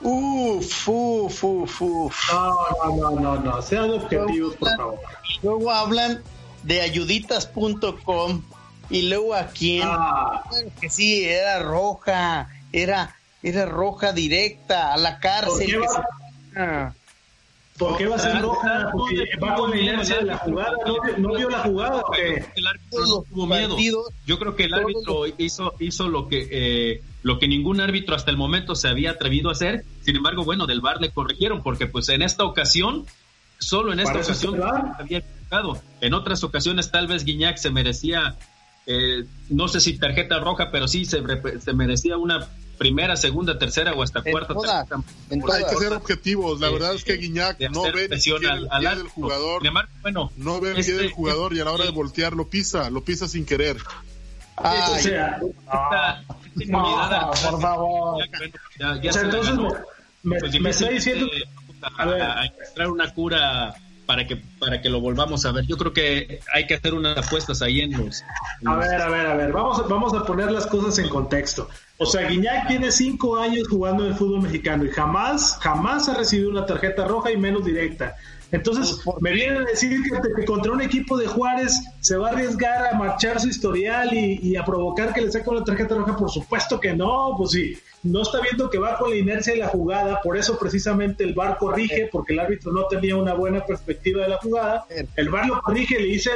Uf, 0.00 0.88
uf, 0.88 1.42
uf, 1.42 1.82
uf. 1.82 2.32
No, 2.32 2.54
no, 2.86 2.96
no, 2.96 3.20
no, 3.20 3.40
no, 3.40 3.62
sean 3.62 3.90
objetivos, 3.90 4.54
por 4.54 4.76
favor. 4.76 5.00
Luego 5.42 5.72
hablan 5.72 6.22
de 6.64 6.80
ayuditas.com 6.80 8.42
y 8.90 9.02
luego 9.08 9.34
a 9.34 9.46
quién. 9.48 9.82
Ah, 9.86 10.42
que 10.80 10.90
sí, 10.90 11.24
era 11.24 11.60
roja, 11.60 12.48
era, 12.72 13.14
era 13.42 13.64
roja 13.66 14.12
directa, 14.12 14.92
a 14.92 14.96
la 14.96 15.18
cárcel. 15.20 15.50
¿Por 15.58 15.66
qué 15.66 15.78
va- 15.78 15.88
se- 15.88 16.60
Ah. 16.60 16.92
¿Por 17.76 17.96
qué 17.98 18.06
va 18.06 18.14
a 18.14 18.18
ser 18.20 18.40
roja? 18.40 18.88
Porque 18.92 19.24
va 19.42 19.56
con 19.56 19.70
la 19.70 19.76
inercia 19.80 20.16
de 20.18 20.22
la 20.26 20.38
jugada, 20.38 20.70
¿no, 20.86 21.02
vio- 21.02 21.16
no 21.18 21.34
vio 21.34 21.50
la 21.50 21.58
jugada? 21.58 22.02
El 22.54 22.66
árbitro 22.68 23.00
no 23.06 23.22
tuvo 23.28 23.46
miedo. 23.48 24.04
Yo 24.26 24.38
creo 24.38 24.54
que 24.54 24.64
el 24.64 24.74
árbitro 24.74 25.24
hizo, 25.38 25.74
hizo 25.80 26.08
lo 26.08 26.28
que 26.28 26.46
eh, 26.52 27.02
lo 27.24 27.40
que 27.40 27.48
ningún 27.48 27.80
árbitro 27.80 28.14
hasta 28.14 28.30
el 28.30 28.36
momento 28.36 28.76
se 28.76 28.86
había 28.86 29.10
atrevido 29.12 29.48
a 29.48 29.52
hacer. 29.52 29.84
Sin 30.02 30.14
embargo, 30.14 30.44
bueno, 30.44 30.66
del 30.66 30.80
VAR 30.80 31.00
le 31.00 31.10
corrigieron 31.10 31.64
porque 31.64 31.88
pues 31.88 32.08
en 32.10 32.22
esta 32.22 32.44
ocasión, 32.44 33.06
solo 33.58 33.92
en 33.92 33.98
esta 33.98 34.20
ocasión 34.20 34.60
había 34.96 35.24
equivocado. 35.46 35.82
En 36.00 36.14
otras 36.14 36.44
ocasiones 36.44 36.90
tal 36.90 37.06
vez 37.06 37.24
Guiñac 37.24 37.56
se 37.56 37.70
merecía, 37.70 38.36
eh, 38.86 39.24
no 39.50 39.68
sé 39.68 39.80
si 39.80 39.98
tarjeta 39.98 40.38
roja, 40.38 40.70
pero 40.70 40.88
sí 40.88 41.04
se, 41.04 41.22
se 41.60 41.72
merecía 41.72 42.16
una 42.16 42.46
primera, 42.78 43.16
segunda, 43.16 43.56
tercera 43.58 43.92
o 43.92 44.02
hasta 44.02 44.20
En 44.24 44.32
cuarta 44.32 44.54
en 45.30 45.42
Hay 45.52 45.64
que 45.70 45.76
ser 45.76 45.92
objetivos. 45.92 46.60
La 46.60 46.66
de- 46.68 46.72
verdad 46.72 46.94
es 46.94 47.04
que 47.04 47.16
Guiñac 47.16 47.60
no 47.70 47.82
ve 47.84 48.06
el 48.10 49.08
jugador. 49.08 49.62
Bueno, 50.02 50.32
No 50.36 50.60
ve 50.60 50.72
el 50.72 50.78
este- 50.78 50.94
del 50.94 51.10
jugador 51.12 51.54
y 51.54 51.60
a 51.60 51.64
la 51.64 51.72
hora 51.72 51.84
de 51.84 51.90
voltear 51.92 52.32
lo 52.32 52.48
pisa, 52.48 52.90
lo 52.90 53.04
pisa 53.04 53.28
sin 53.28 53.46
querer. 53.46 53.76
Ay, 54.56 54.78
O 54.88 54.98
sea, 54.98 55.36
esta, 55.40 56.20
esta 56.20 56.62
inmunidad 56.64 57.10
No, 57.22 57.50
por 57.50 57.60
favor. 57.60 58.24
ya, 58.24 58.38
ya- 58.96 59.02
ya 59.02 59.10
o 59.10 59.12
sea, 59.12 59.22
se 59.22 59.26
le 59.28 59.38
entonces 59.38 59.80
me, 60.22 60.38
Pues 60.38 60.60
me 60.60 60.70
está 60.70 60.88
diciendo 60.90 61.26
vamos 61.80 61.98
a 61.98 62.02
a, 62.02 62.06
ver. 62.06 62.22
a 62.22 62.46
encontrar 62.46 62.90
una 62.90 63.12
cura 63.14 63.74
para 64.06 64.26
que 64.26 64.36
para 64.58 64.80
que 64.82 64.88
lo 64.90 65.00
volvamos 65.00 65.44
a 65.46 65.52
ver. 65.52 65.64
Yo 65.66 65.76
creo 65.76 65.92
que 65.92 66.40
hay 66.52 66.66
que 66.66 66.74
hacer 66.74 66.94
unas 66.94 67.16
apuestas 67.16 67.62
ahí 67.62 67.80
en 67.80 67.92
los. 67.92 68.22
en 68.60 68.68
A 68.68 68.76
los- 68.76 68.86
ver, 68.88 69.00
a 69.00 69.08
ver, 69.08 69.26
a 69.26 69.34
ver, 69.34 69.52
vamos, 69.52 69.78
a- 69.78 69.82
vamos 69.82 70.12
a 70.14 70.24
poner 70.24 70.50
las 70.50 70.66
cosas 70.66 70.98
en 70.98 71.08
contexto. 71.08 71.68
O 71.98 72.06
sea, 72.06 72.28
Guiñac 72.28 72.66
tiene 72.68 72.90
cinco 72.90 73.36
años 73.38 73.68
jugando 73.68 74.04
en 74.04 74.10
el 74.12 74.16
fútbol 74.16 74.42
mexicano 74.42 74.84
y 74.84 74.90
jamás, 74.90 75.58
jamás 75.60 76.08
ha 76.08 76.14
recibido 76.14 76.50
una 76.50 76.66
tarjeta 76.66 77.06
roja 77.06 77.30
y 77.30 77.36
menos 77.36 77.64
directa. 77.64 78.16
Entonces, 78.54 79.00
me 79.20 79.32
vienen 79.32 79.62
a 79.62 79.64
decir 79.64 80.00
que, 80.02 80.32
que 80.32 80.44
contra 80.44 80.70
un 80.70 80.80
equipo 80.80 81.16
de 81.18 81.26
Juárez 81.26 81.76
se 82.00 82.16
va 82.16 82.28
a 82.28 82.32
arriesgar 82.32 82.86
a 82.86 82.96
marchar 82.96 83.40
su 83.40 83.48
historial 83.48 84.14
y, 84.14 84.38
y 84.42 84.56
a 84.56 84.64
provocar 84.64 85.12
que 85.12 85.22
le 85.22 85.32
saquen 85.32 85.54
una 85.54 85.64
tarjeta 85.64 85.96
roja. 85.96 86.16
Por 86.16 86.30
supuesto 86.30 86.78
que 86.78 86.94
no, 86.94 87.34
pues 87.36 87.50
sí, 87.50 87.76
no 88.04 88.22
está 88.22 88.40
viendo 88.40 88.70
que 88.70 88.78
va 88.78 88.96
con 88.96 89.10
la 89.10 89.16
inercia 89.16 89.54
de 89.54 89.58
la 89.58 89.68
jugada, 89.68 90.20
por 90.22 90.36
eso 90.36 90.56
precisamente 90.56 91.24
el 91.24 91.34
VAR 91.34 91.58
corrige, 91.58 92.08
porque 92.12 92.34
el 92.34 92.38
árbitro 92.38 92.70
no 92.70 92.86
tenía 92.86 93.16
una 93.16 93.34
buena 93.34 93.66
perspectiva 93.66 94.22
de 94.22 94.28
la 94.28 94.38
jugada. 94.38 94.86
El 95.16 95.30
VAR 95.30 95.46
lo 95.46 95.60
corrige 95.60 95.98
y 95.98 96.02
le 96.02 96.08
dice, 96.10 96.30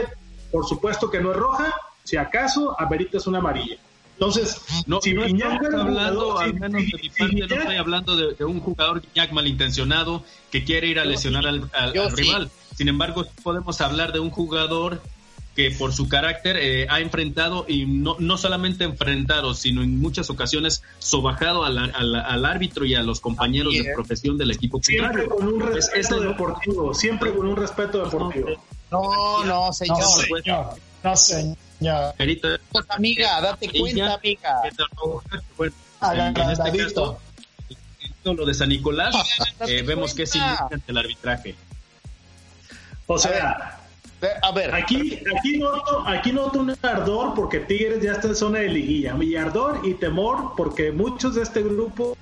por 0.50 0.66
supuesto 0.66 1.08
que 1.08 1.20
no 1.20 1.30
es 1.30 1.36
roja, 1.36 1.72
si 2.02 2.16
acaso, 2.16 2.74
amerita 2.80 3.18
es 3.18 3.26
una 3.28 3.38
amarilla. 3.38 3.76
Entonces, 4.18 4.60
No, 4.86 5.00
si 5.00 5.14
no 5.14 5.24
Guiñac 5.26 5.58
fuera 5.60 5.80
hablando, 5.80 6.20
jugador, 6.32 6.42
al 6.44 6.54
menos 6.54 6.82
si- 6.82 6.90
de 6.90 6.96
mi 6.96 7.02
si 7.02 7.08
parte, 7.20 7.34
no 7.36 7.44
estoy 7.62 7.76
hablando 7.76 8.16
de, 8.16 8.34
de 8.34 8.44
un 8.44 8.58
jugador 8.60 9.00
Guiñac 9.00 9.30
malintencionado 9.32 10.24
que 10.50 10.64
quiere 10.64 10.88
ir 10.88 10.98
a 10.98 11.04
lesionar 11.04 11.46
al, 11.46 11.70
al- 11.72 11.92
Yo 11.92 12.02
al 12.04 12.10
sí. 12.10 12.16
rival. 12.22 12.50
Sin 12.76 12.88
embargo, 12.88 13.26
podemos 13.44 13.80
hablar 13.80 14.12
de 14.12 14.18
un 14.18 14.30
jugador 14.30 15.00
que 15.54 15.70
por 15.72 15.92
su 15.92 16.08
carácter 16.08 16.56
eh, 16.56 16.86
ha 16.88 17.00
enfrentado 17.00 17.64
y 17.68 17.84
no, 17.86 18.16
no 18.18 18.36
solamente 18.38 18.84
enfrentado, 18.84 19.54
sino 19.54 19.82
en 19.82 19.98
muchas 20.00 20.30
ocasiones 20.30 20.82
sobajado 20.98 21.64
al, 21.64 21.78
al- 21.78 22.14
al 22.16 22.44
árbitro 22.44 22.84
y 22.84 22.94
a 22.96 23.02
los 23.02 23.20
compañeros 23.20 23.72
de 23.72 23.80
es. 23.80 23.94
profesión 23.94 24.36
del 24.38 24.50
equipo 24.52 24.80
Siempre 24.82 25.26
contrario. 25.26 25.30
con 25.36 25.46
un 25.54 25.60
Pues 25.60 25.74
respeto 25.92 26.20
deportivo, 26.20 26.94
siempre 26.94 27.32
con 27.34 27.46
un 27.48 27.56
respeto 27.56 28.04
deportivo. 28.04 28.48
no, 28.90 29.44
no, 29.44 29.72
señor. 29.72 29.98
No, 29.98 30.06
señor. 30.08 30.66
No, 31.04 31.16
señor. 31.16 31.56
Ahorita- 32.18 32.58
Pues, 32.72 32.84
amiga, 32.90 33.40
date 33.40 33.66
Y 33.72 33.80
cuenta, 33.80 33.96
ya- 33.98 34.14
amiga. 34.14 34.62
Bueno, 35.56 35.74
en 36.00 36.50
este 36.50 36.78
caso, 36.84 37.18
lo 38.24 38.44
de 38.44 38.54
San 38.54 38.68
Nicolás, 38.68 39.14
Date 39.58 39.78
eh, 39.78 39.82
vemos 39.82 40.14
que 40.14 40.24
es 40.24 40.32
cuenta. 40.32 40.56
inocente 40.60 40.90
el 40.92 40.98
arbitraje. 40.98 41.54
O 43.06 43.18
sea, 43.18 43.74
A 44.42 44.50
ver, 44.52 44.74
aquí, 44.74 45.20
aquí, 45.38 45.58
noto, 45.58 46.02
aquí 46.06 46.32
noto 46.32 46.58
un 46.58 46.76
ardor 46.82 47.34
porque 47.34 47.60
Tigres 47.60 48.02
ya 48.02 48.12
está 48.12 48.26
en 48.26 48.34
zona 48.34 48.58
de 48.58 48.68
liguilla. 48.68 49.16
Y 49.20 49.36
ardor 49.36 49.80
y 49.84 49.94
temor 49.94 50.54
porque 50.56 50.90
muchos 50.90 51.36
de 51.36 51.42
este 51.42 51.62
grupo 51.62 52.16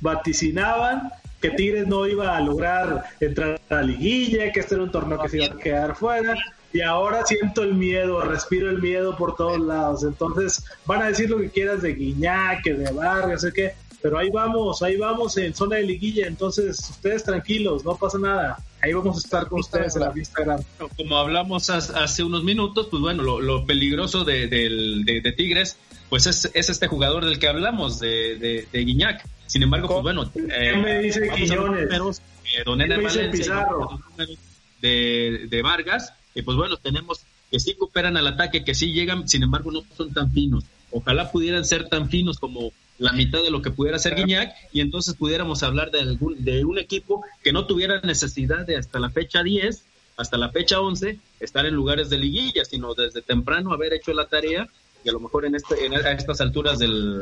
vaticinaban 0.00 1.12
que 1.40 1.50
Tigres 1.50 1.86
no 1.86 2.06
iba 2.08 2.36
a 2.36 2.40
lograr 2.40 3.04
entrar 3.20 3.60
a 3.70 3.74
la 3.76 3.82
liguilla, 3.82 4.50
que 4.50 4.58
este 4.60 4.74
era 4.74 4.82
un 4.82 4.90
torneo 4.90 5.20
que 5.20 5.28
se 5.28 5.36
iba 5.36 5.54
a 5.54 5.58
quedar 5.58 5.94
fuera. 5.94 6.34
Y 6.72 6.80
ahora 6.82 7.24
siento 7.24 7.62
el 7.62 7.74
miedo, 7.74 8.20
respiro 8.20 8.68
el 8.70 8.80
miedo 8.82 9.16
por 9.16 9.36
todos 9.36 9.58
lados. 9.60 10.02
Entonces 10.04 10.62
van 10.84 11.02
a 11.02 11.08
decir 11.08 11.30
lo 11.30 11.38
que 11.38 11.48
quieras 11.50 11.80
de 11.82 11.94
Guiñac, 11.94 12.62
que 12.62 12.74
de 12.74 12.90
Vargas, 12.92 13.40
sé 13.42 13.52
qué. 13.52 13.72
Pero 14.02 14.18
ahí 14.18 14.30
vamos, 14.30 14.80
ahí 14.82 14.96
vamos 14.96 15.36
en 15.38 15.54
zona 15.54 15.76
de 15.76 15.82
liguilla. 15.84 16.26
Entonces 16.26 16.78
ustedes 16.90 17.24
tranquilos, 17.24 17.84
no 17.84 17.96
pasa 17.96 18.18
nada. 18.18 18.58
Ahí 18.80 18.92
vamos 18.92 19.16
a 19.16 19.18
estar 19.20 19.48
con 19.48 19.60
ustedes 19.60 19.96
en 19.96 20.02
la 20.02 20.12
Instagram. 20.14 20.62
Como 20.96 21.16
hablamos 21.16 21.68
hace 21.70 22.22
unos 22.22 22.44
minutos, 22.44 22.86
pues 22.90 23.00
bueno, 23.02 23.22
lo, 23.24 23.40
lo 23.40 23.66
peligroso 23.66 24.24
de, 24.24 24.46
de- 24.46 25.20
de 25.20 25.32
Tigres, 25.32 25.76
pues 26.10 26.26
es, 26.28 26.48
es 26.54 26.70
este 26.70 26.86
jugador 26.86 27.24
del 27.24 27.38
que 27.40 27.48
hablamos, 27.48 27.98
de, 27.98 28.36
de, 28.36 28.68
de 28.70 28.78
Guiñac. 28.84 29.24
Sin 29.46 29.62
embargo, 29.64 29.88
pues 29.88 30.02
bueno, 30.02 30.30
¿Qué 30.32 30.76
me 30.76 30.98
dice 31.00 31.26
los 31.26 31.34
Quiñones? 31.36 31.84
números, 31.88 32.22
eh, 32.44 32.62
don 32.64 32.78
¿Qué 32.78 32.86
me 32.86 32.94
dice 32.98 33.16
Valencia 33.18 33.30
Pizarro? 33.32 34.00
números 34.10 34.38
de, 34.80 35.46
de 35.50 35.62
Vargas, 35.62 36.12
y 36.38 36.42
pues 36.42 36.56
bueno, 36.56 36.76
tenemos 36.76 37.22
que 37.50 37.58
sí 37.58 37.74
cooperan 37.74 38.16
al 38.16 38.28
ataque, 38.28 38.62
que 38.62 38.74
sí 38.74 38.92
llegan, 38.92 39.28
sin 39.28 39.42
embargo, 39.42 39.72
no 39.72 39.82
son 39.96 40.12
tan 40.12 40.30
finos. 40.30 40.62
Ojalá 40.92 41.32
pudieran 41.32 41.64
ser 41.64 41.88
tan 41.88 42.08
finos 42.08 42.38
como 42.38 42.70
la 42.98 43.12
mitad 43.12 43.42
de 43.42 43.50
lo 43.50 43.60
que 43.60 43.72
pudiera 43.72 43.98
ser 43.98 44.14
Guiñac 44.14 44.54
y 44.72 44.80
entonces 44.80 45.14
pudiéramos 45.14 45.64
hablar 45.64 45.90
de, 45.90 46.00
algún, 46.00 46.44
de 46.44 46.64
un 46.64 46.78
equipo 46.78 47.24
que 47.42 47.52
no 47.52 47.66
tuviera 47.66 48.00
necesidad 48.02 48.64
de 48.64 48.76
hasta 48.76 49.00
la 49.00 49.10
fecha 49.10 49.42
10, 49.42 49.82
hasta 50.16 50.36
la 50.36 50.50
fecha 50.50 50.80
11, 50.80 51.18
estar 51.40 51.66
en 51.66 51.74
lugares 51.74 52.08
de 52.08 52.18
liguilla, 52.18 52.64
sino 52.64 52.94
desde 52.94 53.20
temprano 53.20 53.72
haber 53.72 53.92
hecho 53.92 54.12
la 54.12 54.26
tarea 54.26 54.68
y 55.04 55.08
a 55.08 55.12
lo 55.12 55.18
mejor 55.18 55.44
en, 55.44 55.56
este, 55.56 55.86
en 55.86 55.94
a 55.94 56.12
estas 56.12 56.40
alturas 56.40 56.78
del, 56.78 57.20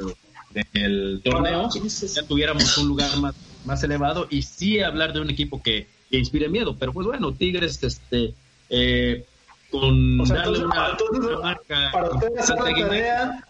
del 0.74 1.22
torneo 1.24 1.70
ya 1.72 2.22
tuviéramos 2.22 2.76
un 2.76 2.88
lugar 2.88 3.16
más, 3.16 3.35
más 3.64 3.83
elevado 3.83 4.26
y 4.29 4.42
sí 4.42 4.81
hablar 4.81 5.14
de 5.14 5.20
un 5.20 5.31
equipo 5.31 5.62
que, 5.62 5.87
que 6.11 6.18
inspire 6.18 6.50
miedo. 6.50 6.76
Pero 6.79 6.92
pues 6.92 7.07
bueno, 7.07 7.33
Tigres, 7.33 7.83
este, 7.83 8.35
eh, 8.70 9.24
con 9.70 10.20
O 10.20 10.26
sea, 10.26 10.37
darle 10.37 10.59
entonces, 10.59 10.64
una, 10.64 10.88
entonces, 10.90 11.25
una 11.25 11.40
marca 11.40 11.90
para 11.92 12.10
ustedes 12.10 12.38
hacer 12.38 12.56
la 12.56 12.71
a 12.71 12.88
tarea, 12.88 13.44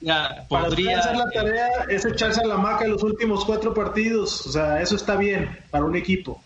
ya 0.00 0.46
para 0.48 0.66
podría 0.66 0.98
hacer 0.98 1.16
la 1.16 1.30
tarea 1.30 1.68
es 1.88 2.04
echarse 2.04 2.40
a 2.40 2.46
la 2.46 2.56
maca 2.56 2.84
en 2.84 2.92
los 2.92 3.02
últimos 3.02 3.44
cuatro 3.44 3.72
partidos. 3.72 4.46
O 4.46 4.52
sea, 4.52 4.80
eso 4.80 4.96
está 4.96 5.16
bien 5.16 5.58
para 5.70 5.84
un 5.84 5.96
equipo. 5.96 6.42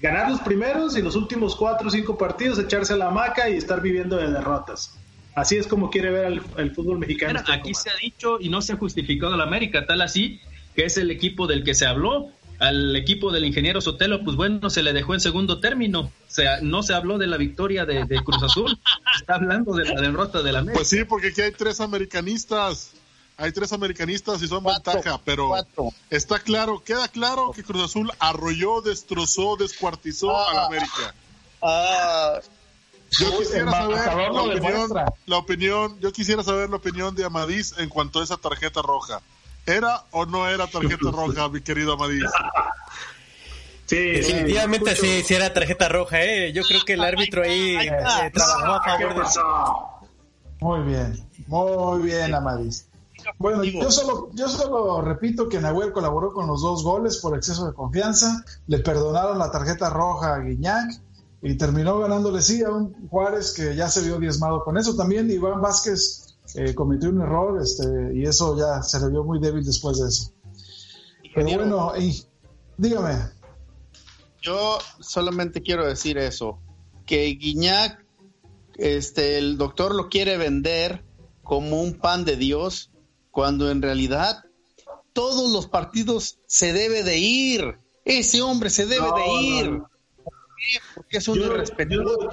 Ganar 0.00 0.30
los 0.30 0.40
primeros 0.40 0.96
y 0.96 1.02
los 1.02 1.16
últimos 1.16 1.56
cuatro 1.56 1.88
o 1.88 1.90
cinco 1.90 2.18
partidos, 2.18 2.58
echarse 2.58 2.92
a 2.92 2.96
la 2.96 3.10
maca 3.10 3.48
y 3.48 3.56
estar 3.56 3.80
viviendo 3.80 4.16
de 4.16 4.30
derrotas. 4.30 4.98
Así 5.34 5.56
es 5.56 5.66
como 5.66 5.90
quiere 5.90 6.10
ver 6.10 6.26
el, 6.26 6.42
el 6.58 6.74
fútbol 6.74 6.98
mexicano. 6.98 7.32
Mira, 7.32 7.40
este 7.40 7.52
aquí 7.52 7.74
se 7.74 7.90
ha 7.90 7.96
dicho 7.96 8.38
y 8.40 8.48
no 8.48 8.60
se 8.60 8.74
ha 8.74 8.76
justificado 8.76 9.34
el 9.34 9.40
América, 9.40 9.86
tal 9.86 10.02
así 10.02 10.40
que 10.76 10.84
es 10.84 10.98
el 10.98 11.10
equipo 11.10 11.46
del 11.46 11.64
que 11.64 11.74
se 11.74 11.86
habló. 11.86 12.28
Al 12.58 12.96
equipo 12.96 13.30
del 13.32 13.44
ingeniero 13.44 13.80
Sotelo, 13.80 14.24
pues 14.24 14.36
bueno, 14.36 14.70
se 14.70 14.82
le 14.82 14.92
dejó 14.92 15.14
en 15.14 15.20
segundo 15.20 15.60
término. 15.60 16.00
O 16.00 16.10
sea, 16.28 16.60
no 16.62 16.82
se 16.82 16.94
habló 16.94 17.18
de 17.18 17.26
la 17.26 17.36
victoria 17.36 17.84
de, 17.84 18.04
de 18.04 18.22
Cruz 18.24 18.42
Azul, 18.42 18.78
está 19.18 19.34
hablando 19.34 19.74
de 19.74 19.84
la 19.84 20.00
derrota 20.00 20.42
del 20.42 20.56
América. 20.56 20.78
Pues 20.78 20.88
sí, 20.88 21.04
porque 21.04 21.28
aquí 21.28 21.40
hay 21.42 21.52
tres 21.52 21.80
americanistas. 21.80 22.92
Hay 23.38 23.52
tres 23.52 23.70
americanistas 23.74 24.40
y 24.42 24.48
son 24.48 24.62
Cuatro, 24.62 24.94
ventaja, 24.94 25.20
pero 25.22 25.48
cuatro. 25.48 25.90
está 26.08 26.38
claro, 26.38 26.82
queda 26.82 27.06
claro 27.08 27.52
que 27.54 27.62
Cruz 27.62 27.84
Azul 27.84 28.10
arrolló, 28.18 28.80
destrozó, 28.80 29.56
descuartizó 29.56 30.34
Ah. 30.34 30.50
a 30.50 30.54
la 30.54 30.66
América. 30.66 31.14
ah, 31.60 32.40
Yo 33.20 33.38
quisiera 33.38 33.70
saber 33.70 34.32
la 34.32 34.40
opinión, 34.42 34.90
la 35.26 35.36
opinión, 35.36 36.00
yo 36.00 36.12
quisiera 36.12 36.42
saber 36.42 36.70
la 36.70 36.76
opinión 36.76 37.14
de 37.14 37.24
Amadís 37.24 37.74
en 37.76 37.90
cuanto 37.90 38.20
a 38.20 38.24
esa 38.24 38.38
tarjeta 38.38 38.80
roja. 38.80 39.20
¿Era 39.66 40.04
o 40.12 40.24
no 40.26 40.48
era 40.48 40.66
tarjeta 40.66 41.10
roja, 41.10 41.48
mi 41.48 41.60
querido 41.60 41.94
Amadís? 41.94 42.24
Sí, 43.86 43.96
Definitivamente 43.96 44.96
sí, 44.96 45.22
sí, 45.24 45.34
era 45.34 45.52
tarjeta 45.52 45.88
roja, 45.88 46.22
¿eh? 46.22 46.52
Yo 46.52 46.62
creo 46.62 46.80
que 46.84 46.94
el 46.94 47.02
árbitro 47.02 47.42
ahí 47.42 47.76
eh, 47.76 48.30
trabajó 48.32 48.72
a 48.72 48.82
favor 48.82 49.14
de 49.14 49.22
Muy 50.60 50.80
bien, 50.82 51.28
muy 51.46 52.02
bien, 52.02 52.34
Amadís. 52.34 52.88
Bueno, 53.38 53.64
yo 53.64 53.90
solo, 53.90 54.30
yo 54.34 54.48
solo 54.48 55.02
repito 55.02 55.48
que 55.48 55.60
Nahuel 55.60 55.92
colaboró 55.92 56.32
con 56.32 56.46
los 56.46 56.62
dos 56.62 56.82
goles 56.84 57.18
por 57.18 57.36
exceso 57.36 57.66
de 57.66 57.74
confianza, 57.74 58.44
le 58.66 58.78
perdonaron 58.78 59.38
la 59.38 59.50
tarjeta 59.50 59.90
roja 59.90 60.34
a 60.34 60.38
Guiñac 60.38 61.00
y 61.42 61.56
terminó 61.56 61.98
ganándole 61.98 62.42
sí 62.42 62.62
a 62.62 62.70
un 62.70 63.08
Juárez 63.08 63.52
que 63.52 63.74
ya 63.74 63.88
se 63.88 64.02
vio 64.02 64.18
diezmado 64.18 64.64
con 64.64 64.76
eso. 64.78 64.96
También 64.96 65.30
Iván 65.30 65.60
Vázquez 65.60 66.25
eh, 66.56 66.74
cometió 66.74 67.10
un 67.10 67.20
error 67.20 67.60
este, 67.62 67.84
y 68.14 68.24
eso 68.24 68.56
ya 68.58 68.82
se 68.82 68.98
le 69.00 69.10
vio 69.10 69.24
muy 69.24 69.38
débil 69.38 69.64
después 69.64 70.00
de 70.00 70.08
eso. 70.08 70.32
Pero 71.34 71.46
bueno, 71.46 71.92
y, 71.98 72.24
dígame. 72.78 73.30
Yo 74.40 74.78
solamente 75.00 75.60
quiero 75.60 75.86
decir 75.86 76.16
eso, 76.18 76.58
que 77.04 77.26
Guiñac, 77.26 78.04
este, 78.76 79.38
el 79.38 79.58
doctor 79.58 79.94
lo 79.94 80.08
quiere 80.08 80.36
vender 80.38 81.04
como 81.42 81.82
un 81.82 81.94
pan 81.98 82.24
de 82.24 82.36
Dios 82.36 82.90
cuando 83.30 83.70
en 83.70 83.82
realidad 83.82 84.44
todos 85.12 85.52
los 85.52 85.66
partidos 85.66 86.38
se 86.46 86.72
debe 86.72 87.02
de 87.02 87.18
ir. 87.18 87.78
Ese 88.04 88.40
hombre 88.40 88.70
se 88.70 88.86
debe 88.86 89.06
de 89.06 89.42
ir. 89.42 89.82
Porque 90.94 91.18
es 91.18 91.28
un 91.28 91.38
irrespetuoso. 91.38 92.28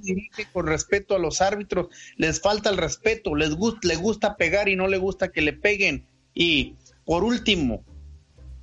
Dirige 0.00 0.46
con 0.52 0.66
respeto 0.66 1.14
a 1.14 1.18
los 1.18 1.40
árbitros, 1.40 1.88
les 2.16 2.40
falta 2.40 2.70
el 2.70 2.76
respeto, 2.76 3.34
les 3.34 3.54
gusta, 3.54 3.88
le 3.88 3.96
gusta 3.96 4.36
pegar 4.36 4.68
y 4.68 4.76
no 4.76 4.86
le 4.88 4.98
gusta 4.98 5.32
que 5.32 5.42
le 5.42 5.52
peguen. 5.52 6.06
Y 6.34 6.76
por 7.04 7.24
último, 7.24 7.84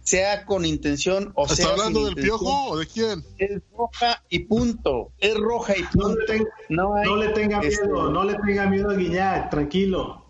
sea 0.07 0.45
con 0.45 0.63
intención 0.63 1.33
o 1.35 1.45
¿Está 1.45 1.69
hablando 1.69 2.05
del 2.05 2.15
piojo 2.15 2.69
o 2.69 2.77
de 2.77 2.87
quién? 2.87 3.25
Es 3.37 3.61
roja 3.77 4.23
y 4.29 4.39
punto. 4.39 5.11
Es 5.17 5.35
roja 5.35 5.77
y 5.77 5.83
punto. 5.83 6.33
No, 6.69 7.17
le, 7.17 7.29
tenga 7.29 7.59
miedo, 7.59 7.71
este, 7.71 7.87
no 7.87 8.23
le 8.23 8.35
tenga 8.35 8.67
miedo 8.67 8.89
a 8.89 8.93
Guiñac, 8.95 9.49
tranquilo. 9.49 10.25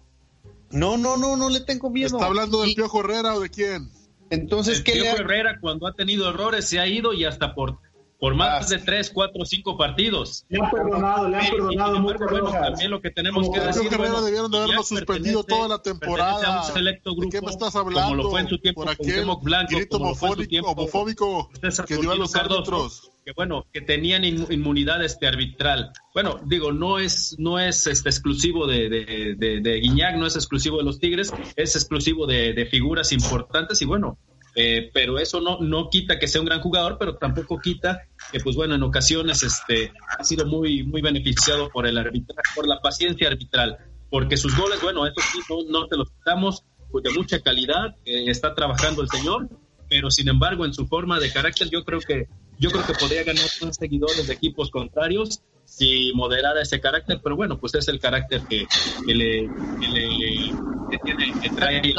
No, 0.72 0.98
no, 0.98 1.16
no, 1.16 1.38
no 1.38 1.50
le 1.50 1.60
tengo 1.62 1.92
miedo. 1.92 2.18
¿Está 2.18 2.26
hablando 2.26 2.62
del 2.62 2.74
Piojo 2.74 3.02
Herrera 3.02 3.36
o 3.36 3.40
de 3.40 3.50
quién? 3.50 3.92
Entonces, 4.32 4.80
el 4.80 4.84
Piojo 4.84 5.18
Herrera 5.18 5.60
cuando 5.62 5.86
ha 5.86 5.94
tenido 5.94 6.28
errores 6.28 6.68
se 6.68 6.80
ha 6.80 6.88
ido 6.88 7.14
y 7.14 7.26
hasta 7.26 7.54
por 7.54 7.78
por 8.20 8.36
más 8.36 8.72
ah. 8.72 8.76
de 8.76 8.82
tres, 8.84 9.12
cuatro, 9.14 9.46
cinco 9.46 9.78
partidos. 9.78 10.46
Le 10.50 10.60
han 10.64 10.72
perdonado, 10.72 11.28
le 11.28 11.38
han 11.38 11.50
perdonado 11.50 12.00
mucho. 12.00 12.26
Bueno, 12.30 12.52
también 12.52 12.92
lo 12.92 13.02
que 13.02 13.12
tenemos 13.12 13.50
que 13.50 13.60
decir. 13.60 13.96
Bueno, 13.96 14.22
debieron 14.22 14.52
de 14.52 14.58
haberlo 14.58 14.84
suspendido 14.84 15.44
toda 15.44 15.68
la 15.68 15.82
temporada. 15.82 16.62
Un 16.62 16.74
selecto 16.74 17.12
grupo, 17.12 17.26
¿De 17.26 17.40
qué 17.40 17.46
me 17.46 17.52
estás 17.52 17.76
hablando? 17.76 18.10
Como 18.10 18.24
lo 18.24 18.30
fue 18.32 18.42
en 18.42 18.50
su 18.50 18.58
tiempo 18.60 18.84
por 18.84 18.92
aquel 18.92 19.26
Blanco, 19.42 19.76
grito 19.76 19.98
homofóbico, 19.98 20.68
homofóbico 20.68 21.50
que 21.88 21.98
dio 21.98 22.12
a 22.12 22.16
los 22.16 22.36
árbitros. 22.36 23.12
Que 23.24 23.34
bueno, 23.34 23.66
que 23.74 23.82
tenían 23.82 24.24
inmunidad 24.24 25.04
este 25.04 25.28
arbitral. 25.28 25.92
Bueno, 26.14 26.40
digo, 26.46 26.72
no 26.72 26.98
es, 26.98 27.36
no 27.38 27.60
es 27.60 27.86
este 27.86 28.08
exclusivo 28.08 28.68
de, 28.68 28.88
de, 28.88 29.36
de, 29.38 29.60
de 29.60 29.80
Guiñac, 29.82 30.16
no 30.16 30.26
es 30.26 30.36
exclusivo 30.38 30.78
de 30.78 30.86
los 30.86 31.00
Tigres, 31.00 31.34
es 31.58 31.76
exclusivo 31.76 32.26
de, 32.26 32.54
de 32.54 32.66
figuras 32.68 33.12
importantes 33.12 33.82
y 33.82 33.86
bueno, 33.86 34.18
eh, 34.60 34.90
pero 34.92 35.20
eso 35.20 35.40
no, 35.40 35.60
no 35.60 35.88
quita 35.88 36.18
que 36.18 36.28
sea 36.28 36.42
un 36.42 36.48
gran 36.48 36.62
jugador, 36.62 36.98
pero 36.98 37.16
tampoco 37.16 37.60
quita 37.60 38.08
que, 38.32 38.40
pues 38.40 38.56
bueno, 38.56 38.74
en 38.74 38.82
ocasiones 38.82 39.44
este, 39.44 39.94
ha 40.18 40.24
sido 40.24 40.48
muy, 40.48 40.82
muy 40.82 41.00
beneficiado 41.00 41.70
por 41.70 41.86
el 41.86 41.96
arbitral, 41.96 42.42
por 42.56 42.68
la 42.68 42.82
paciencia 42.82 43.28
arbitral, 43.28 43.78
porque 44.10 44.36
sus 44.36 44.58
goles, 44.58 44.82
bueno, 44.82 45.06
eso 45.06 45.22
sí, 45.32 45.42
no, 45.48 45.82
no 45.82 45.88
te 45.88 45.96
los 45.96 46.10
quitamos, 46.10 46.64
pues 46.92 47.04
de 47.04 47.12
mucha 47.12 47.40
calidad, 47.40 47.96
eh, 48.04 48.32
está 48.32 48.56
trabajando 48.56 49.04
el 49.04 49.10
señor, 49.10 49.48
pero 49.88 50.10
sin 50.10 50.28
embargo, 50.28 50.66
en 50.66 50.74
su 50.74 50.88
forma 50.88 51.20
de 51.20 51.32
carácter, 51.32 51.70
yo 51.70 51.84
creo 51.84 52.00
que, 52.00 52.28
yo 52.58 52.72
creo 52.72 52.84
que 52.84 52.94
podría 52.96 53.24
ganar 53.24 53.46
más 53.62 53.76
seguidores 53.76 54.26
de 54.26 54.34
equipos 54.34 54.72
contrarios 54.72 55.44
si 55.78 56.12
moderara 56.16 56.62
ese 56.62 56.82
carácter, 56.82 57.20
pero 57.24 57.36
bueno, 57.36 57.60
pues 57.60 57.76
es 57.76 57.88
el 57.88 58.00
carácter 58.00 58.42
que, 58.50 58.66
le, 59.06 59.48
que 59.80 59.88
le 59.88 60.52
que 60.90 60.98
tiene, 61.04 61.40
que 61.40 61.50
trae. 61.52 61.94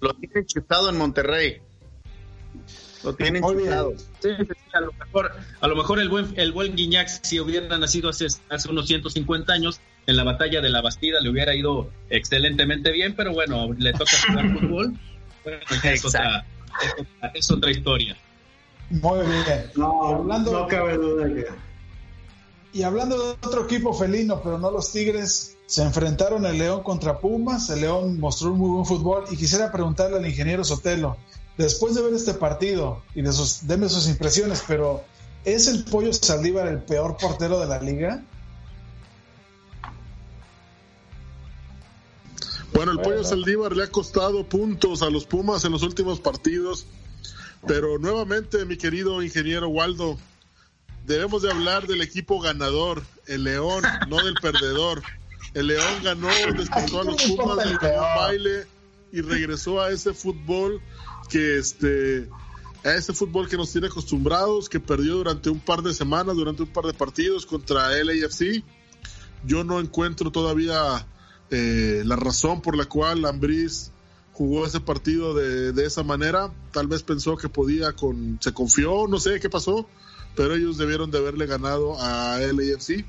Lo 0.00 0.14
tienen 0.14 0.46
chutado 0.46 0.88
en 0.88 0.96
Monterrey. 0.96 1.60
Lo 3.04 3.14
tienen 3.14 3.42
chutado. 3.42 3.92
Sí, 4.20 4.30
a 4.72 4.80
lo 4.80 4.92
mejor, 4.94 5.32
a 5.60 5.68
lo 5.68 5.76
mejor 5.76 6.00
el 6.00 6.08
buen, 6.08 6.32
el 6.36 6.52
buen 6.52 6.74
Guiñac, 6.74 7.08
si 7.08 7.38
hubiera 7.38 7.76
nacido 7.76 8.08
hace, 8.08 8.28
hace 8.48 8.70
unos 8.70 8.86
150 8.86 9.52
años, 9.52 9.80
en 10.06 10.16
la 10.16 10.24
batalla 10.24 10.62
de 10.62 10.70
la 10.70 10.80
Bastida 10.80 11.20
le 11.20 11.28
hubiera 11.28 11.54
ido 11.54 11.90
excelentemente 12.08 12.92
bien, 12.92 13.14
pero 13.14 13.32
bueno, 13.32 13.74
le 13.76 13.92
toca 13.92 14.12
jugar 14.26 14.52
fútbol. 14.58 14.98
es, 15.84 16.04
otra, 16.06 16.46
es, 17.34 17.50
otra, 17.50 17.70
historia. 17.70 18.16
Muy 18.88 19.18
bien. 19.26 19.70
No, 19.76 20.16
hablando, 20.16 20.52
no 20.52 20.66
cabe 20.66 20.96
duda 20.96 21.26
que 21.28 21.69
y 22.72 22.82
hablando 22.82 23.18
de 23.18 23.30
otro 23.46 23.64
equipo 23.64 23.92
felino, 23.92 24.40
pero 24.42 24.58
no 24.58 24.70
los 24.70 24.92
Tigres, 24.92 25.56
se 25.66 25.82
enfrentaron 25.82 26.46
el 26.46 26.58
León 26.58 26.82
contra 26.82 27.18
Pumas. 27.18 27.70
El 27.70 27.82
León 27.82 28.20
mostró 28.20 28.52
un 28.52 28.58
muy 28.58 28.70
buen 28.70 28.86
fútbol. 28.86 29.24
Y 29.30 29.36
quisiera 29.36 29.72
preguntarle 29.72 30.18
al 30.18 30.26
ingeniero 30.26 30.64
Sotelo, 30.64 31.16
después 31.56 31.94
de 31.94 32.02
ver 32.02 32.14
este 32.14 32.34
partido 32.34 33.02
y 33.14 33.22
de 33.22 33.32
sus, 33.32 33.66
deme 33.66 33.88
sus 33.88 34.08
impresiones, 34.08 34.62
pero 34.66 35.02
¿es 35.44 35.66
el 35.68 35.84
Pollo 35.84 36.12
Saldívar 36.12 36.68
el 36.68 36.82
peor 36.82 37.16
portero 37.16 37.60
de 37.60 37.66
la 37.66 37.80
liga? 37.80 38.22
Bueno, 42.72 42.92
el 42.92 43.00
Pollo 43.00 43.24
Saldívar 43.24 43.76
le 43.76 43.84
ha 43.84 43.90
costado 43.90 44.48
puntos 44.48 45.02
a 45.02 45.10
los 45.10 45.26
Pumas 45.26 45.64
en 45.64 45.72
los 45.72 45.82
últimos 45.82 46.20
partidos. 46.20 46.86
Pero 47.66 47.98
nuevamente, 47.98 48.64
mi 48.64 48.78
querido 48.78 49.22
ingeniero 49.22 49.68
Waldo, 49.68 50.16
debemos 51.10 51.42
de 51.42 51.50
hablar 51.50 51.88
del 51.88 52.02
equipo 52.02 52.40
ganador, 52.40 53.02
el 53.26 53.42
León, 53.42 53.82
no 54.08 54.22
del 54.22 54.34
perdedor. 54.34 55.02
El 55.54 55.66
León 55.66 56.02
ganó, 56.04 56.28
despertó 56.56 57.00
a 57.00 57.04
los 57.04 57.20
Pumas 57.24 57.56
del 57.56 57.76
baile 57.78 58.66
y 59.10 59.20
regresó 59.20 59.80
a 59.80 59.90
ese 59.90 60.14
fútbol 60.14 60.80
que 61.28 61.58
este 61.58 62.28
a 62.84 62.94
ese 62.94 63.12
fútbol 63.12 63.48
que 63.48 63.56
nos 63.56 63.72
tiene 63.72 63.88
acostumbrados, 63.88 64.68
que 64.68 64.78
perdió 64.78 65.16
durante 65.16 65.50
un 65.50 65.58
par 65.58 65.82
de 65.82 65.92
semanas, 65.92 66.36
durante 66.36 66.62
un 66.62 66.72
par 66.72 66.84
de 66.84 66.94
partidos 66.94 67.44
contra 67.44 67.88
LAFC. 67.90 68.62
Yo 69.44 69.64
no 69.64 69.80
encuentro 69.80 70.30
todavía 70.30 71.06
eh, 71.50 72.02
la 72.06 72.14
razón 72.14 72.62
por 72.62 72.76
la 72.76 72.84
cual 72.84 73.22
Lambris 73.22 73.90
jugó 74.32 74.64
ese 74.64 74.80
partido 74.80 75.34
de, 75.34 75.72
de, 75.72 75.84
esa 75.84 76.04
manera. 76.04 76.52
Tal 76.72 76.86
vez 76.86 77.02
pensó 77.02 77.36
que 77.36 77.48
podía 77.48 77.92
con, 77.94 78.38
se 78.40 78.52
confió, 78.52 79.08
no 79.08 79.18
sé 79.18 79.40
qué 79.40 79.50
pasó, 79.50 79.86
pero 80.34 80.54
ellos 80.54 80.78
debieron 80.78 81.10
de 81.10 81.18
haberle 81.18 81.46
ganado 81.46 82.00
a 82.00 82.38
LAFC. 82.38 83.04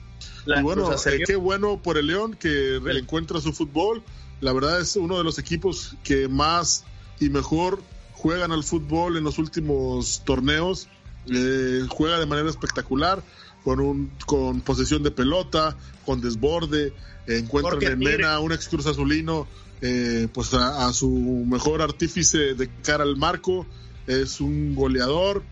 y 0.46 0.62
bueno, 0.62 0.92
eh, 0.94 1.24
qué 1.26 1.36
bueno 1.36 1.82
por 1.82 1.98
el 1.98 2.08
León 2.08 2.36
que 2.40 2.80
reencuentra 2.82 3.40
su 3.40 3.54
fútbol. 3.54 4.04
La 4.40 4.54
verdad 4.54 4.82
es 4.82 4.96
uno 4.96 5.18
de 5.18 5.24
los 5.24 5.38
equipos 5.38 5.96
que 6.04 6.28
más 6.28 6.84
y 7.20 7.30
mejor 7.30 7.82
juegan 8.14 8.52
al 8.52 8.64
fútbol 8.64 9.18
en 9.18 9.24
los 9.24 9.38
últimos 9.38 10.24
torneos. 10.26 10.88
Eh, 11.28 11.86
juega 11.88 12.20
de 12.20 12.26
manera 12.26 12.50
espectacular, 12.50 13.24
con, 13.64 13.80
un, 13.80 14.12
con 14.26 14.62
posesión 14.62 15.04
de 15.04 15.12
pelota, 15.12 15.78
con 16.06 16.22
desborde. 16.22 16.94
encuentra 17.28 17.92
en 17.92 18.00
Mena, 18.00 18.40
un 18.40 18.52
ex 18.52 18.68
Cruz 18.68 18.88
Azulino, 18.88 19.48
eh, 19.82 20.28
pues 20.34 20.54
a, 20.54 20.92
su 20.94 21.10
mejor 21.48 21.82
artífice 21.82 22.56
de 22.56 22.70
cara 22.82 23.04
al 23.04 23.18
marco. 23.18 23.68
Es 24.08 24.42
un 24.42 24.74
goleador 24.74 25.44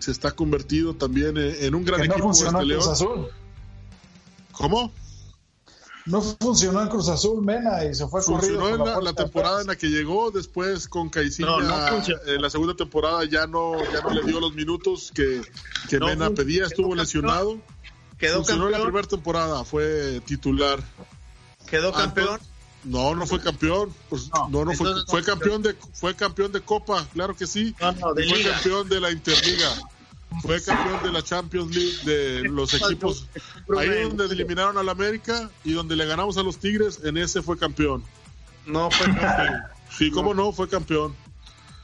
se 0.00 0.10
está 0.10 0.32
convertido 0.32 0.94
también 0.94 1.36
en, 1.36 1.74
un 1.74 1.84
gran 1.84 2.00
equipo 2.00 2.24
funcionó 2.24 2.60
este 2.60 2.74
Cruz 2.74 2.88
Azul. 2.88 3.28
¿Cómo? 4.52 4.92
No 6.06 6.20
funcionó 6.20 6.82
en 6.82 6.88
Cruz 6.88 7.08
Azul, 7.08 7.42
Mena, 7.42 7.84
y 7.84 7.94
se 7.94 8.06
fue 8.06 8.20
Funcionó 8.22 8.68
en 8.68 9.04
la, 9.04 9.14
temporada 9.14 9.62
en 9.62 9.68
la 9.68 9.76
que 9.76 9.88
llegó, 9.88 10.30
después 10.30 10.86
con 10.86 11.08
Caiciña, 11.08 11.48
en 12.26 12.42
la 12.42 12.50
segunda 12.50 12.74
temporada 12.74 13.24
ya 13.24 13.46
no, 13.46 13.82
ya 13.90 14.02
no 14.02 14.10
le 14.10 14.22
dio 14.22 14.38
los 14.38 14.54
minutos 14.54 15.10
que, 15.14 15.40
que 15.88 15.98
Mena 15.98 16.30
pedía, 16.30 16.66
estuvo 16.66 16.94
lesionado. 16.94 17.58
Quedó 18.18 18.36
funcionó 18.36 18.64
campeón. 18.64 18.74
en 18.74 18.80
la 18.80 18.86
primera 18.86 19.08
temporada, 19.08 19.64
fue 19.64 20.20
titular. 20.26 20.82
¿Quedó 21.66 21.92
campeón? 21.92 22.38
No, 22.84 23.14
no 23.14 23.26
fue 23.26 23.40
campeón. 23.40 23.92
Pues, 24.08 24.30
no, 24.50 24.64
no, 24.64 24.72
fue, 24.72 24.90
fue 25.06 25.24
campeón 25.24 25.62
de 25.62 25.74
fue 25.92 26.14
campeón 26.14 26.52
de 26.52 26.60
Copa, 26.60 27.06
claro 27.12 27.34
que 27.34 27.46
sí. 27.46 27.74
fue 27.78 28.42
campeón 28.42 28.88
de 28.88 29.00
la 29.00 29.10
Interliga. 29.10 29.68
Fue 30.42 30.60
campeón 30.62 31.02
de 31.02 31.12
la 31.12 31.22
Champions 31.22 31.74
League 31.74 31.96
de 32.04 32.48
los 32.48 32.74
equipos. 32.74 33.26
Ahí 33.78 33.88
donde 34.02 34.24
eliminaron 34.26 34.76
al 34.78 34.88
América 34.88 35.50
y 35.64 35.72
donde 35.72 35.96
le 35.96 36.06
ganamos 36.06 36.36
a 36.36 36.42
los 36.42 36.58
Tigres, 36.58 37.00
en 37.04 37.16
ese 37.16 37.42
fue 37.42 37.56
campeón. 37.56 38.02
No 38.66 38.90
fue 38.90 39.06
campeón. 39.06 39.62
Sí, 39.96 40.10
cómo 40.10 40.34
no, 40.34 40.52
fue 40.52 40.68
campeón. 40.68 41.14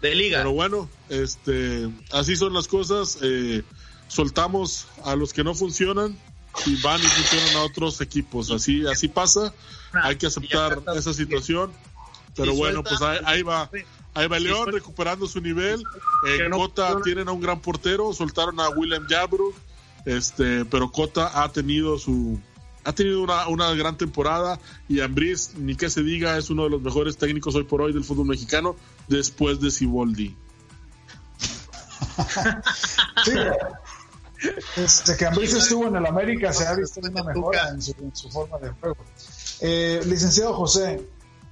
De 0.02 0.14
liga. 0.14 0.38
Pero 0.38 0.52
bueno, 0.52 0.88
este, 1.08 1.88
así 2.10 2.34
son 2.34 2.52
las 2.52 2.66
cosas. 2.66 3.18
Eh, 3.22 3.62
soltamos 4.08 4.86
a 5.04 5.14
los 5.14 5.32
que 5.32 5.44
no 5.44 5.54
funcionan 5.54 6.18
y 6.66 6.80
van 6.82 7.00
y 7.00 7.06
funcionan 7.06 7.56
a 7.56 7.62
otros 7.64 8.00
equipos. 8.00 8.50
Así, 8.50 8.86
así 8.86 9.08
pasa. 9.08 9.54
Hay 9.92 10.16
que 10.16 10.26
aceptar 10.26 10.82
esa 10.96 11.12
situación. 11.12 11.72
Pero 12.36 12.54
bueno, 12.54 12.82
pues 12.82 13.00
ahí, 13.02 13.42
va. 13.42 13.70
Ahí 14.14 14.28
va 14.28 14.38
León 14.38 14.72
recuperando 14.72 15.26
su 15.26 15.40
nivel. 15.40 15.82
En 16.26 16.50
Cota 16.50 17.00
tienen 17.02 17.28
a 17.28 17.32
un 17.32 17.40
gran 17.40 17.60
portero, 17.60 18.12
soltaron 18.12 18.58
a 18.60 18.68
William 18.70 19.06
Jabru, 19.08 19.54
este, 20.04 20.64
pero 20.64 20.90
Cota 20.90 21.42
ha 21.42 21.50
tenido 21.50 21.98
su 21.98 22.40
ha 22.82 22.94
tenido 22.94 23.22
una, 23.22 23.46
una 23.48 23.74
gran 23.74 23.98
temporada 23.98 24.58
y 24.88 25.00
Ambriz, 25.00 25.54
ni 25.56 25.76
que 25.76 25.90
se 25.90 26.02
diga, 26.02 26.38
es 26.38 26.48
uno 26.48 26.64
de 26.64 26.70
los 26.70 26.80
mejores 26.80 27.18
técnicos 27.18 27.54
hoy 27.54 27.64
por 27.64 27.82
hoy 27.82 27.92
del 27.92 28.04
fútbol 28.04 28.26
mexicano 28.26 28.74
después 29.06 29.60
de 29.60 29.70
Siboldi. 29.70 30.34
sí. 33.24 33.32
Desde 34.76 35.16
que 35.16 35.26
Ambriz 35.26 35.52
estuvo 35.52 35.86
en 35.86 35.96
el 35.96 36.06
América 36.06 36.52
se 36.52 36.66
ha 36.66 36.74
visto 36.74 37.00
una 37.00 37.22
mejora 37.22 37.68
en 37.68 37.82
su, 37.82 37.94
forma 38.30 38.58
de 38.58 38.70
juego. 38.70 38.96
Eh, 39.60 40.00
licenciado 40.06 40.54
José, 40.54 41.06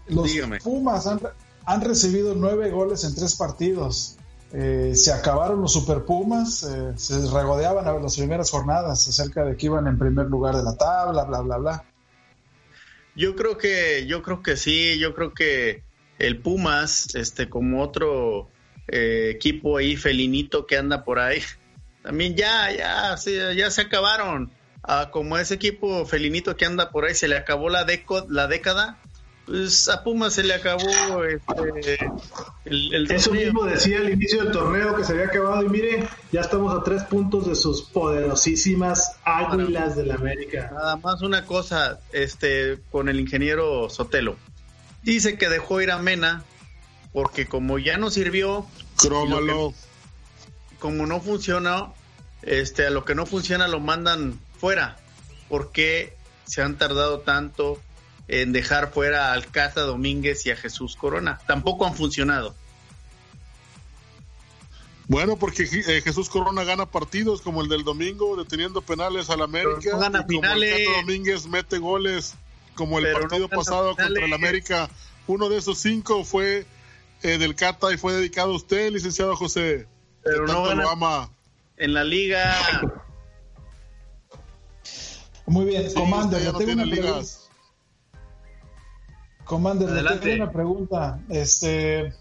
los 0.09 0.31
Pumas 0.63 1.07
han, 1.07 1.21
han, 1.65 1.81
recibido 1.83 2.35
nueve 2.35 2.71
goles 2.71 3.05
en 3.05 3.15
tres 3.15 3.37
partidos. 3.37 4.17
Eh, 4.53 4.93
se 4.95 5.13
acabaron 5.13 5.61
los 5.61 5.73
Super 5.73 6.05
Pumas, 6.05 6.63
eh, 6.63 6.95
se 6.97 7.19
regodeaban 7.31 7.87
a 7.87 7.93
las 7.93 8.17
primeras 8.17 8.51
jornadas 8.51 9.07
acerca 9.07 9.45
de 9.45 9.57
que 9.57 9.67
iban 9.67 9.87
en 9.87 9.99
primer 9.99 10.27
lugar 10.27 10.57
de 10.57 10.63
la 10.63 10.75
tabla, 10.75 11.25
bla, 11.25 11.41
bla, 11.43 11.57
bla. 11.59 11.85
Yo 13.15 13.37
creo 13.37 13.59
que, 13.59 14.07
yo 14.07 14.23
creo 14.23 14.43
que 14.43 14.57
sí, 14.57 14.99
yo 14.99 15.15
creo 15.15 15.35
que 15.35 15.83
el 16.19 16.41
Pumas, 16.41 17.15
este, 17.15 17.51
como 17.51 17.83
otro 17.83 18.49
eh, 18.87 19.33
equipo 19.35 19.77
ahí 19.77 19.97
felinito 19.97 20.67
que 20.67 20.79
anda 20.79 21.05
por 21.05 21.19
ahí, 21.19 21.43
también 22.03 22.35
ya, 22.35 22.73
ya, 22.73 23.17
ya 23.55 23.71
se 23.71 23.81
acabaron. 23.83 24.51
Ah, 24.83 25.11
como 25.11 25.37
ese 25.39 25.55
equipo 25.55 26.07
felinito 26.07 26.57
que 26.57 26.65
anda 26.65 26.91
por 26.91 27.05
ahí 27.05 27.15
se 27.15 27.29
le 27.29 27.37
acabó 27.37 27.69
la, 27.69 27.87
la 28.29 28.47
década, 28.47 28.99
pues 29.49 29.89
a 29.89 30.05
Puma 30.05 30.31
se 30.31 30.43
le 30.43 30.53
acabó 30.53 31.25
este, 31.25 31.99
el, 32.67 33.11
Eso 33.11 33.33
mismo 33.33 33.65
decía 33.65 33.99
al 33.99 34.11
inicio 34.11 34.45
del 34.45 34.53
torneo 34.53 34.95
que 34.95 35.05
se 35.05 35.13
había 35.13 35.25
acabado 35.25 35.65
y 35.65 35.71
mire, 35.71 36.07
ya 36.31 36.43
estamos 36.43 36.79
a 36.79 36.83
tres 36.83 37.03
puntos 37.05 37.49
de 37.49 37.55
sus 37.55 37.83
poderosísimas 37.83 39.17
águilas 39.25 39.97
del 39.97 40.11
América. 40.11 40.71
Nada 40.73 40.97
más 40.97 41.23
una 41.23 41.47
cosa, 41.47 41.99
este, 42.13 42.79
con 42.91 43.09
el 43.09 43.19
ingeniero 43.19 43.89
Sotelo. 43.89 44.37
Dice 45.03 45.39
que 45.39 45.49
dejó 45.49 45.81
ir 45.81 45.93
a 45.93 45.99
Mena 45.99 46.45
porque 47.15 47.47
como 47.47 47.79
ya 47.79 47.97
no 47.97 48.11
sirvió, 48.11 48.67
como 50.79 51.07
no 51.07 51.21
funcionó, 51.21 51.95
este, 52.43 52.87
a 52.87 52.91
lo 52.91 53.07
que 53.07 53.15
no 53.15 53.25
funciona 53.25 53.67
lo 53.67 53.81
mandan 53.81 54.39
fuera. 54.59 54.97
¿Por 55.49 55.73
qué 55.73 56.17
se 56.45 56.63
han 56.63 56.79
tardado 56.79 57.21
tanto 57.21 57.81
en 58.29 58.53
dejar 58.53 58.93
fuera 58.93 59.33
al 59.33 59.47
Cata 59.47 59.83
Domínguez 59.83 60.45
y 60.47 60.51
a 60.51 60.57
Jesús 60.57 60.97
Corona. 60.97 61.41
Tampoco 61.47 61.87
han 61.87 61.95
funcionado. 61.95 62.55
Bueno, 65.09 65.39
porque 65.39 65.63
eh, 65.63 66.03
Jesús 66.03 66.29
Corona 66.29 66.65
gana 66.65 66.85
partidos 66.85 67.41
como 67.41 67.63
el 67.63 67.69
del 67.69 67.83
domingo, 67.83 68.37
deteniendo 68.37 68.83
penales 68.83 69.31
al 69.31 69.41
América. 69.41 69.97
gana 69.97 70.27
y 70.29 70.37
como 70.37 70.53
el 70.53 70.71
Cata 70.71 71.01
Domínguez 71.01 71.47
mete 71.47 71.79
goles 71.79 72.35
como 72.75 72.99
el 72.99 73.11
partido 73.13 73.49
pasado 73.49 73.97
contra 73.97 74.25
el 74.25 74.33
América. 74.35 74.91
Uno 75.27 75.49
de 75.49 75.57
esos 75.57 75.79
cinco 75.79 76.25
fue 76.25 76.67
eh, 77.23 77.39
del 77.39 77.55
Cata 77.55 77.93
y 77.93 77.97
fue 77.97 78.13
dedicado 78.13 78.53
a 78.53 78.57
usted, 78.57 78.93
licenciado 78.93 79.35
José. 79.35 79.87
Pero 80.23 80.47
no 80.47 80.65
gana 80.65 81.31
en 81.79 81.95
la 81.95 82.05
liga. 82.05 82.55
Muy 85.49 85.65
bien, 85.65 85.93
Comando, 85.95 86.39
ya 86.39 86.53
tengo 86.53 86.73
una 86.73 86.85
pregunta. 86.85 87.25
Commander, 89.45 89.91
le 89.91 90.17
tengo 90.19 90.45
una 90.45 90.53
pregunta. 90.53 91.21
Este, 91.31 92.13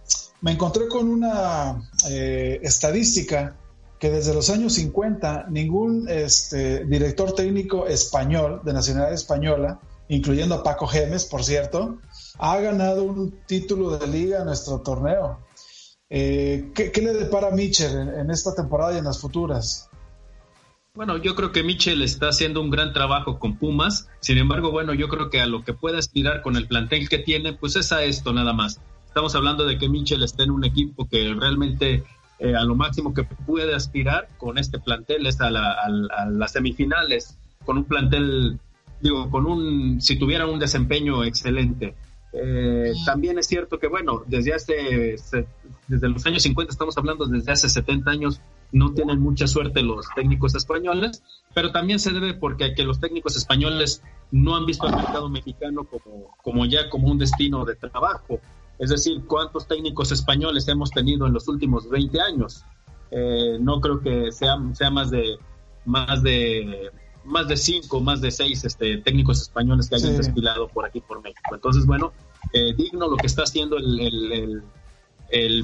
me 0.41 0.51
encontré 0.51 0.87
con 0.87 1.09
una 1.09 1.81
eh, 2.09 2.59
estadística 2.63 3.57
que 3.99 4.09
desde 4.09 4.33
los 4.33 4.49
años 4.49 4.73
50 4.73 5.47
ningún 5.49 6.07
este, 6.07 6.85
director 6.85 7.33
técnico 7.33 7.85
español 7.85 8.61
de 8.63 8.71
nacionalidad 8.71 9.13
española, 9.13 9.79
incluyendo 10.07 10.55
a 10.55 10.63
Paco 10.63 10.87
Gemes, 10.87 11.25
por 11.25 11.43
cierto, 11.43 11.97
ha 12.37 12.57
ganado 12.59 13.03
un 13.03 13.39
título 13.45 13.97
de 13.97 14.07
liga 14.07 14.39
en 14.39 14.45
nuestro 14.45 14.79
torneo. 14.79 15.39
Eh, 16.09 16.71
¿qué, 16.73 17.01
le 17.01 17.13
depara 17.13 17.49
a 17.49 17.51
Mitchell 17.51 17.91
en, 17.91 18.31
esta 18.31 18.55
temporada 18.55 18.93
y 18.93 18.99
en 18.99 19.03
las 19.03 19.19
futuras? 19.19 19.89
Bueno, 20.97 21.17
yo 21.17 21.35
creo 21.35 21.51
que 21.51 21.61
Michel 21.61 22.01
está 22.01 22.29
haciendo 22.29 22.59
un 22.59 22.71
gran 22.71 22.91
trabajo 22.91 23.37
con 23.37 23.59
Pumas. 23.59 24.09
Sin 24.19 24.39
embargo, 24.39 24.71
bueno, 24.71 24.95
yo 24.95 25.07
creo 25.09 25.29
que 25.29 25.39
a 25.39 25.45
lo 25.45 25.63
que 25.63 25.73
puede 25.73 25.99
aspirar 25.99 26.41
con 26.41 26.55
el 26.55 26.67
plantel 26.67 27.07
que 27.07 27.19
tiene, 27.19 27.53
pues 27.53 27.75
es 27.75 27.91
a 27.91 28.03
esto 28.03 28.33
nada 28.33 28.51
más. 28.51 28.81
Estamos 29.05 29.35
hablando 29.35 29.67
de 29.67 29.77
que 29.77 29.89
Michel 29.89 30.23
está 30.23 30.41
en 30.41 30.49
un 30.49 30.65
equipo 30.65 31.07
que 31.07 31.35
realmente 31.35 32.03
eh, 32.39 32.55
a 32.55 32.63
lo 32.63 32.73
máximo 32.73 33.13
que 33.13 33.23
puede 33.23 33.75
aspirar 33.75 34.27
con 34.39 34.57
este 34.57 34.79
plantel 34.79 35.27
es 35.27 35.39
a, 35.39 35.51
las 35.51 36.51
semifinales, 36.51 37.37
con 37.63 37.77
un 37.77 37.83
plantel, 37.83 38.57
digo, 38.99 39.29
con 39.29 39.45
un, 39.45 40.01
si 40.01 40.17
tuviera 40.17 40.47
un 40.47 40.57
desempeño 40.57 41.23
excelente. 41.23 41.93
Eh, 42.33 42.91
también 43.05 43.37
es 43.37 43.45
cierto 43.45 43.77
que, 43.77 43.85
bueno, 43.85 44.23
desde 44.25 44.55
hace, 44.55 45.15
desde 45.87 46.09
los 46.09 46.25
años 46.25 46.41
50, 46.41 46.71
estamos 46.71 46.97
hablando 46.97 47.27
desde 47.27 47.51
hace 47.51 47.69
70 47.69 48.09
años, 48.09 48.41
no 48.71 48.93
tienen 48.93 49.19
mucha 49.19 49.47
suerte 49.47 49.81
los 49.81 50.07
técnicos 50.15 50.55
españoles, 50.55 51.23
pero 51.53 51.71
también 51.71 51.99
se 51.99 52.11
debe 52.11 52.33
porque 52.33 52.73
que 52.73 52.83
los 52.83 52.99
técnicos 52.99 53.35
españoles 53.35 54.03
no 54.31 54.55
han 54.55 54.65
visto 54.65 54.87
al 54.87 54.95
mercado 54.95 55.29
mexicano 55.29 55.85
como, 55.85 56.35
como 56.43 56.65
ya 56.65 56.89
como 56.89 57.07
un 57.07 57.17
destino 57.17 57.65
de 57.65 57.75
trabajo. 57.75 58.39
Es 58.79 58.89
decir, 58.89 59.23
¿cuántos 59.25 59.67
técnicos 59.67 60.11
españoles 60.11 60.67
hemos 60.67 60.91
tenido 60.91 61.25
en 61.25 61.33
los 61.33 61.47
últimos 61.47 61.89
20 61.89 62.21
años? 62.21 62.63
Eh, 63.11 63.57
no 63.59 63.79
creo 63.79 64.01
que 64.01 64.31
sea, 64.31 64.57
sea 64.73 64.91
más 64.91 65.09
de 65.09 65.37
más 65.85 66.21
de 66.21 66.91
más 67.23 67.47
de 67.47 67.57
cinco, 67.57 67.99
más 67.99 68.21
de 68.21 68.31
seis 68.31 68.63
este, 68.63 68.97
técnicos 68.97 69.41
españoles 69.41 69.89
que 69.89 69.95
hayan 69.95 70.15
desfilado 70.17 70.67
por 70.69 70.85
aquí 70.85 71.01
por 71.01 71.21
México. 71.21 71.53
Entonces, 71.53 71.85
bueno, 71.85 72.13
eh, 72.53 72.73
digno 72.75 73.09
lo 73.09 73.17
que 73.17 73.27
está 73.27 73.43
haciendo 73.43 73.77
el, 73.77 73.99
el, 73.99 74.31
el, 74.31 74.63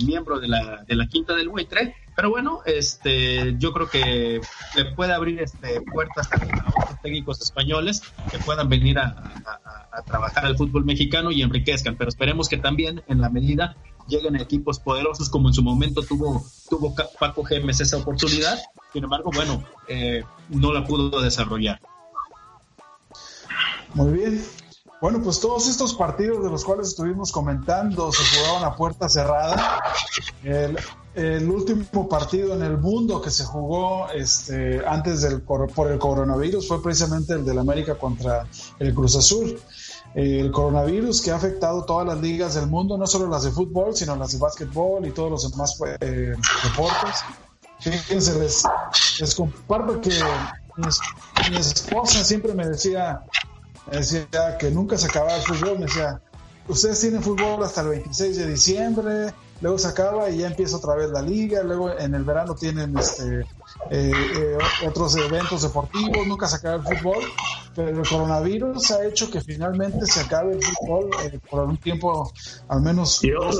miembro 0.05 0.39
de 0.39 0.47
la, 0.47 0.83
de 0.87 0.95
la 0.95 1.07
quinta 1.07 1.33
del 1.35 1.49
Buitre 1.49 1.95
pero 2.15 2.29
bueno, 2.29 2.61
este, 2.65 3.55
yo 3.57 3.73
creo 3.73 3.89
que 3.89 4.39
le 4.75 4.85
puede 4.95 5.13
abrir 5.13 5.41
este, 5.41 5.81
puertas 5.81 6.29
a, 6.31 6.37
otros 6.79 7.01
técnicos 7.01 7.41
españoles 7.41 8.01
que 8.29 8.37
puedan 8.39 8.69
venir 8.69 8.99
a, 8.99 9.15
trabajar 10.05 10.45
al 10.45 10.57
fútbol 10.57 10.85
mexicano 10.85 11.31
y 11.31 11.41
enriquezcan. 11.41 11.95
Pero 11.97 12.09
esperemos 12.09 12.49
que 12.49 12.57
también, 12.57 13.01
en 13.07 13.19
la 13.19 13.29
medida, 13.29 13.75
lleguen 14.07 14.35
equipos 14.35 14.79
poderosos 14.79 15.29
como 15.29 15.49
en 15.49 15.53
su 15.53 15.63
momento 15.63 16.03
tuvo, 16.03 16.45
tuvo 16.69 16.93
Paco 17.19 17.43
Gemes 17.43 17.81
esa 17.81 17.97
oportunidad. 17.97 18.59
Sin 18.91 19.03
embargo, 19.03 19.31
bueno, 19.33 19.63
eh, 19.87 20.23
no 20.49 20.71
la 20.71 20.85
pudo 20.85 21.19
desarrollar. 21.19 21.79
Muy 23.95 24.13
bien. 24.13 24.43
Bueno, 25.03 25.21
pues 25.21 25.41
todos 25.41 25.67
estos 25.67 25.95
partidos 25.95 26.41
de 26.45 26.49
los 26.49 26.63
cuales 26.63 26.87
estuvimos 26.87 27.29
comentando 27.29 28.09
se 28.13 28.23
jugaban 28.37 28.63
a 28.63 28.73
puerta 28.73 29.09
cerrada. 29.09 29.81
El, 30.45 31.49
último 31.49 32.07
partido 32.07 32.53
en 32.53 32.63
el 32.63 32.77
mundo 32.77 33.21
que 33.21 33.29
se 33.29 33.43
jugó 33.43 34.09
este, 34.11 34.81
antes 34.87 35.21
del 35.23 35.41
por 35.41 35.91
el 35.91 35.99
coronavirus 35.99 36.69
fue 36.69 36.81
precisamente 36.81 37.33
el 37.33 37.43
del 37.43 37.59
América 37.59 37.95
contra 37.95 38.47
el 38.79 38.93
Cruz 38.93 39.17
Azul. 39.17 39.59
El 40.15 40.53
coronavirus 40.53 41.21
que 41.21 41.31
ha 41.31 41.35
afectado 41.35 41.83
todas 41.83 42.07
las 42.07 42.21
ligas 42.21 42.55
del 42.55 42.67
mundo, 42.67 42.97
no 42.97 43.05
solo 43.05 43.27
las 43.27 43.43
de 43.43 43.51
fútbol, 43.51 43.93
sino 43.97 44.15
las 44.15 44.31
de 44.31 44.37
básquetbol 44.37 45.05
y 45.05 45.11
todos 45.11 45.29
los 45.29 45.51
demás 45.51 45.77
eh, 45.99 46.33
deportes. 46.63 47.25
Fíjense, 47.81 48.39
les, 48.39 49.35
comparto 49.35 49.99
que 49.99 50.11
mi, 50.77 51.57
esposa 51.57 52.23
siempre 52.23 52.53
me 52.53 52.65
decía, 52.65 53.21
decía 53.91 54.57
que 54.59 54.71
nunca 54.71 54.97
se 54.97 55.07
acababa 55.07 55.35
el 55.35 55.43
fútbol, 55.43 55.79
me 55.79 55.85
decía, 55.85 56.21
ustedes 56.67 56.99
tienen 57.01 57.23
fútbol 57.23 57.63
hasta 57.63 57.81
el 57.81 57.89
26 57.89 58.37
de 58.37 58.47
diciembre, 58.47 59.33
luego 59.61 59.77
se 59.77 59.87
acaba 59.87 60.29
y 60.29 60.39
ya 60.39 60.47
empieza 60.47 60.77
otra 60.77 60.95
vez 60.95 61.09
la 61.09 61.21
liga, 61.21 61.63
luego 61.63 61.97
en 61.97 62.15
el 62.15 62.23
verano 62.23 62.55
tienen 62.55 62.97
este 62.97 63.41
eh, 63.89 64.11
eh, 64.11 64.57
otros 64.87 65.15
eventos 65.15 65.61
deportivos, 65.61 66.27
nunca 66.27 66.47
se 66.47 66.57
acaba 66.57 66.75
el 66.75 66.83
fútbol, 66.83 67.23
pero 67.75 67.89
el 68.01 68.07
coronavirus 68.07 68.91
ha 68.91 69.05
hecho 69.05 69.29
que 69.29 69.41
finalmente 69.41 70.05
se 70.05 70.21
acabe 70.21 70.53
el 70.53 70.63
fútbol 70.63 71.09
eh, 71.23 71.39
por 71.49 71.65
un 71.65 71.77
tiempo, 71.77 72.31
al 72.67 72.81
menos 72.81 73.23
y 73.23 73.33
otros 73.33 73.57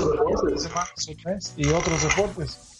deportes. 0.62 1.54
y 1.56 1.68
otros 1.68 2.02
deportes. 2.02 2.73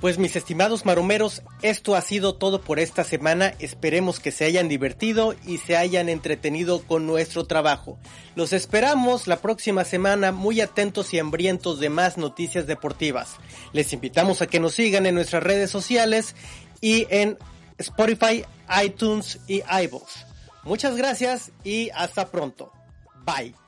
Pues 0.00 0.18
mis 0.18 0.36
estimados 0.36 0.84
maromeros, 0.84 1.42
esto 1.62 1.94
ha 1.94 2.02
sido 2.02 2.34
todo 2.34 2.60
por 2.60 2.78
esta 2.78 3.02
semana. 3.02 3.54
Esperemos 3.58 4.20
que 4.20 4.30
se 4.30 4.44
hayan 4.44 4.68
divertido 4.68 5.34
y 5.46 5.56
se 5.58 5.76
hayan 5.76 6.10
entretenido 6.10 6.82
con 6.82 7.06
nuestro 7.06 7.46
trabajo. 7.46 7.98
Los 8.34 8.52
esperamos 8.52 9.26
la 9.26 9.40
próxima 9.40 9.84
semana 9.84 10.32
muy 10.32 10.60
atentos 10.60 11.14
y 11.14 11.18
hambrientos 11.18 11.80
de 11.80 11.88
más 11.88 12.18
noticias 12.18 12.66
deportivas. 12.66 13.36
Les 13.72 13.92
invitamos 13.94 14.42
a 14.42 14.46
que 14.46 14.60
nos 14.60 14.74
sigan 14.74 15.06
en 15.06 15.14
nuestras 15.14 15.42
redes 15.42 15.70
sociales 15.70 16.36
y 16.82 17.06
en 17.08 17.38
Spotify, 17.78 18.44
iTunes 18.84 19.40
y 19.48 19.62
iVoox. 19.62 20.26
Muchas 20.64 20.96
gracias 20.96 21.52
y 21.64 21.88
hasta 21.94 22.30
pronto. 22.30 22.70
Bye. 23.24 23.65